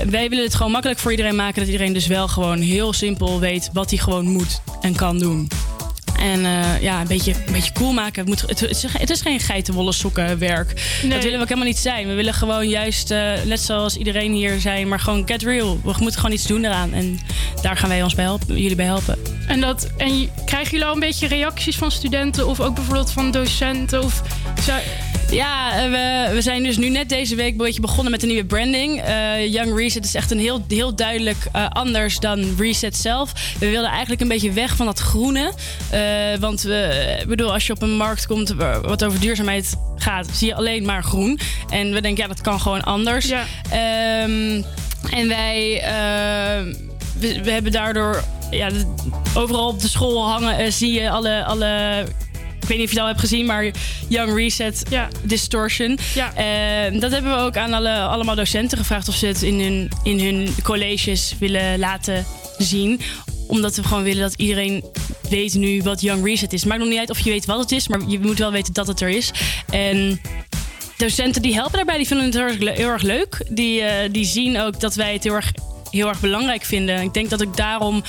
Wij 0.08 0.28
willen 0.28 0.44
het 0.44 0.54
gewoon 0.54 0.72
makkelijk 0.72 0.98
voor 1.00 1.10
iedereen 1.10 1.36
maken. 1.36 1.60
Dat 1.60 1.70
iedereen 1.70 1.92
dus 1.92 2.06
wel 2.06 2.28
gewoon 2.28 2.58
heel 2.58 2.92
simpel 2.92 3.40
weet 3.40 3.70
wat 3.72 3.90
hij 3.90 3.98
gewoon 3.98 4.26
moet 4.26 4.60
en 4.80 4.94
kan 4.94 5.18
doen. 5.18 5.48
En 6.18 6.44
eh, 6.44 6.82
ja, 6.82 7.01
een 7.01 7.06
beetje, 7.06 7.34
een 7.47 7.52
beetje 7.52 7.72
cool 7.72 7.93
maken. 7.93 8.20
Het, 8.20 8.28
moet, 8.28 8.40
het, 8.40 8.60
het 8.98 9.10
is, 9.10 9.20
geen 9.20 9.40
geitenwolle 9.40 9.93
sokken 9.93 10.39
werk. 10.39 10.72
Nee. 11.02 11.10
Dat 11.10 11.22
willen 11.22 11.36
we 11.36 11.43
ook 11.43 11.48
helemaal 11.48 11.68
niet 11.68 11.78
zijn. 11.78 12.06
We 12.06 12.14
willen 12.14 12.34
gewoon 12.34 12.68
juist, 12.68 13.10
eh, 13.10 13.32
net 13.44 13.60
zoals 13.60 13.97
iedereen 13.97 14.32
hier 14.32 14.60
zijn, 14.60 14.89
maar 14.89 15.01
gewoon 15.01 15.22
get 15.26 15.43
real. 15.43 15.80
We 15.82 15.94
moeten 15.98 16.20
gewoon 16.20 16.36
iets 16.36 16.47
doen 16.47 16.64
eraan. 16.64 16.93
En 16.93 17.18
daar 17.62 17.76
gaan 17.76 17.89
wij 17.89 18.02
ons 18.02 18.14
bij 18.14 18.24
helpen, 18.24 18.60
jullie 18.60 18.76
bij 18.76 18.86
helpen. 18.86 19.18
en, 19.47 19.60
dat, 19.60 19.89
en 19.97 20.30
krijgen 20.44 20.70
jullie 20.70 20.86
al 20.86 20.94
een 20.94 21.01
beetje 21.01 21.26
reacties 21.26 21.76
van 21.76 21.90
studenten 21.90 22.47
of 22.47 22.60
ook 22.60 22.74
bijvoorbeeld 22.74 23.10
van 23.12 23.30
docenten? 23.30 24.02
Of, 24.02 24.22
Ja, 25.32 25.82
eh, 25.82 25.90
we, 25.90 26.34
we 26.34 26.42
zijn 26.42 26.62
dus 26.62 26.76
nu 26.76 26.88
net 26.88 27.09
deze 27.09 27.34
week 27.34 27.50
een 27.50 27.56
beetje 27.56 27.80
begonnen 27.80 28.10
met 28.10 28.22
een 28.22 28.28
nieuwe 28.28 28.44
branding. 28.44 29.00
Eh, 29.00 29.52
Young 29.52 29.76
Reset 29.78 30.04
is 30.04 30.14
echt 30.14 30.30
een 30.30 30.38
heel, 30.38 30.64
heel 30.68 30.94
duidelijk 30.94 31.48
eh, 31.52 31.68
anders 31.68 32.18
dan 32.18 32.54
Reset 32.59 32.96
zelf. 32.96 33.32
We 33.59 33.70
wilden 33.70 33.90
eigenlijk 33.90 34.20
een 34.20 34.28
beetje 34.28 34.52
weg 34.52 34.76
van 34.76 34.86
dat 34.86 34.98
groene. 34.98 35.52
Want 36.40 36.62
we, 36.62 37.24
bedoel, 37.28 37.52
als 37.52 37.66
je 37.66 37.72
op 37.72 37.82
een 37.82 37.96
markt 37.96 38.26
komt 38.26 38.54
wat 38.82 39.04
over 39.04 39.20
duurzaamheid 39.20 39.76
gaat, 39.96 40.28
zie 40.32 40.48
je 40.48 40.54
alleen 40.54 40.84
maar 40.84 41.04
groen. 41.04 41.38
En 41.70 41.92
we 41.92 42.00
denken, 42.00 42.22
ja, 42.22 42.28
dat 42.28 42.40
kan 42.40 42.60
gewoon 42.60 42.82
anders. 42.82 43.30
Ehm, 43.70 44.62
en 45.10 45.28
wij 45.28 45.80
eh, 45.80 46.74
we, 47.18 47.42
we 47.42 47.50
hebben 47.50 47.72
daardoor 47.72 48.24
ja, 48.50 48.68
overal 49.34 49.68
op 49.68 49.80
de 49.80 49.88
school 49.88 50.28
hangen, 50.28 50.72
zie 50.72 50.92
je 50.92 51.10
alle, 51.10 51.44
alle. 51.44 52.04
Ik 52.62 52.68
weet 52.68 52.78
niet 52.78 52.86
of 52.86 52.93
je 52.93 52.98
het 52.98 52.98
al 52.98 53.06
hebt 53.06 53.20
gezien, 53.20 53.47
maar 53.47 53.70
Young 54.09 54.34
Reset 54.36 54.82
Distortion. 55.22 55.98
Eh, 56.34 57.01
dat 57.01 57.10
hebben 57.10 57.30
we 57.30 57.39
ook 57.39 57.56
aan 57.56 57.72
alle, 57.72 57.98
allemaal 58.01 58.34
docenten 58.34 58.78
gevraagd 58.78 59.09
of 59.09 59.14
ze 59.14 59.26
het 59.26 59.43
in 59.43 59.60
hun, 59.60 59.90
in 60.02 60.20
hun 60.20 60.55
colleges 60.62 61.34
willen 61.39 61.78
laten 61.78 62.24
zien 62.59 63.01
omdat 63.47 63.76
we 63.76 63.82
gewoon 63.84 64.02
willen 64.02 64.22
dat 64.22 64.34
iedereen 64.36 64.84
weet 65.28 65.55
nu 65.55 65.82
wat 65.82 66.01
Young 66.01 66.24
Reset 66.24 66.52
is. 66.52 66.64
Maakt 66.64 66.80
nog 66.80 66.89
niet 66.89 66.98
uit 66.98 67.10
of 67.10 67.18
je 67.18 67.30
weet 67.30 67.44
wat 67.47 67.59
het 67.60 67.72
is, 67.72 67.89
maar 67.89 68.01
je 68.06 68.20
moet 68.20 68.39
wel 68.39 68.52
weten 68.52 68.72
dat 68.72 68.86
het 68.86 69.01
er 69.01 69.09
is. 69.09 69.30
En 69.70 70.20
docenten 70.97 71.43
die 71.43 71.55
helpen 71.55 71.76
daarbij, 71.76 71.97
die 71.97 72.06
vinden 72.06 72.26
het 72.26 72.34
heel 72.34 72.44
erg, 72.44 72.59
le- 72.59 72.72
heel 72.72 72.89
erg 72.89 73.02
leuk. 73.02 73.44
Die, 73.51 73.80
eh, 73.82 74.09
die 74.12 74.24
zien 74.24 74.60
ook 74.60 74.80
dat 74.80 74.94
wij 74.94 75.12
het 75.12 75.22
heel 75.24 75.34
erg, 75.34 75.52
heel 75.90 76.09
erg 76.09 76.20
belangrijk 76.20 76.64
vinden. 76.64 77.01
Ik 77.02 77.14
denk 77.14 77.30
dat 77.30 77.40
ik 77.40 77.56
daarom 77.56 78.02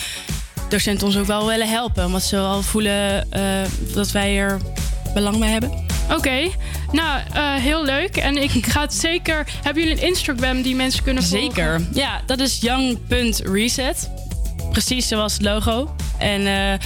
docenten 0.70 1.08
ons 1.08 1.18
ook 1.18 1.26
wel 1.26 1.48
willen 1.48 1.70
helpen. 1.70 2.06
Omdat 2.06 2.24
ze 2.24 2.36
wel 2.36 2.62
voelen 2.62 3.32
eh, 3.32 3.42
dat 3.94 4.12
wij 4.12 4.38
er 4.38 4.60
belang 5.14 5.40
bij 5.40 5.50
hebben. 5.50 5.72
Oké, 6.12 6.50
nou 6.92 7.22
eh, 7.34 7.54
heel 7.54 7.86
leuk. 7.86 8.18
En 8.18 8.38
ik 8.38 8.66
ga 8.66 8.82
het 8.82 8.94
zeker. 8.94 9.48
Hebben 9.64 9.84
jullie 9.84 10.02
een 10.02 10.08
Instagram 10.08 10.62
die 10.62 10.76
mensen 10.76 11.04
kunnen 11.04 11.24
volgen? 11.24 11.48
Zeker. 11.48 11.82
Ja, 11.94 12.22
dat 12.26 12.40
is 12.40 12.60
young.reset. 12.62 14.10
Precies 14.72 15.08
zoals 15.08 15.34
het 15.34 15.42
logo. 15.42 15.96
En 16.18 16.48
eh, 16.48 16.80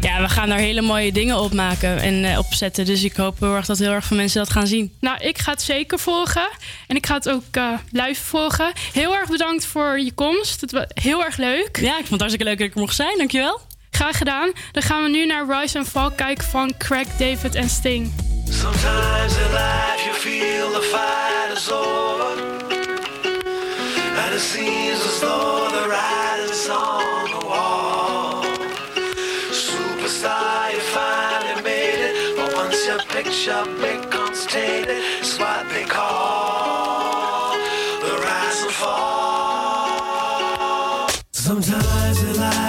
ja, 0.00 0.20
we 0.20 0.28
gaan 0.28 0.48
daar 0.48 0.58
hele 0.58 0.80
mooie 0.80 1.12
dingen 1.12 1.40
op 1.40 1.52
maken 1.52 1.98
en 1.98 2.24
eh, 2.24 2.38
opzetten. 2.38 2.84
Dus 2.84 3.02
ik 3.02 3.16
hoop 3.16 3.40
heel 3.40 3.54
erg 3.54 3.66
dat 3.66 3.78
heel 3.78 3.92
erg 3.92 4.04
veel 4.04 4.16
mensen 4.16 4.38
dat 4.38 4.50
gaan 4.50 4.66
zien. 4.66 4.92
Nou, 5.00 5.18
ik 5.18 5.38
ga 5.38 5.50
het 5.50 5.62
zeker 5.62 5.98
volgen. 5.98 6.48
En 6.86 6.96
ik 6.96 7.06
ga 7.06 7.14
het 7.14 7.28
ook 7.28 7.42
eh, 7.50 7.72
live 7.90 8.24
volgen. 8.24 8.72
Heel 8.92 9.16
erg 9.16 9.28
bedankt 9.28 9.66
voor 9.66 10.00
je 10.00 10.12
komst. 10.12 10.60
Het 10.60 10.72
was 10.72 10.84
heel 10.94 11.24
erg 11.24 11.36
leuk. 11.36 11.78
Ja, 11.80 11.90
ik 11.90 12.06
vond 12.06 12.10
het 12.10 12.20
hartstikke 12.20 12.44
leuk 12.44 12.58
dat 12.58 12.66
ik 12.66 12.74
er 12.74 12.80
mocht 12.80 12.94
zijn. 12.94 13.18
Dankjewel. 13.18 13.60
Graag 13.90 14.18
gedaan. 14.18 14.52
Dan 14.72 14.82
gaan 14.82 15.02
we 15.02 15.08
nu 15.08 15.26
naar 15.26 15.60
Rise 15.60 15.78
and 15.78 15.88
Fall 15.88 16.10
kijken 16.16 16.44
van 16.44 16.72
Craig 16.78 17.08
David 17.18 17.54
en 17.54 17.68
Sting. 17.68 18.12
Sometimes 18.44 19.36
in 19.36 19.50
life 19.52 20.02
you 20.04 20.14
feel 20.14 20.70
the 20.72 20.82
fight 20.82 21.58
is 21.58 21.70
over. 21.72 22.46
And 24.24 24.34
it 24.34 24.40
seems 24.40 25.04
as 25.04 25.18
though 25.18 25.68
the 25.68 25.86
writing's 25.88 26.68
on 26.68 26.97
Superstar, 30.08 30.72
you 30.72 30.80
finally 30.80 31.62
made 31.62 32.00
it. 32.00 32.36
But 32.36 32.54
once 32.54 32.86
your 32.86 32.98
picture 32.98 33.64
becomes 33.76 34.46
tainted, 34.46 35.02
it's 35.20 35.38
what 35.38 35.68
they 35.68 35.84
call 35.84 37.52
the 38.00 38.16
rise 38.22 38.62
and 38.62 38.72
fall. 38.72 39.98
Sometimes 41.32 42.22
you 42.22 42.34
feel 42.34 42.67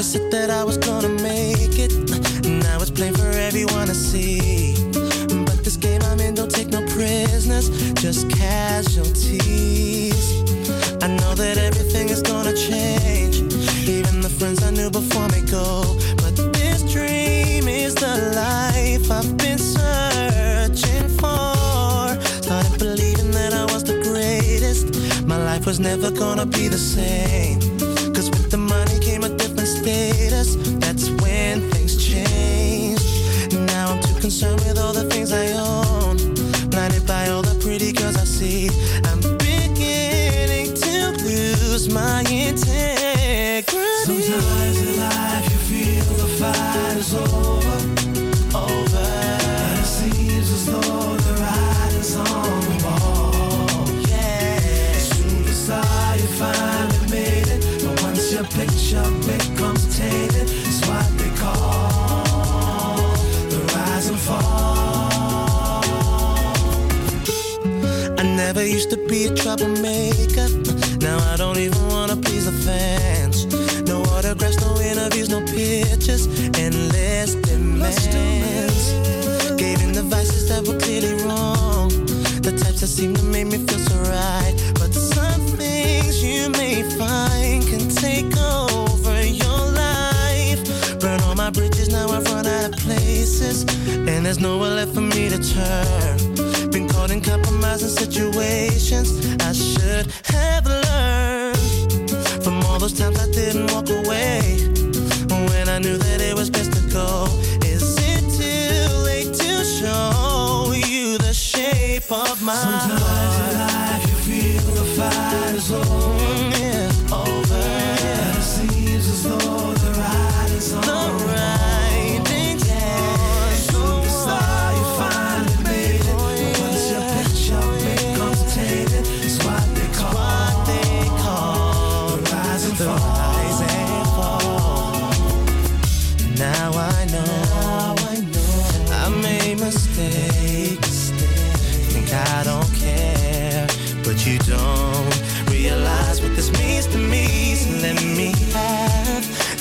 always 0.00 0.12
said 0.12 0.30
that 0.30 0.48
I 0.48 0.64
was 0.64 0.78
gonna 0.78 1.10
make 1.10 1.78
it. 1.78 1.92
Now 2.64 2.80
it's 2.80 2.90
plain 2.90 3.12
for 3.12 3.28
everyone 3.48 3.86
to 3.86 3.94
see. 3.94 4.74
But 5.44 5.62
this 5.62 5.76
game 5.76 6.00
I'm 6.04 6.18
in 6.20 6.34
don't 6.34 6.50
take 6.50 6.68
no 6.68 6.80
prisoners, 6.86 7.68
just 8.00 8.30
casualties. 8.30 10.16
I 11.04 11.08
know 11.20 11.34
that 11.34 11.58
everything 11.58 12.08
is 12.08 12.22
gonna 12.22 12.54
change. 12.54 13.42
Even 13.86 14.22
the 14.22 14.30
friends 14.38 14.62
I 14.62 14.70
knew 14.70 14.90
before 14.90 15.28
me 15.34 15.42
go. 15.42 15.82
But 16.22 16.34
this 16.54 16.80
dream 16.90 17.68
is 17.68 17.94
the 17.94 18.14
life 18.42 19.10
I've 19.10 19.36
been 19.36 19.58
searching 19.58 21.08
for. 21.20 22.16
Started 22.40 22.78
believing 22.78 23.32
that 23.32 23.52
I 23.52 23.64
was 23.70 23.84
the 23.84 24.00
greatest. 24.08 24.86
My 25.26 25.36
life 25.36 25.66
was 25.66 25.78
never 25.78 26.10
gonna 26.10 26.46
be 26.46 26.68
the 26.68 26.78
same. 26.78 27.69
With 34.42 34.78
all 34.78 34.92
the 34.94 35.09
used 68.80 68.90
to 68.90 69.08
be 69.08 69.26
a 69.26 69.34
troublemaker. 69.34 70.48
Now 71.00 71.18
I 71.32 71.36
don't 71.36 71.58
even 71.58 71.86
wanna 71.88 72.16
please 72.16 72.46
the 72.46 72.56
fans. 72.64 73.44
No 73.84 74.00
autographs, 74.14 74.58
no 74.62 74.70
interviews, 74.80 75.28
no 75.28 75.40
pictures, 75.40 76.24
endless 76.58 77.34
demands. 77.34 78.82
Gave 79.60 79.82
in 79.82 79.92
the 79.92 80.04
vices 80.14 80.48
that 80.48 80.66
were 80.66 80.78
clearly 80.78 81.14
wrong. 81.24 81.90
The 82.46 82.52
types 82.52 82.80
that 82.80 82.86
seem 82.98 83.12
to 83.16 83.24
make 83.24 83.48
me 83.48 83.58
feel 83.66 83.82
so 83.90 83.96
right. 84.18 84.54
But 84.80 84.94
some 84.94 85.42
things 85.60 86.24
you 86.24 86.48
may 86.48 86.82
find 87.00 87.62
can 87.70 87.84
take 88.06 88.32
over 88.38 89.16
your 89.42 89.62
life. 89.84 90.60
Burn 91.00 91.20
all 91.26 91.34
my 91.34 91.50
bridges, 91.50 91.90
now 91.90 92.08
I've 92.08 92.24
run 92.32 92.46
out 92.46 92.72
of 92.72 92.80
places. 92.80 93.66
And 94.08 94.24
there's 94.24 94.40
nowhere 94.40 94.70
left 94.70 94.94
for 94.94 95.02
me 95.02 95.28
to 95.28 95.38
turn. 95.54 96.09
Compromising 97.10 97.88
situations 97.88 99.10
I 99.40 99.52
should 99.52 100.06
have 100.26 100.64
learned 100.64 102.10
from 102.42 102.62
all 102.64 102.78
those 102.78 102.92
times 102.92 103.18
I 103.18 103.28
didn't 103.32 103.72
walk 103.72 103.90
away 103.90 104.58
when 105.28 105.68
I 105.68 105.80
knew 105.80 105.98
that 105.98 106.20
it 106.20 106.34
was 106.36 106.48
best 106.50 106.72
to 106.72 106.80
go. 106.88 107.26
Is 107.66 107.98
it 107.98 108.22
too 108.38 108.96
late 109.04 109.34
to 109.34 109.64
show 109.64 110.72
you 110.72 111.18
the 111.18 111.34
shape 111.34 112.12
of 112.12 112.40
my 112.42 112.54
Sometimes 112.54 113.36
in 113.40 113.58
life 113.58 114.02
you 114.08 114.62
feel 114.62 114.74
the 114.74 114.84
fight 114.96 115.54
is 115.56 115.72
over. 115.72 116.19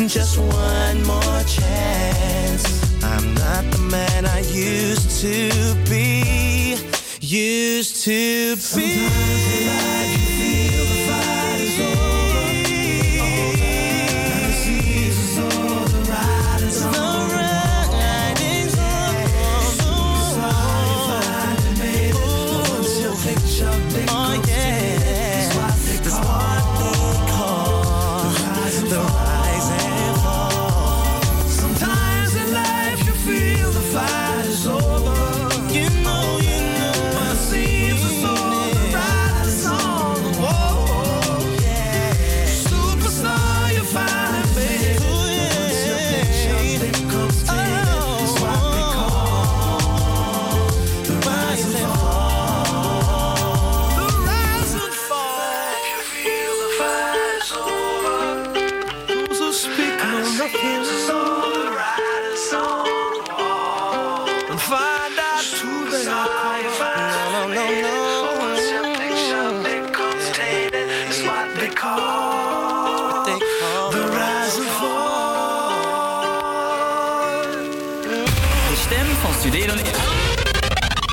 Just 0.09 0.39
one 0.39 1.03
more 1.03 1.43
chance. 1.43 3.03
I'm 3.03 3.35
not 3.35 3.63
the 3.71 3.77
man 3.91 4.25
I 4.25 4.39
used 4.39 5.21
to 5.21 5.48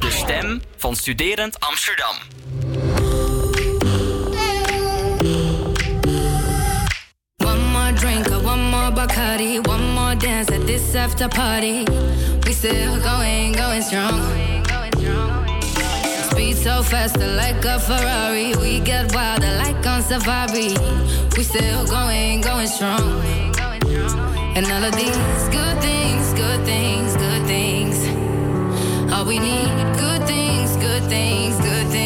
De 0.07 0.13
stem 0.13 0.63
van 0.77 0.97
studerend 0.97 1.57
Amsterdam. 1.59 2.15
One 7.37 7.71
more 7.73 7.93
drink, 7.93 8.27
one 8.45 8.71
more 8.71 8.93
Bacardi, 8.93 9.61
one 9.63 9.91
more 9.93 10.17
dance 10.17 10.53
at 10.55 10.67
this 10.67 10.95
after 10.95 11.29
party. 11.29 11.85
We 12.45 12.53
still 12.53 13.01
going, 13.01 13.53
going 13.53 13.83
strong. 13.83 14.21
Speed 16.31 16.57
so 16.57 16.83
faster 16.83 17.27
like 17.35 17.65
a 17.65 17.81
Ferrari. 17.81 18.55
We 18.61 18.81
get 18.81 19.13
wilder 19.13 19.57
like 19.57 19.87
on 19.87 20.03
safari. 20.03 20.77
We 21.37 21.43
still 21.43 21.85
going, 21.87 22.43
going 22.43 22.69
strong. 22.69 23.25
And 24.55 24.67
all 24.67 24.85
of 24.85 24.95
these 24.95 25.49
good 25.51 25.81
things, 25.81 26.33
good 26.33 26.65
things, 26.65 27.17
good 27.17 27.47
things. 27.47 27.96
All 29.17 29.25
we 29.25 29.39
need, 29.39 29.71
good 29.97 30.27
things, 30.27 30.77
good 30.77 31.03
things, 31.05 31.57
good 31.57 31.89
things. 31.89 32.06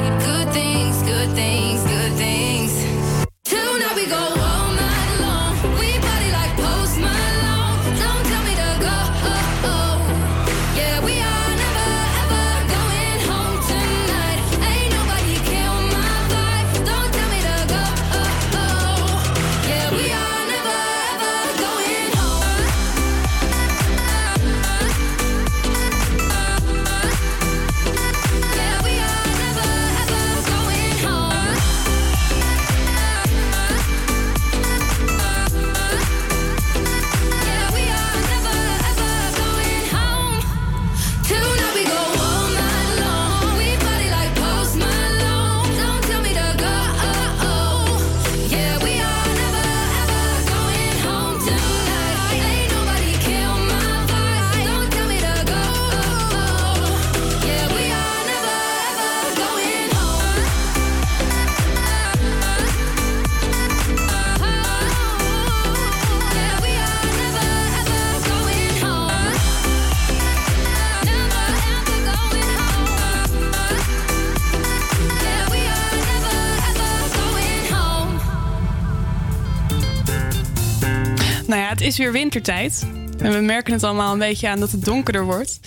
het 81.71 81.81
is 81.81 81.97
weer 81.97 82.11
wintertijd. 82.11 82.85
En 83.17 83.31
we 83.31 83.39
merken 83.39 83.73
het 83.73 83.83
allemaal 83.83 84.13
een 84.13 84.19
beetje 84.19 84.49
aan 84.49 84.59
dat 84.59 84.71
het 84.71 84.85
donkerder 84.85 85.23
wordt. 85.23 85.59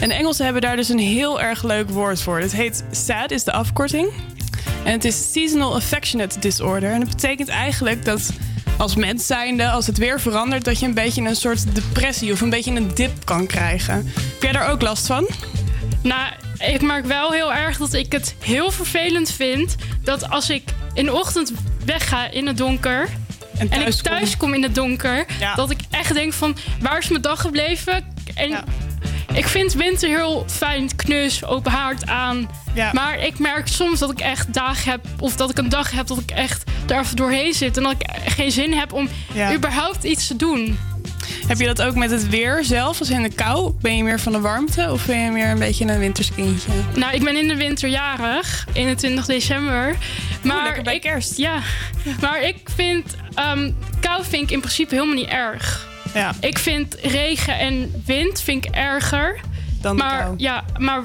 En 0.00 0.10
Engelsen 0.10 0.44
hebben 0.44 0.62
daar 0.62 0.76
dus 0.76 0.88
een 0.88 0.98
heel 0.98 1.40
erg 1.40 1.62
leuk 1.62 1.90
woord 1.90 2.22
voor. 2.22 2.38
Het 2.38 2.52
heet 2.52 2.84
SAD, 2.90 3.30
is 3.30 3.44
de 3.44 3.52
afkorting. 3.52 4.08
En 4.84 4.92
het 4.92 5.04
is 5.04 5.32
Seasonal 5.32 5.74
Affectionate 5.74 6.38
Disorder. 6.38 6.90
En 6.90 7.00
dat 7.00 7.08
betekent 7.08 7.48
eigenlijk 7.48 8.04
dat 8.04 8.30
als 8.78 8.96
mens 8.96 9.26
zijnde, 9.26 9.68
als 9.68 9.86
het 9.86 9.98
weer 9.98 10.20
verandert... 10.20 10.64
dat 10.64 10.78
je 10.78 10.86
een 10.86 10.94
beetje 10.94 11.22
een 11.22 11.36
soort 11.36 11.74
depressie 11.74 12.32
of 12.32 12.40
een 12.40 12.50
beetje 12.50 12.74
een 12.74 12.94
dip 12.94 13.24
kan 13.24 13.46
krijgen. 13.46 13.94
Heb 14.06 14.42
jij 14.42 14.52
daar 14.52 14.70
ook 14.70 14.82
last 14.82 15.06
van? 15.06 15.28
Nou, 16.02 16.32
ik 16.58 16.82
merk 16.82 17.04
wel 17.06 17.30
heel 17.30 17.54
erg 17.54 17.78
dat 17.78 17.92
ik 17.92 18.12
het 18.12 18.34
heel 18.38 18.70
vervelend 18.70 19.30
vind 19.30 19.74
dat 20.02 20.30
als 20.30 20.50
ik 20.50 20.62
in 20.94 21.04
de 21.04 21.12
ochtend 21.12 21.52
wegga 21.84 22.30
in 22.30 22.46
het 22.46 22.56
donker. 22.56 23.08
En, 23.58 23.86
ik 23.86 23.92
thuis 23.92 24.36
kom 24.36 24.54
in 24.54 24.62
het 24.62 24.74
donker. 24.74 25.26
Dat 25.54 25.70
ik 25.70 25.78
echt 25.90 26.14
denk 26.14 26.32
van 26.32 26.56
waar 26.80 26.98
is 26.98 27.08
mijn 27.08 27.22
dag 27.22 27.40
gebleven? 27.40 28.14
En 28.34 28.64
ik 29.32 29.46
vind 29.46 29.72
winter 29.72 30.08
heel 30.08 30.44
fijn, 30.48 30.96
knus, 30.96 31.44
open 31.44 31.72
haard 31.72 32.06
aan. 32.06 32.50
Maar 32.92 33.18
ik 33.18 33.38
merk 33.38 33.68
soms 33.68 33.98
dat 33.98 34.10
ik 34.10 34.20
echt 34.20 34.54
dagen 34.54 34.90
heb, 34.90 35.06
of 35.18 35.36
dat 35.36 35.50
ik 35.50 35.58
een 35.58 35.68
dag 35.68 35.90
heb 35.90 36.06
dat 36.06 36.18
ik 36.18 36.30
echt 36.30 36.70
daar 36.86 37.00
even 37.00 37.16
doorheen 37.16 37.52
zit. 37.54 37.76
En 37.76 37.82
dat 37.82 37.92
ik 37.92 38.06
geen 38.26 38.50
zin 38.52 38.72
heb 38.72 38.92
om 38.92 39.08
überhaupt 39.54 40.04
iets 40.04 40.26
te 40.26 40.36
doen. 40.36 40.78
Heb 41.46 41.58
je 41.58 41.66
dat 41.66 41.82
ook 41.82 41.94
met 41.94 42.10
het 42.10 42.28
weer 42.28 42.64
zelf, 42.64 42.98
als 42.98 43.10
in 43.10 43.22
de 43.22 43.30
kou? 43.30 43.72
Ben 43.80 43.96
je 43.96 44.02
meer 44.02 44.20
van 44.20 44.32
de 44.32 44.40
warmte 44.40 44.92
of 44.92 45.06
ben 45.06 45.18
je 45.18 45.30
meer 45.30 45.50
een 45.50 45.58
beetje 45.58 45.84
een 45.84 45.98
winterskindje? 45.98 46.70
Nou, 46.94 47.14
ik 47.14 47.24
ben 47.24 47.36
in 47.36 47.48
de 47.48 47.56
winter 47.56 47.88
jarig, 47.88 48.66
21 48.72 49.26
december. 49.26 49.96
Maar 50.42 50.92
ik, 50.92 51.00
kerst. 51.00 51.36
Ja, 51.36 51.60
maar 52.20 52.42
ik 52.42 52.56
vind 52.76 53.16
ehm, 53.34 53.70
kou 54.00 54.24
vind 54.24 54.42
ik 54.42 54.50
in 54.50 54.60
principe 54.60 54.94
helemaal 54.94 55.14
niet 55.14 55.28
erg. 55.28 55.88
Ja. 56.14 56.34
Ik 56.40 56.58
vind 56.58 56.96
regen 57.02 57.58
en 57.58 58.02
wind 58.04 58.40
vind 58.40 58.64
ik 58.64 58.74
erger. 58.74 59.40
Dan 59.80 59.96
maar 59.96 60.22
kou. 60.22 60.34
ja, 60.36 60.64
maar 60.78 61.02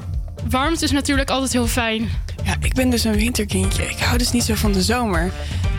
warmte 0.50 0.84
is 0.84 0.92
natuurlijk 0.92 1.30
altijd 1.30 1.52
heel 1.52 1.68
fijn. 1.68 2.10
Ja, 2.44 2.56
ik 2.62 2.74
ben 2.74 2.90
dus 2.90 3.04
een 3.04 3.16
winterkindje. 3.16 3.84
Ik 3.84 3.98
hou 4.00 4.18
dus 4.18 4.32
niet 4.32 4.44
zo 4.44 4.56
van 4.56 4.72
de 4.72 4.82
zomer. 4.82 5.32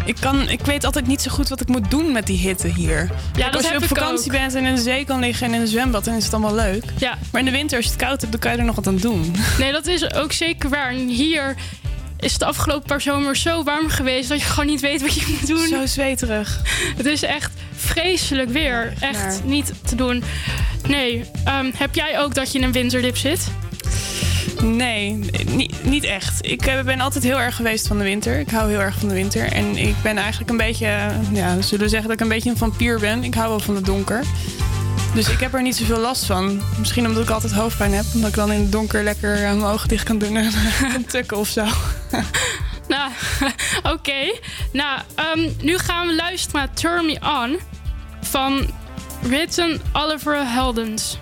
Ik, 0.04 0.16
kan, 0.20 0.48
ik 0.48 0.60
weet 0.60 0.84
altijd 0.84 1.06
niet 1.06 1.22
zo 1.22 1.30
goed 1.30 1.48
wat 1.48 1.60
ik 1.60 1.68
moet 1.68 1.90
doen 1.90 2.12
met 2.12 2.26
die 2.26 2.38
hitte 2.38 2.68
hier. 2.68 3.10
Kijk, 3.32 3.54
als 3.54 3.68
je 3.68 3.76
op 3.76 3.84
vakantie 3.84 4.32
ook. 4.32 4.38
bent 4.38 4.54
en 4.54 4.64
in 4.64 4.74
de 4.74 4.80
zee 4.80 5.04
kan 5.04 5.20
liggen 5.20 5.46
en 5.46 5.54
in 5.54 5.60
een 5.60 5.66
zwembad, 5.66 6.04
dan 6.04 6.14
is 6.14 6.24
het 6.24 6.32
allemaal 6.32 6.54
leuk. 6.54 6.84
Ja. 6.98 7.18
Maar 7.32 7.40
in 7.40 7.46
de 7.46 7.52
winter, 7.52 7.76
als 7.76 7.86
je 7.86 7.92
het 7.92 8.00
koud 8.00 8.20
hebt, 8.20 8.32
dan 8.32 8.40
kan 8.40 8.52
je 8.52 8.58
er 8.58 8.64
nog 8.64 8.74
wat 8.74 8.86
aan 8.86 8.96
doen. 8.96 9.34
Nee, 9.58 9.72
dat 9.72 9.86
is 9.86 10.14
ook 10.14 10.32
zeker 10.32 10.70
waar. 10.70 10.90
En 10.90 11.08
hier 11.08 11.56
is 12.18 12.32
het 12.32 12.42
afgelopen 12.42 12.86
paar 12.86 13.00
zomers 13.00 13.42
zo 13.42 13.62
warm 13.62 13.88
geweest 13.88 14.28
dat 14.28 14.40
je 14.40 14.46
gewoon 14.46 14.66
niet 14.66 14.80
weet 14.80 15.00
wat 15.00 15.14
je 15.14 15.26
moet 15.28 15.46
doen. 15.46 15.66
Zo 15.66 15.86
zweterig. 15.86 16.60
Het 16.96 17.06
is 17.06 17.22
echt 17.22 17.52
vreselijk 17.76 18.50
weer. 18.50 18.92
Echt 19.00 19.44
niet 19.44 19.72
te 19.84 19.94
doen. 19.94 20.22
Nee, 20.88 21.24
ehm, 21.44 21.70
heb 21.76 21.94
jij 21.94 22.18
ook 22.18 22.34
dat 22.34 22.52
je 22.52 22.58
in 22.58 22.64
een 22.64 22.72
winterdip 22.72 23.16
zit? 23.16 23.50
Nee, 24.62 25.18
niet, 25.82 26.04
echt. 26.04 26.46
Ik 26.46 26.66
eh, 26.66 26.82
ben 26.82 27.00
altijd 27.00 27.24
heel 27.24 27.40
erg 27.40 27.56
geweest 27.56 27.86
van 27.86 27.98
de 27.98 28.04
winter. 28.04 28.38
Ik 28.38 28.50
hou 28.50 28.70
heel 28.70 28.80
erg 28.80 28.98
van 28.98 29.08
de 29.08 29.14
winter. 29.14 29.52
En 29.52 29.76
ik 29.76 29.94
ben 30.02 30.16
eigenlijk 30.16 30.50
een 30.50 30.56
beetje, 30.56 30.86
eh, 30.86 31.32
ja, 31.32 31.56
we 31.56 31.62
zullen 31.62 31.88
zeggen 31.88 32.08
dat 32.08 32.18
ik 32.18 32.24
een 32.24 32.32
beetje 32.32 32.50
een 32.50 32.56
vampier 32.56 32.98
ben. 32.98 33.24
Ik 33.24 33.34
hou 33.34 33.48
wel 33.48 33.60
van 33.60 33.74
het 33.74 33.84
donker. 33.84 34.24
Dus 35.14 35.28
ik 35.28 35.40
heb 35.40 35.54
er 35.54 35.62
niet 35.62 35.76
zoveel 35.76 35.98
last 35.98 36.24
van. 36.24 36.60
Misschien 36.78 37.06
omdat 37.06 37.22
ik 37.22 37.30
altijd 37.30 37.52
hoofdpijn 37.52 37.92
heb. 37.92 38.04
Omdat 38.14 38.28
ik 38.28 38.36
dan 38.36 38.52
in 38.52 38.60
het 38.60 38.72
donker 38.72 39.02
lekker 39.02 39.34
eh, 39.34 39.40
mijn 39.40 39.62
ogen 39.62 39.88
dicht 39.88 40.04
kan 40.04 40.18
doen 40.18 40.36
en 40.36 41.04
tukken 41.06 41.36
of 41.36 41.48
zo. 41.48 41.64
Nou, 42.88 43.10
oké. 43.94 44.38
Nou, 44.72 45.00
ehm, 45.14 45.50
nu 45.60 45.78
gaan 45.78 46.06
we 46.06 46.14
luisteren 46.14 46.60
naar 46.60 46.74
Turn 46.74 47.06
Me 47.06 47.18
On 47.42 47.58
van 48.20 48.66
Written 49.20 49.80
Oliver 49.92 50.46
Heldens. 50.46 51.18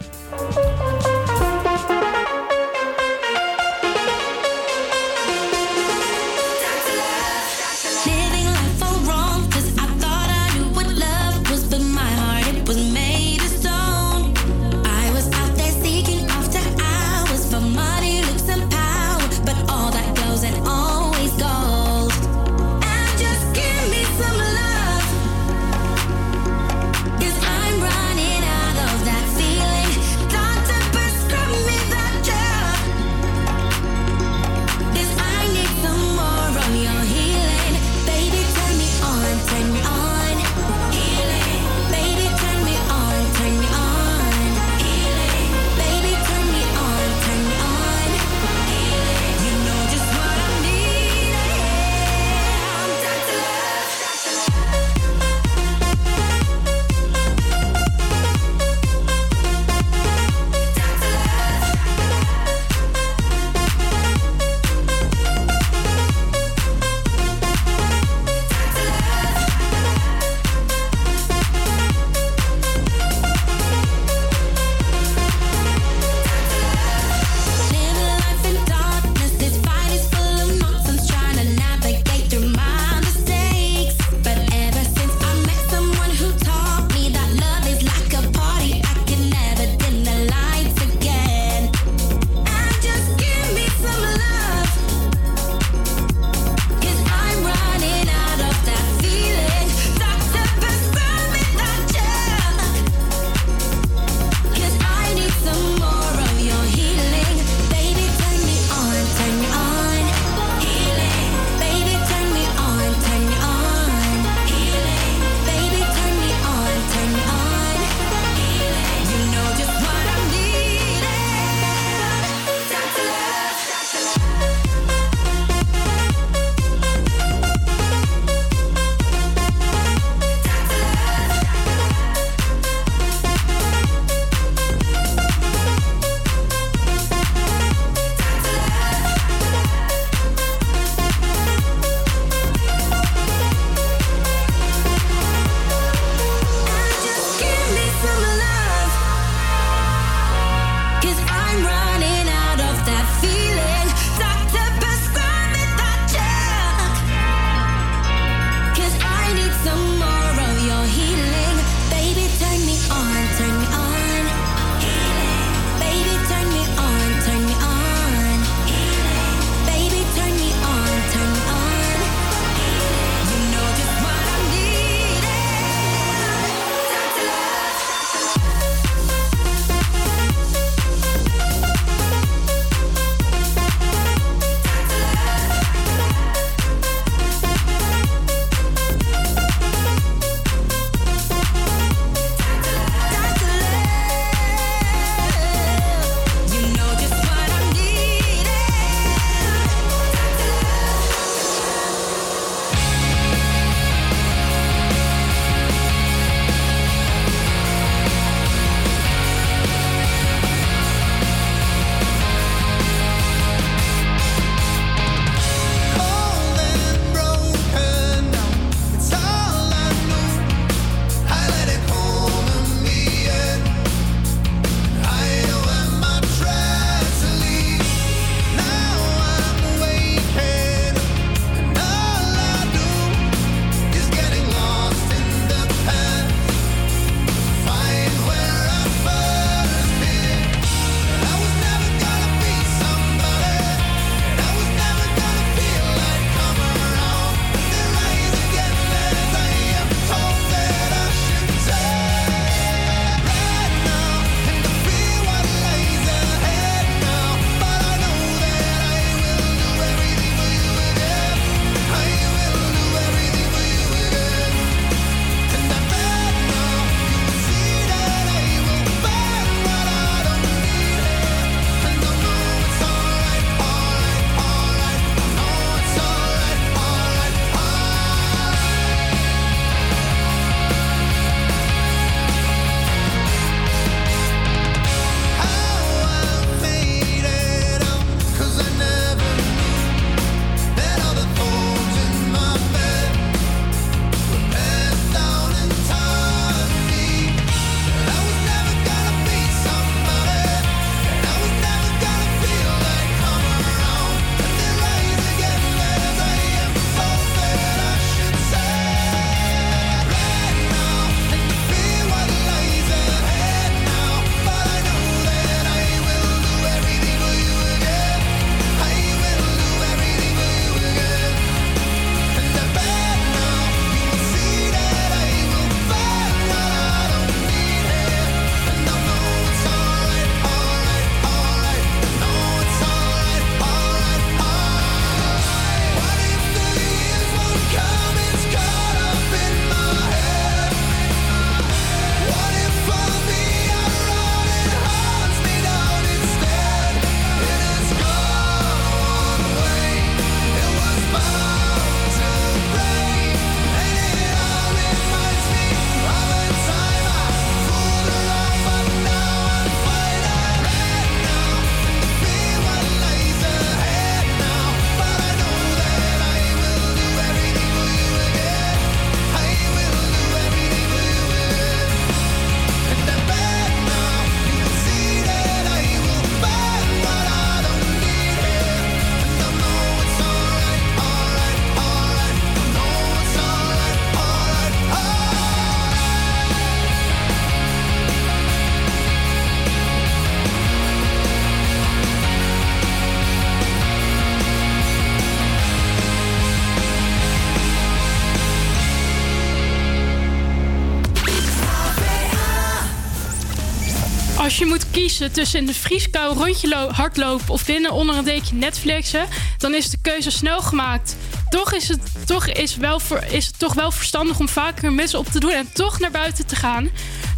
Kiezen 405.21 405.43
tussen 405.43 405.61
in 405.61 405.67
de 405.67 405.75
vrieskou 405.75 406.37
rondje 406.37 406.69
lo- 406.69 406.91
hardlopen 406.91 407.49
of 407.49 407.65
binnen 407.65 407.93
onder 407.93 408.17
een 408.17 408.25
dekje 408.25 408.55
Netflixen, 408.55 409.27
dan 409.59 409.75
is 409.75 409.91
de 409.91 409.97
keuze 410.03 410.31
snel 410.31 410.61
gemaakt. 410.61 411.17
Toch 411.49 411.73
is 411.73 411.89
het, 411.89 412.01
toch 412.27 412.47
is 412.47 412.77
wel 412.77 413.01
voor, 413.01 413.19
is 413.19 413.47
het 413.47 413.59
toch 413.59 413.75
wel 413.75 413.91
verstandig 413.91 414.39
om 414.39 414.49
vaker 414.49 414.93
muts 414.93 415.15
op 415.15 415.27
te 415.27 415.41
doen 415.41 415.51
en 415.51 415.73
toch 415.73 415.99
naar 415.99 416.11
buiten 416.11 416.47
te 416.47 416.57
gaan. 416.57 416.89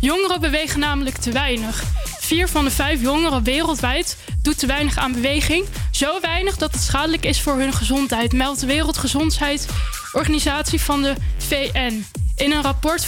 Jongeren 0.00 0.40
bewegen 0.40 0.80
namelijk 0.80 1.16
te 1.16 1.30
weinig. 1.30 1.82
Vier 2.20 2.48
van 2.48 2.64
de 2.64 2.70
vijf 2.70 3.00
jongeren 3.00 3.42
wereldwijd 3.42 4.16
doet 4.42 4.58
te 4.58 4.66
weinig 4.66 4.96
aan 4.96 5.12
beweging. 5.12 5.64
Zo 5.90 6.20
weinig 6.20 6.56
dat 6.56 6.72
het 6.72 6.82
schadelijk 6.82 7.24
is 7.24 7.40
voor 7.40 7.58
hun 7.58 7.72
gezondheid, 7.72 8.32
meldt 8.32 8.60
de 8.60 8.66
Wereldgezondheidsorganisatie 8.66 10.80
van 10.80 11.02
de 11.02 11.14
VN. 11.38 12.04
In 12.36 12.52
een 12.52 12.62
rapport, 12.62 13.06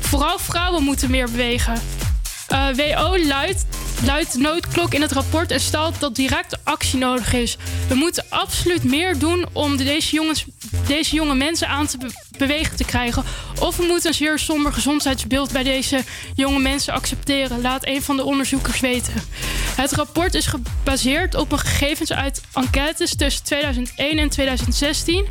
vooral 0.00 0.38
vrouwen 0.38 0.82
moeten 0.82 1.10
meer 1.10 1.30
bewegen. 1.30 1.82
Eh, 2.48 2.66
WO 2.76 3.18
luidt, 3.18 3.64
luidt 4.04 4.34
noodklok 4.34 4.94
in 4.94 5.02
het 5.02 5.12
rapport 5.12 5.50
en 5.50 5.60
stelt 5.60 6.00
dat 6.00 6.14
direct 6.14 6.64
actie 6.64 6.98
nodig 6.98 7.32
is. 7.32 7.56
We 7.88 7.94
moeten 7.94 8.24
absoluut 8.28 8.84
meer 8.84 9.18
doen 9.18 9.46
om 9.52 9.76
deze, 9.76 10.14
jongens, 10.14 10.44
deze 10.86 11.14
jonge 11.14 11.34
mensen 11.34 11.68
aan 11.68 11.86
te 11.86 11.98
be- 11.98 12.10
bewegen 12.38 12.76
te 12.76 12.84
krijgen. 12.84 13.24
Of 13.60 13.76
we 13.76 13.84
moeten 13.84 14.08
een 14.08 14.14
zeer 14.14 14.38
somber 14.38 14.72
gezondheidsbeeld 14.72 15.52
bij 15.52 15.62
deze 15.62 16.04
jonge 16.34 16.58
mensen 16.58 16.92
accepteren, 16.92 17.60
laat 17.60 17.86
een 17.86 18.02
van 18.02 18.16
de 18.16 18.24
onderzoekers 18.24 18.80
weten. 18.80 19.14
Het 19.76 19.92
rapport 19.92 20.34
is 20.34 20.46
gebaseerd 20.46 21.34
op 21.34 21.52
een 21.52 21.58
gegevens 21.58 22.12
uit 22.12 22.40
enquêtes 22.52 23.16
tussen 23.16 23.44
2001 23.44 24.18
en 24.18 24.28
2016 24.28 25.26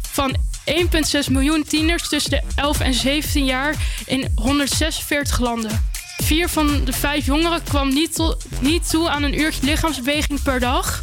van 0.00 0.36
1,6 0.70 1.30
miljoen 1.30 1.64
tieners 1.64 2.08
tussen 2.08 2.30
de 2.30 2.42
11 2.54 2.80
en 2.80 2.94
17 2.94 3.44
jaar 3.44 3.74
in 4.06 4.32
146 4.34 5.38
landen. 5.38 5.94
Vier 6.22 6.48
van 6.48 6.84
de 6.84 6.92
vijf 6.92 7.26
jongeren 7.26 7.62
kwam 7.62 7.88
niet, 7.88 8.14
to- 8.14 8.36
niet 8.60 8.90
toe 8.90 9.08
aan 9.08 9.22
een 9.22 9.40
uurtje 9.40 9.66
lichaamsbeweging 9.66 10.42
per 10.42 10.60
dag. 10.60 11.02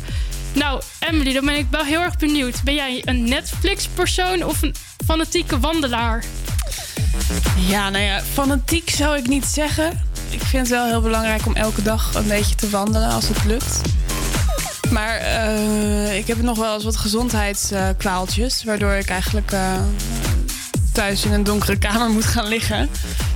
Nou, 0.53 0.81
Emily, 0.99 1.33
dan 1.33 1.45
ben 1.45 1.55
ik 1.57 1.67
wel 1.71 1.83
heel 1.83 2.01
erg 2.01 2.17
benieuwd. 2.17 2.63
Ben 2.63 2.73
jij 2.73 3.01
een 3.05 3.23
Netflix-persoon 3.23 4.43
of 4.43 4.61
een 4.61 4.75
fanatieke 5.05 5.59
wandelaar? 5.59 6.23
Ja, 7.67 7.89
nou 7.89 8.03
ja, 8.03 8.21
fanatiek 8.33 8.89
zou 8.89 9.17
ik 9.17 9.27
niet 9.27 9.45
zeggen. 9.45 10.05
Ik 10.29 10.41
vind 10.41 10.61
het 10.67 10.69
wel 10.77 10.85
heel 10.87 11.01
belangrijk 11.01 11.45
om 11.45 11.55
elke 11.55 11.81
dag 11.81 12.15
een 12.15 12.27
beetje 12.27 12.55
te 12.55 12.69
wandelen 12.69 13.09
als 13.09 13.27
het 13.27 13.43
lukt. 13.45 13.81
Maar 14.91 15.17
eh, 15.17 16.17
ik 16.17 16.27
heb 16.27 16.41
nog 16.41 16.57
wel 16.57 16.73
eens 16.73 16.83
wat 16.83 16.97
gezondheidskwaaltjes, 16.97 18.63
waardoor 18.63 18.91
ik 18.93 19.09
eigenlijk 19.09 19.51
eh, 19.51 19.73
thuis 20.93 21.25
in 21.25 21.31
een 21.33 21.43
donkere 21.43 21.77
kamer 21.77 22.09
moet 22.09 22.25
gaan 22.25 22.47
liggen. 22.47 22.89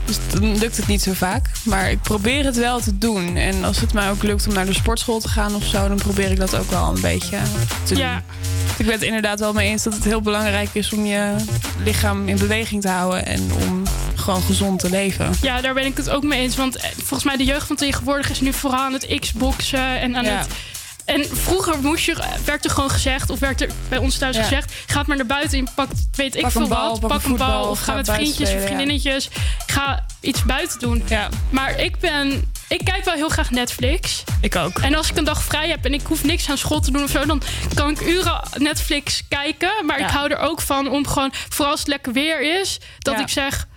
Dus 0.05 0.17
dan 0.31 0.57
lukt 0.57 0.77
het 0.77 0.88
niet 0.88 1.01
zo 1.01 1.13
vaak. 1.13 1.45
Maar 1.63 1.91
ik 1.91 2.01
probeer 2.01 2.45
het 2.45 2.55
wel 2.57 2.79
te 2.79 2.97
doen. 2.97 3.35
En 3.35 3.63
als 3.63 3.79
het 3.79 3.93
mij 3.93 4.09
ook 4.09 4.23
lukt 4.23 4.47
om 4.47 4.53
naar 4.53 4.65
de 4.65 4.73
sportschool 4.73 5.19
te 5.19 5.27
gaan 5.27 5.55
of 5.55 5.63
zo, 5.65 5.88
dan 5.88 5.97
probeer 5.97 6.31
ik 6.31 6.38
dat 6.38 6.55
ook 6.55 6.69
wel 6.69 6.88
een 6.95 7.01
beetje 7.01 7.38
te 7.84 7.93
doen. 7.93 8.03
Ik 8.77 8.85
ben 8.85 8.93
het 8.93 9.03
inderdaad 9.03 9.39
wel 9.39 9.53
mee 9.53 9.69
eens 9.69 9.84
dat 9.84 9.93
het 9.93 10.03
heel 10.03 10.21
belangrijk 10.21 10.69
is 10.73 10.93
om 10.93 11.05
je 11.05 11.35
lichaam 11.84 12.27
in 12.27 12.38
beweging 12.38 12.81
te 12.81 12.89
houden 12.89 13.25
en 13.25 13.51
om 13.67 13.84
gewoon 14.15 14.41
gezond 14.41 14.79
te 14.79 14.89
leven. 14.89 15.29
Ja, 15.41 15.61
daar 15.61 15.73
ben 15.73 15.85
ik 15.85 15.97
het 15.97 16.09
ook 16.09 16.23
mee 16.23 16.41
eens. 16.41 16.55
Want 16.55 16.75
eh, 16.75 16.89
volgens 16.95 17.23
mij 17.23 17.38
de 17.38 17.43
jeugd 17.45 17.67
van 17.67 17.75
tegenwoordig 17.75 18.29
is 18.29 18.39
nu 18.41 18.53
vooral 18.53 18.79
aan 18.79 18.93
het 18.93 19.17
Xboxen 19.19 19.99
en 19.99 20.15
aan 20.15 20.25
Ja. 20.25 20.38
het... 20.38 20.47
En 21.07 21.25
vroeger 21.38 21.81
moest 21.81 22.05
je, 22.05 22.17
werd 22.45 22.65
er 22.65 22.71
gewoon 22.71 22.89
gezegd, 22.89 23.29
of 23.29 23.39
werd 23.39 23.61
er 23.61 23.69
bij 23.89 23.97
ons 23.97 24.17
thuis 24.17 24.35
Ja. 24.35 24.43
gezegd... 24.43 24.73
ga 24.88 25.03
maar 25.05 25.17
naar 25.17 25.25
buiten 25.25 25.57
en 25.59 25.67
pak, 25.75 25.89
weet 26.15 26.35
ik 26.35 26.41
Pak 26.41 26.51
veel 26.51 26.67
bal, 26.67 26.89
wat. 26.89 26.99
pak 26.99 27.09
Pak 27.09 27.23
een 27.23 27.35
bal 27.35 27.69
of 27.69 27.79
ga 27.79 27.85
ga 27.85 27.93
met 27.93 28.09
vriendjes 28.09 28.39
of 28.39 28.47
spelen, 28.47 28.63
vriendinnetjes. 28.65 29.29
Ga 29.67 30.05
iets 30.21 30.43
buiten 30.43 30.79
doen. 30.79 31.03
Maar 31.49 31.79
ik 31.79 31.99
ben... 31.99 32.51
Ik 32.67 32.81
kijk 32.85 33.05
wel 33.05 33.13
heel 33.13 33.29
graag 33.29 33.51
Netflix. 33.51 34.23
Ik 34.41 34.55
ook. 34.55 34.79
En 34.79 34.95
als 34.95 35.09
ik 35.09 35.17
een 35.17 35.23
dag 35.23 35.43
vrij 35.43 35.69
heb 35.69 35.85
en 35.85 35.93
ik 35.93 36.01
hoef 36.07 36.23
niks 36.23 36.49
aan 36.49 36.57
school 36.57 36.79
te 36.79 36.91
doen 36.91 37.03
of 37.03 37.09
zo... 37.09 37.25
dan 37.25 37.41
kan 37.73 37.89
ik 37.89 38.01
uren 38.01 38.41
Netflix 38.57 39.23
kijken. 39.29 39.85
Maar 39.85 39.99
ik 39.99 40.09
hou 40.09 40.31
er 40.31 40.38
ook 40.39 40.61
van 40.61 40.89
om 40.89 41.07
gewoon, 41.07 41.31
vooral 41.49 41.71
als 41.71 41.79
het 41.79 41.89
lekker 41.89 42.13
weer 42.13 42.59
is... 42.61 42.79
dat 42.99 43.13
Ja. 43.15 43.21
ik 43.21 43.29
zeg... 43.29 43.67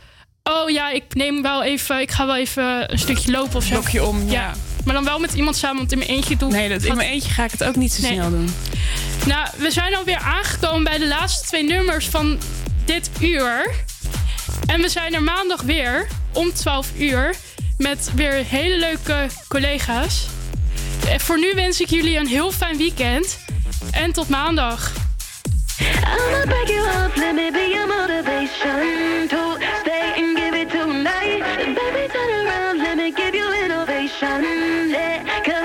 Oh 0.43 0.70
ja, 0.70 0.90
ik 0.90 1.15
neem 1.15 1.43
wel 1.43 1.62
even, 1.62 2.01
ik 2.01 2.11
ga 2.11 2.27
wel 2.27 2.36
even 2.36 2.93
een 2.93 2.98
stukje 2.98 3.31
lopen 3.31 3.57
of 3.57 3.65
zo. 3.65 3.70
Blokje 3.70 4.05
om, 4.05 4.31
ja. 4.31 4.52
Maar 4.85 4.94
dan 4.94 5.05
wel 5.05 5.19
met 5.19 5.32
iemand 5.35 5.57
samen, 5.57 5.77
want 5.77 5.93
in 5.93 5.98
mijn 5.98 6.11
eentje 6.11 6.36
doe 6.36 6.51
Nee, 6.51 6.69
dat, 6.69 6.82
in 6.82 6.97
mijn 6.97 7.09
eentje 7.09 7.31
ga 7.31 7.44
ik 7.44 7.51
het 7.51 7.65
ook 7.65 7.77
niet 7.77 7.93
zo 7.93 8.02
Nee. 8.02 8.12
snel 8.12 8.31
doen. 8.31 8.55
Nou, 9.27 9.48
we 9.57 9.70
zijn 9.70 9.97
alweer 9.97 10.19
aangekomen 10.19 10.85
bij 10.85 10.98
de 10.98 11.07
laatste 11.09 11.47
twee 11.47 11.65
nummers 11.65 12.07
van 12.09 12.39
dit 12.85 13.11
uur. 13.20 13.70
En 14.66 14.81
we 14.81 14.89
zijn 14.89 15.15
er 15.15 15.23
maandag 15.23 15.62
weer 15.62 16.07
om 16.32 16.52
12 16.52 16.89
uur 16.98 17.35
met 17.78 18.11
weer 18.15 18.32
hele 18.47 18.78
leuke 18.78 19.27
collega's. 19.48 20.27
Eh, 21.09 21.19
Voor 21.19 21.39
nu 21.39 21.52
wens 21.55 21.81
ik 21.81 21.90
jullie 21.90 22.16
een 22.19 22.27
heel 22.27 22.52
fijn 22.52 22.77
weekend. 22.77 23.39
En 23.90 24.12
tot 24.12 24.28
maandag. 24.28 24.93
I'ma 25.81 26.44
Sunday. 34.21 35.60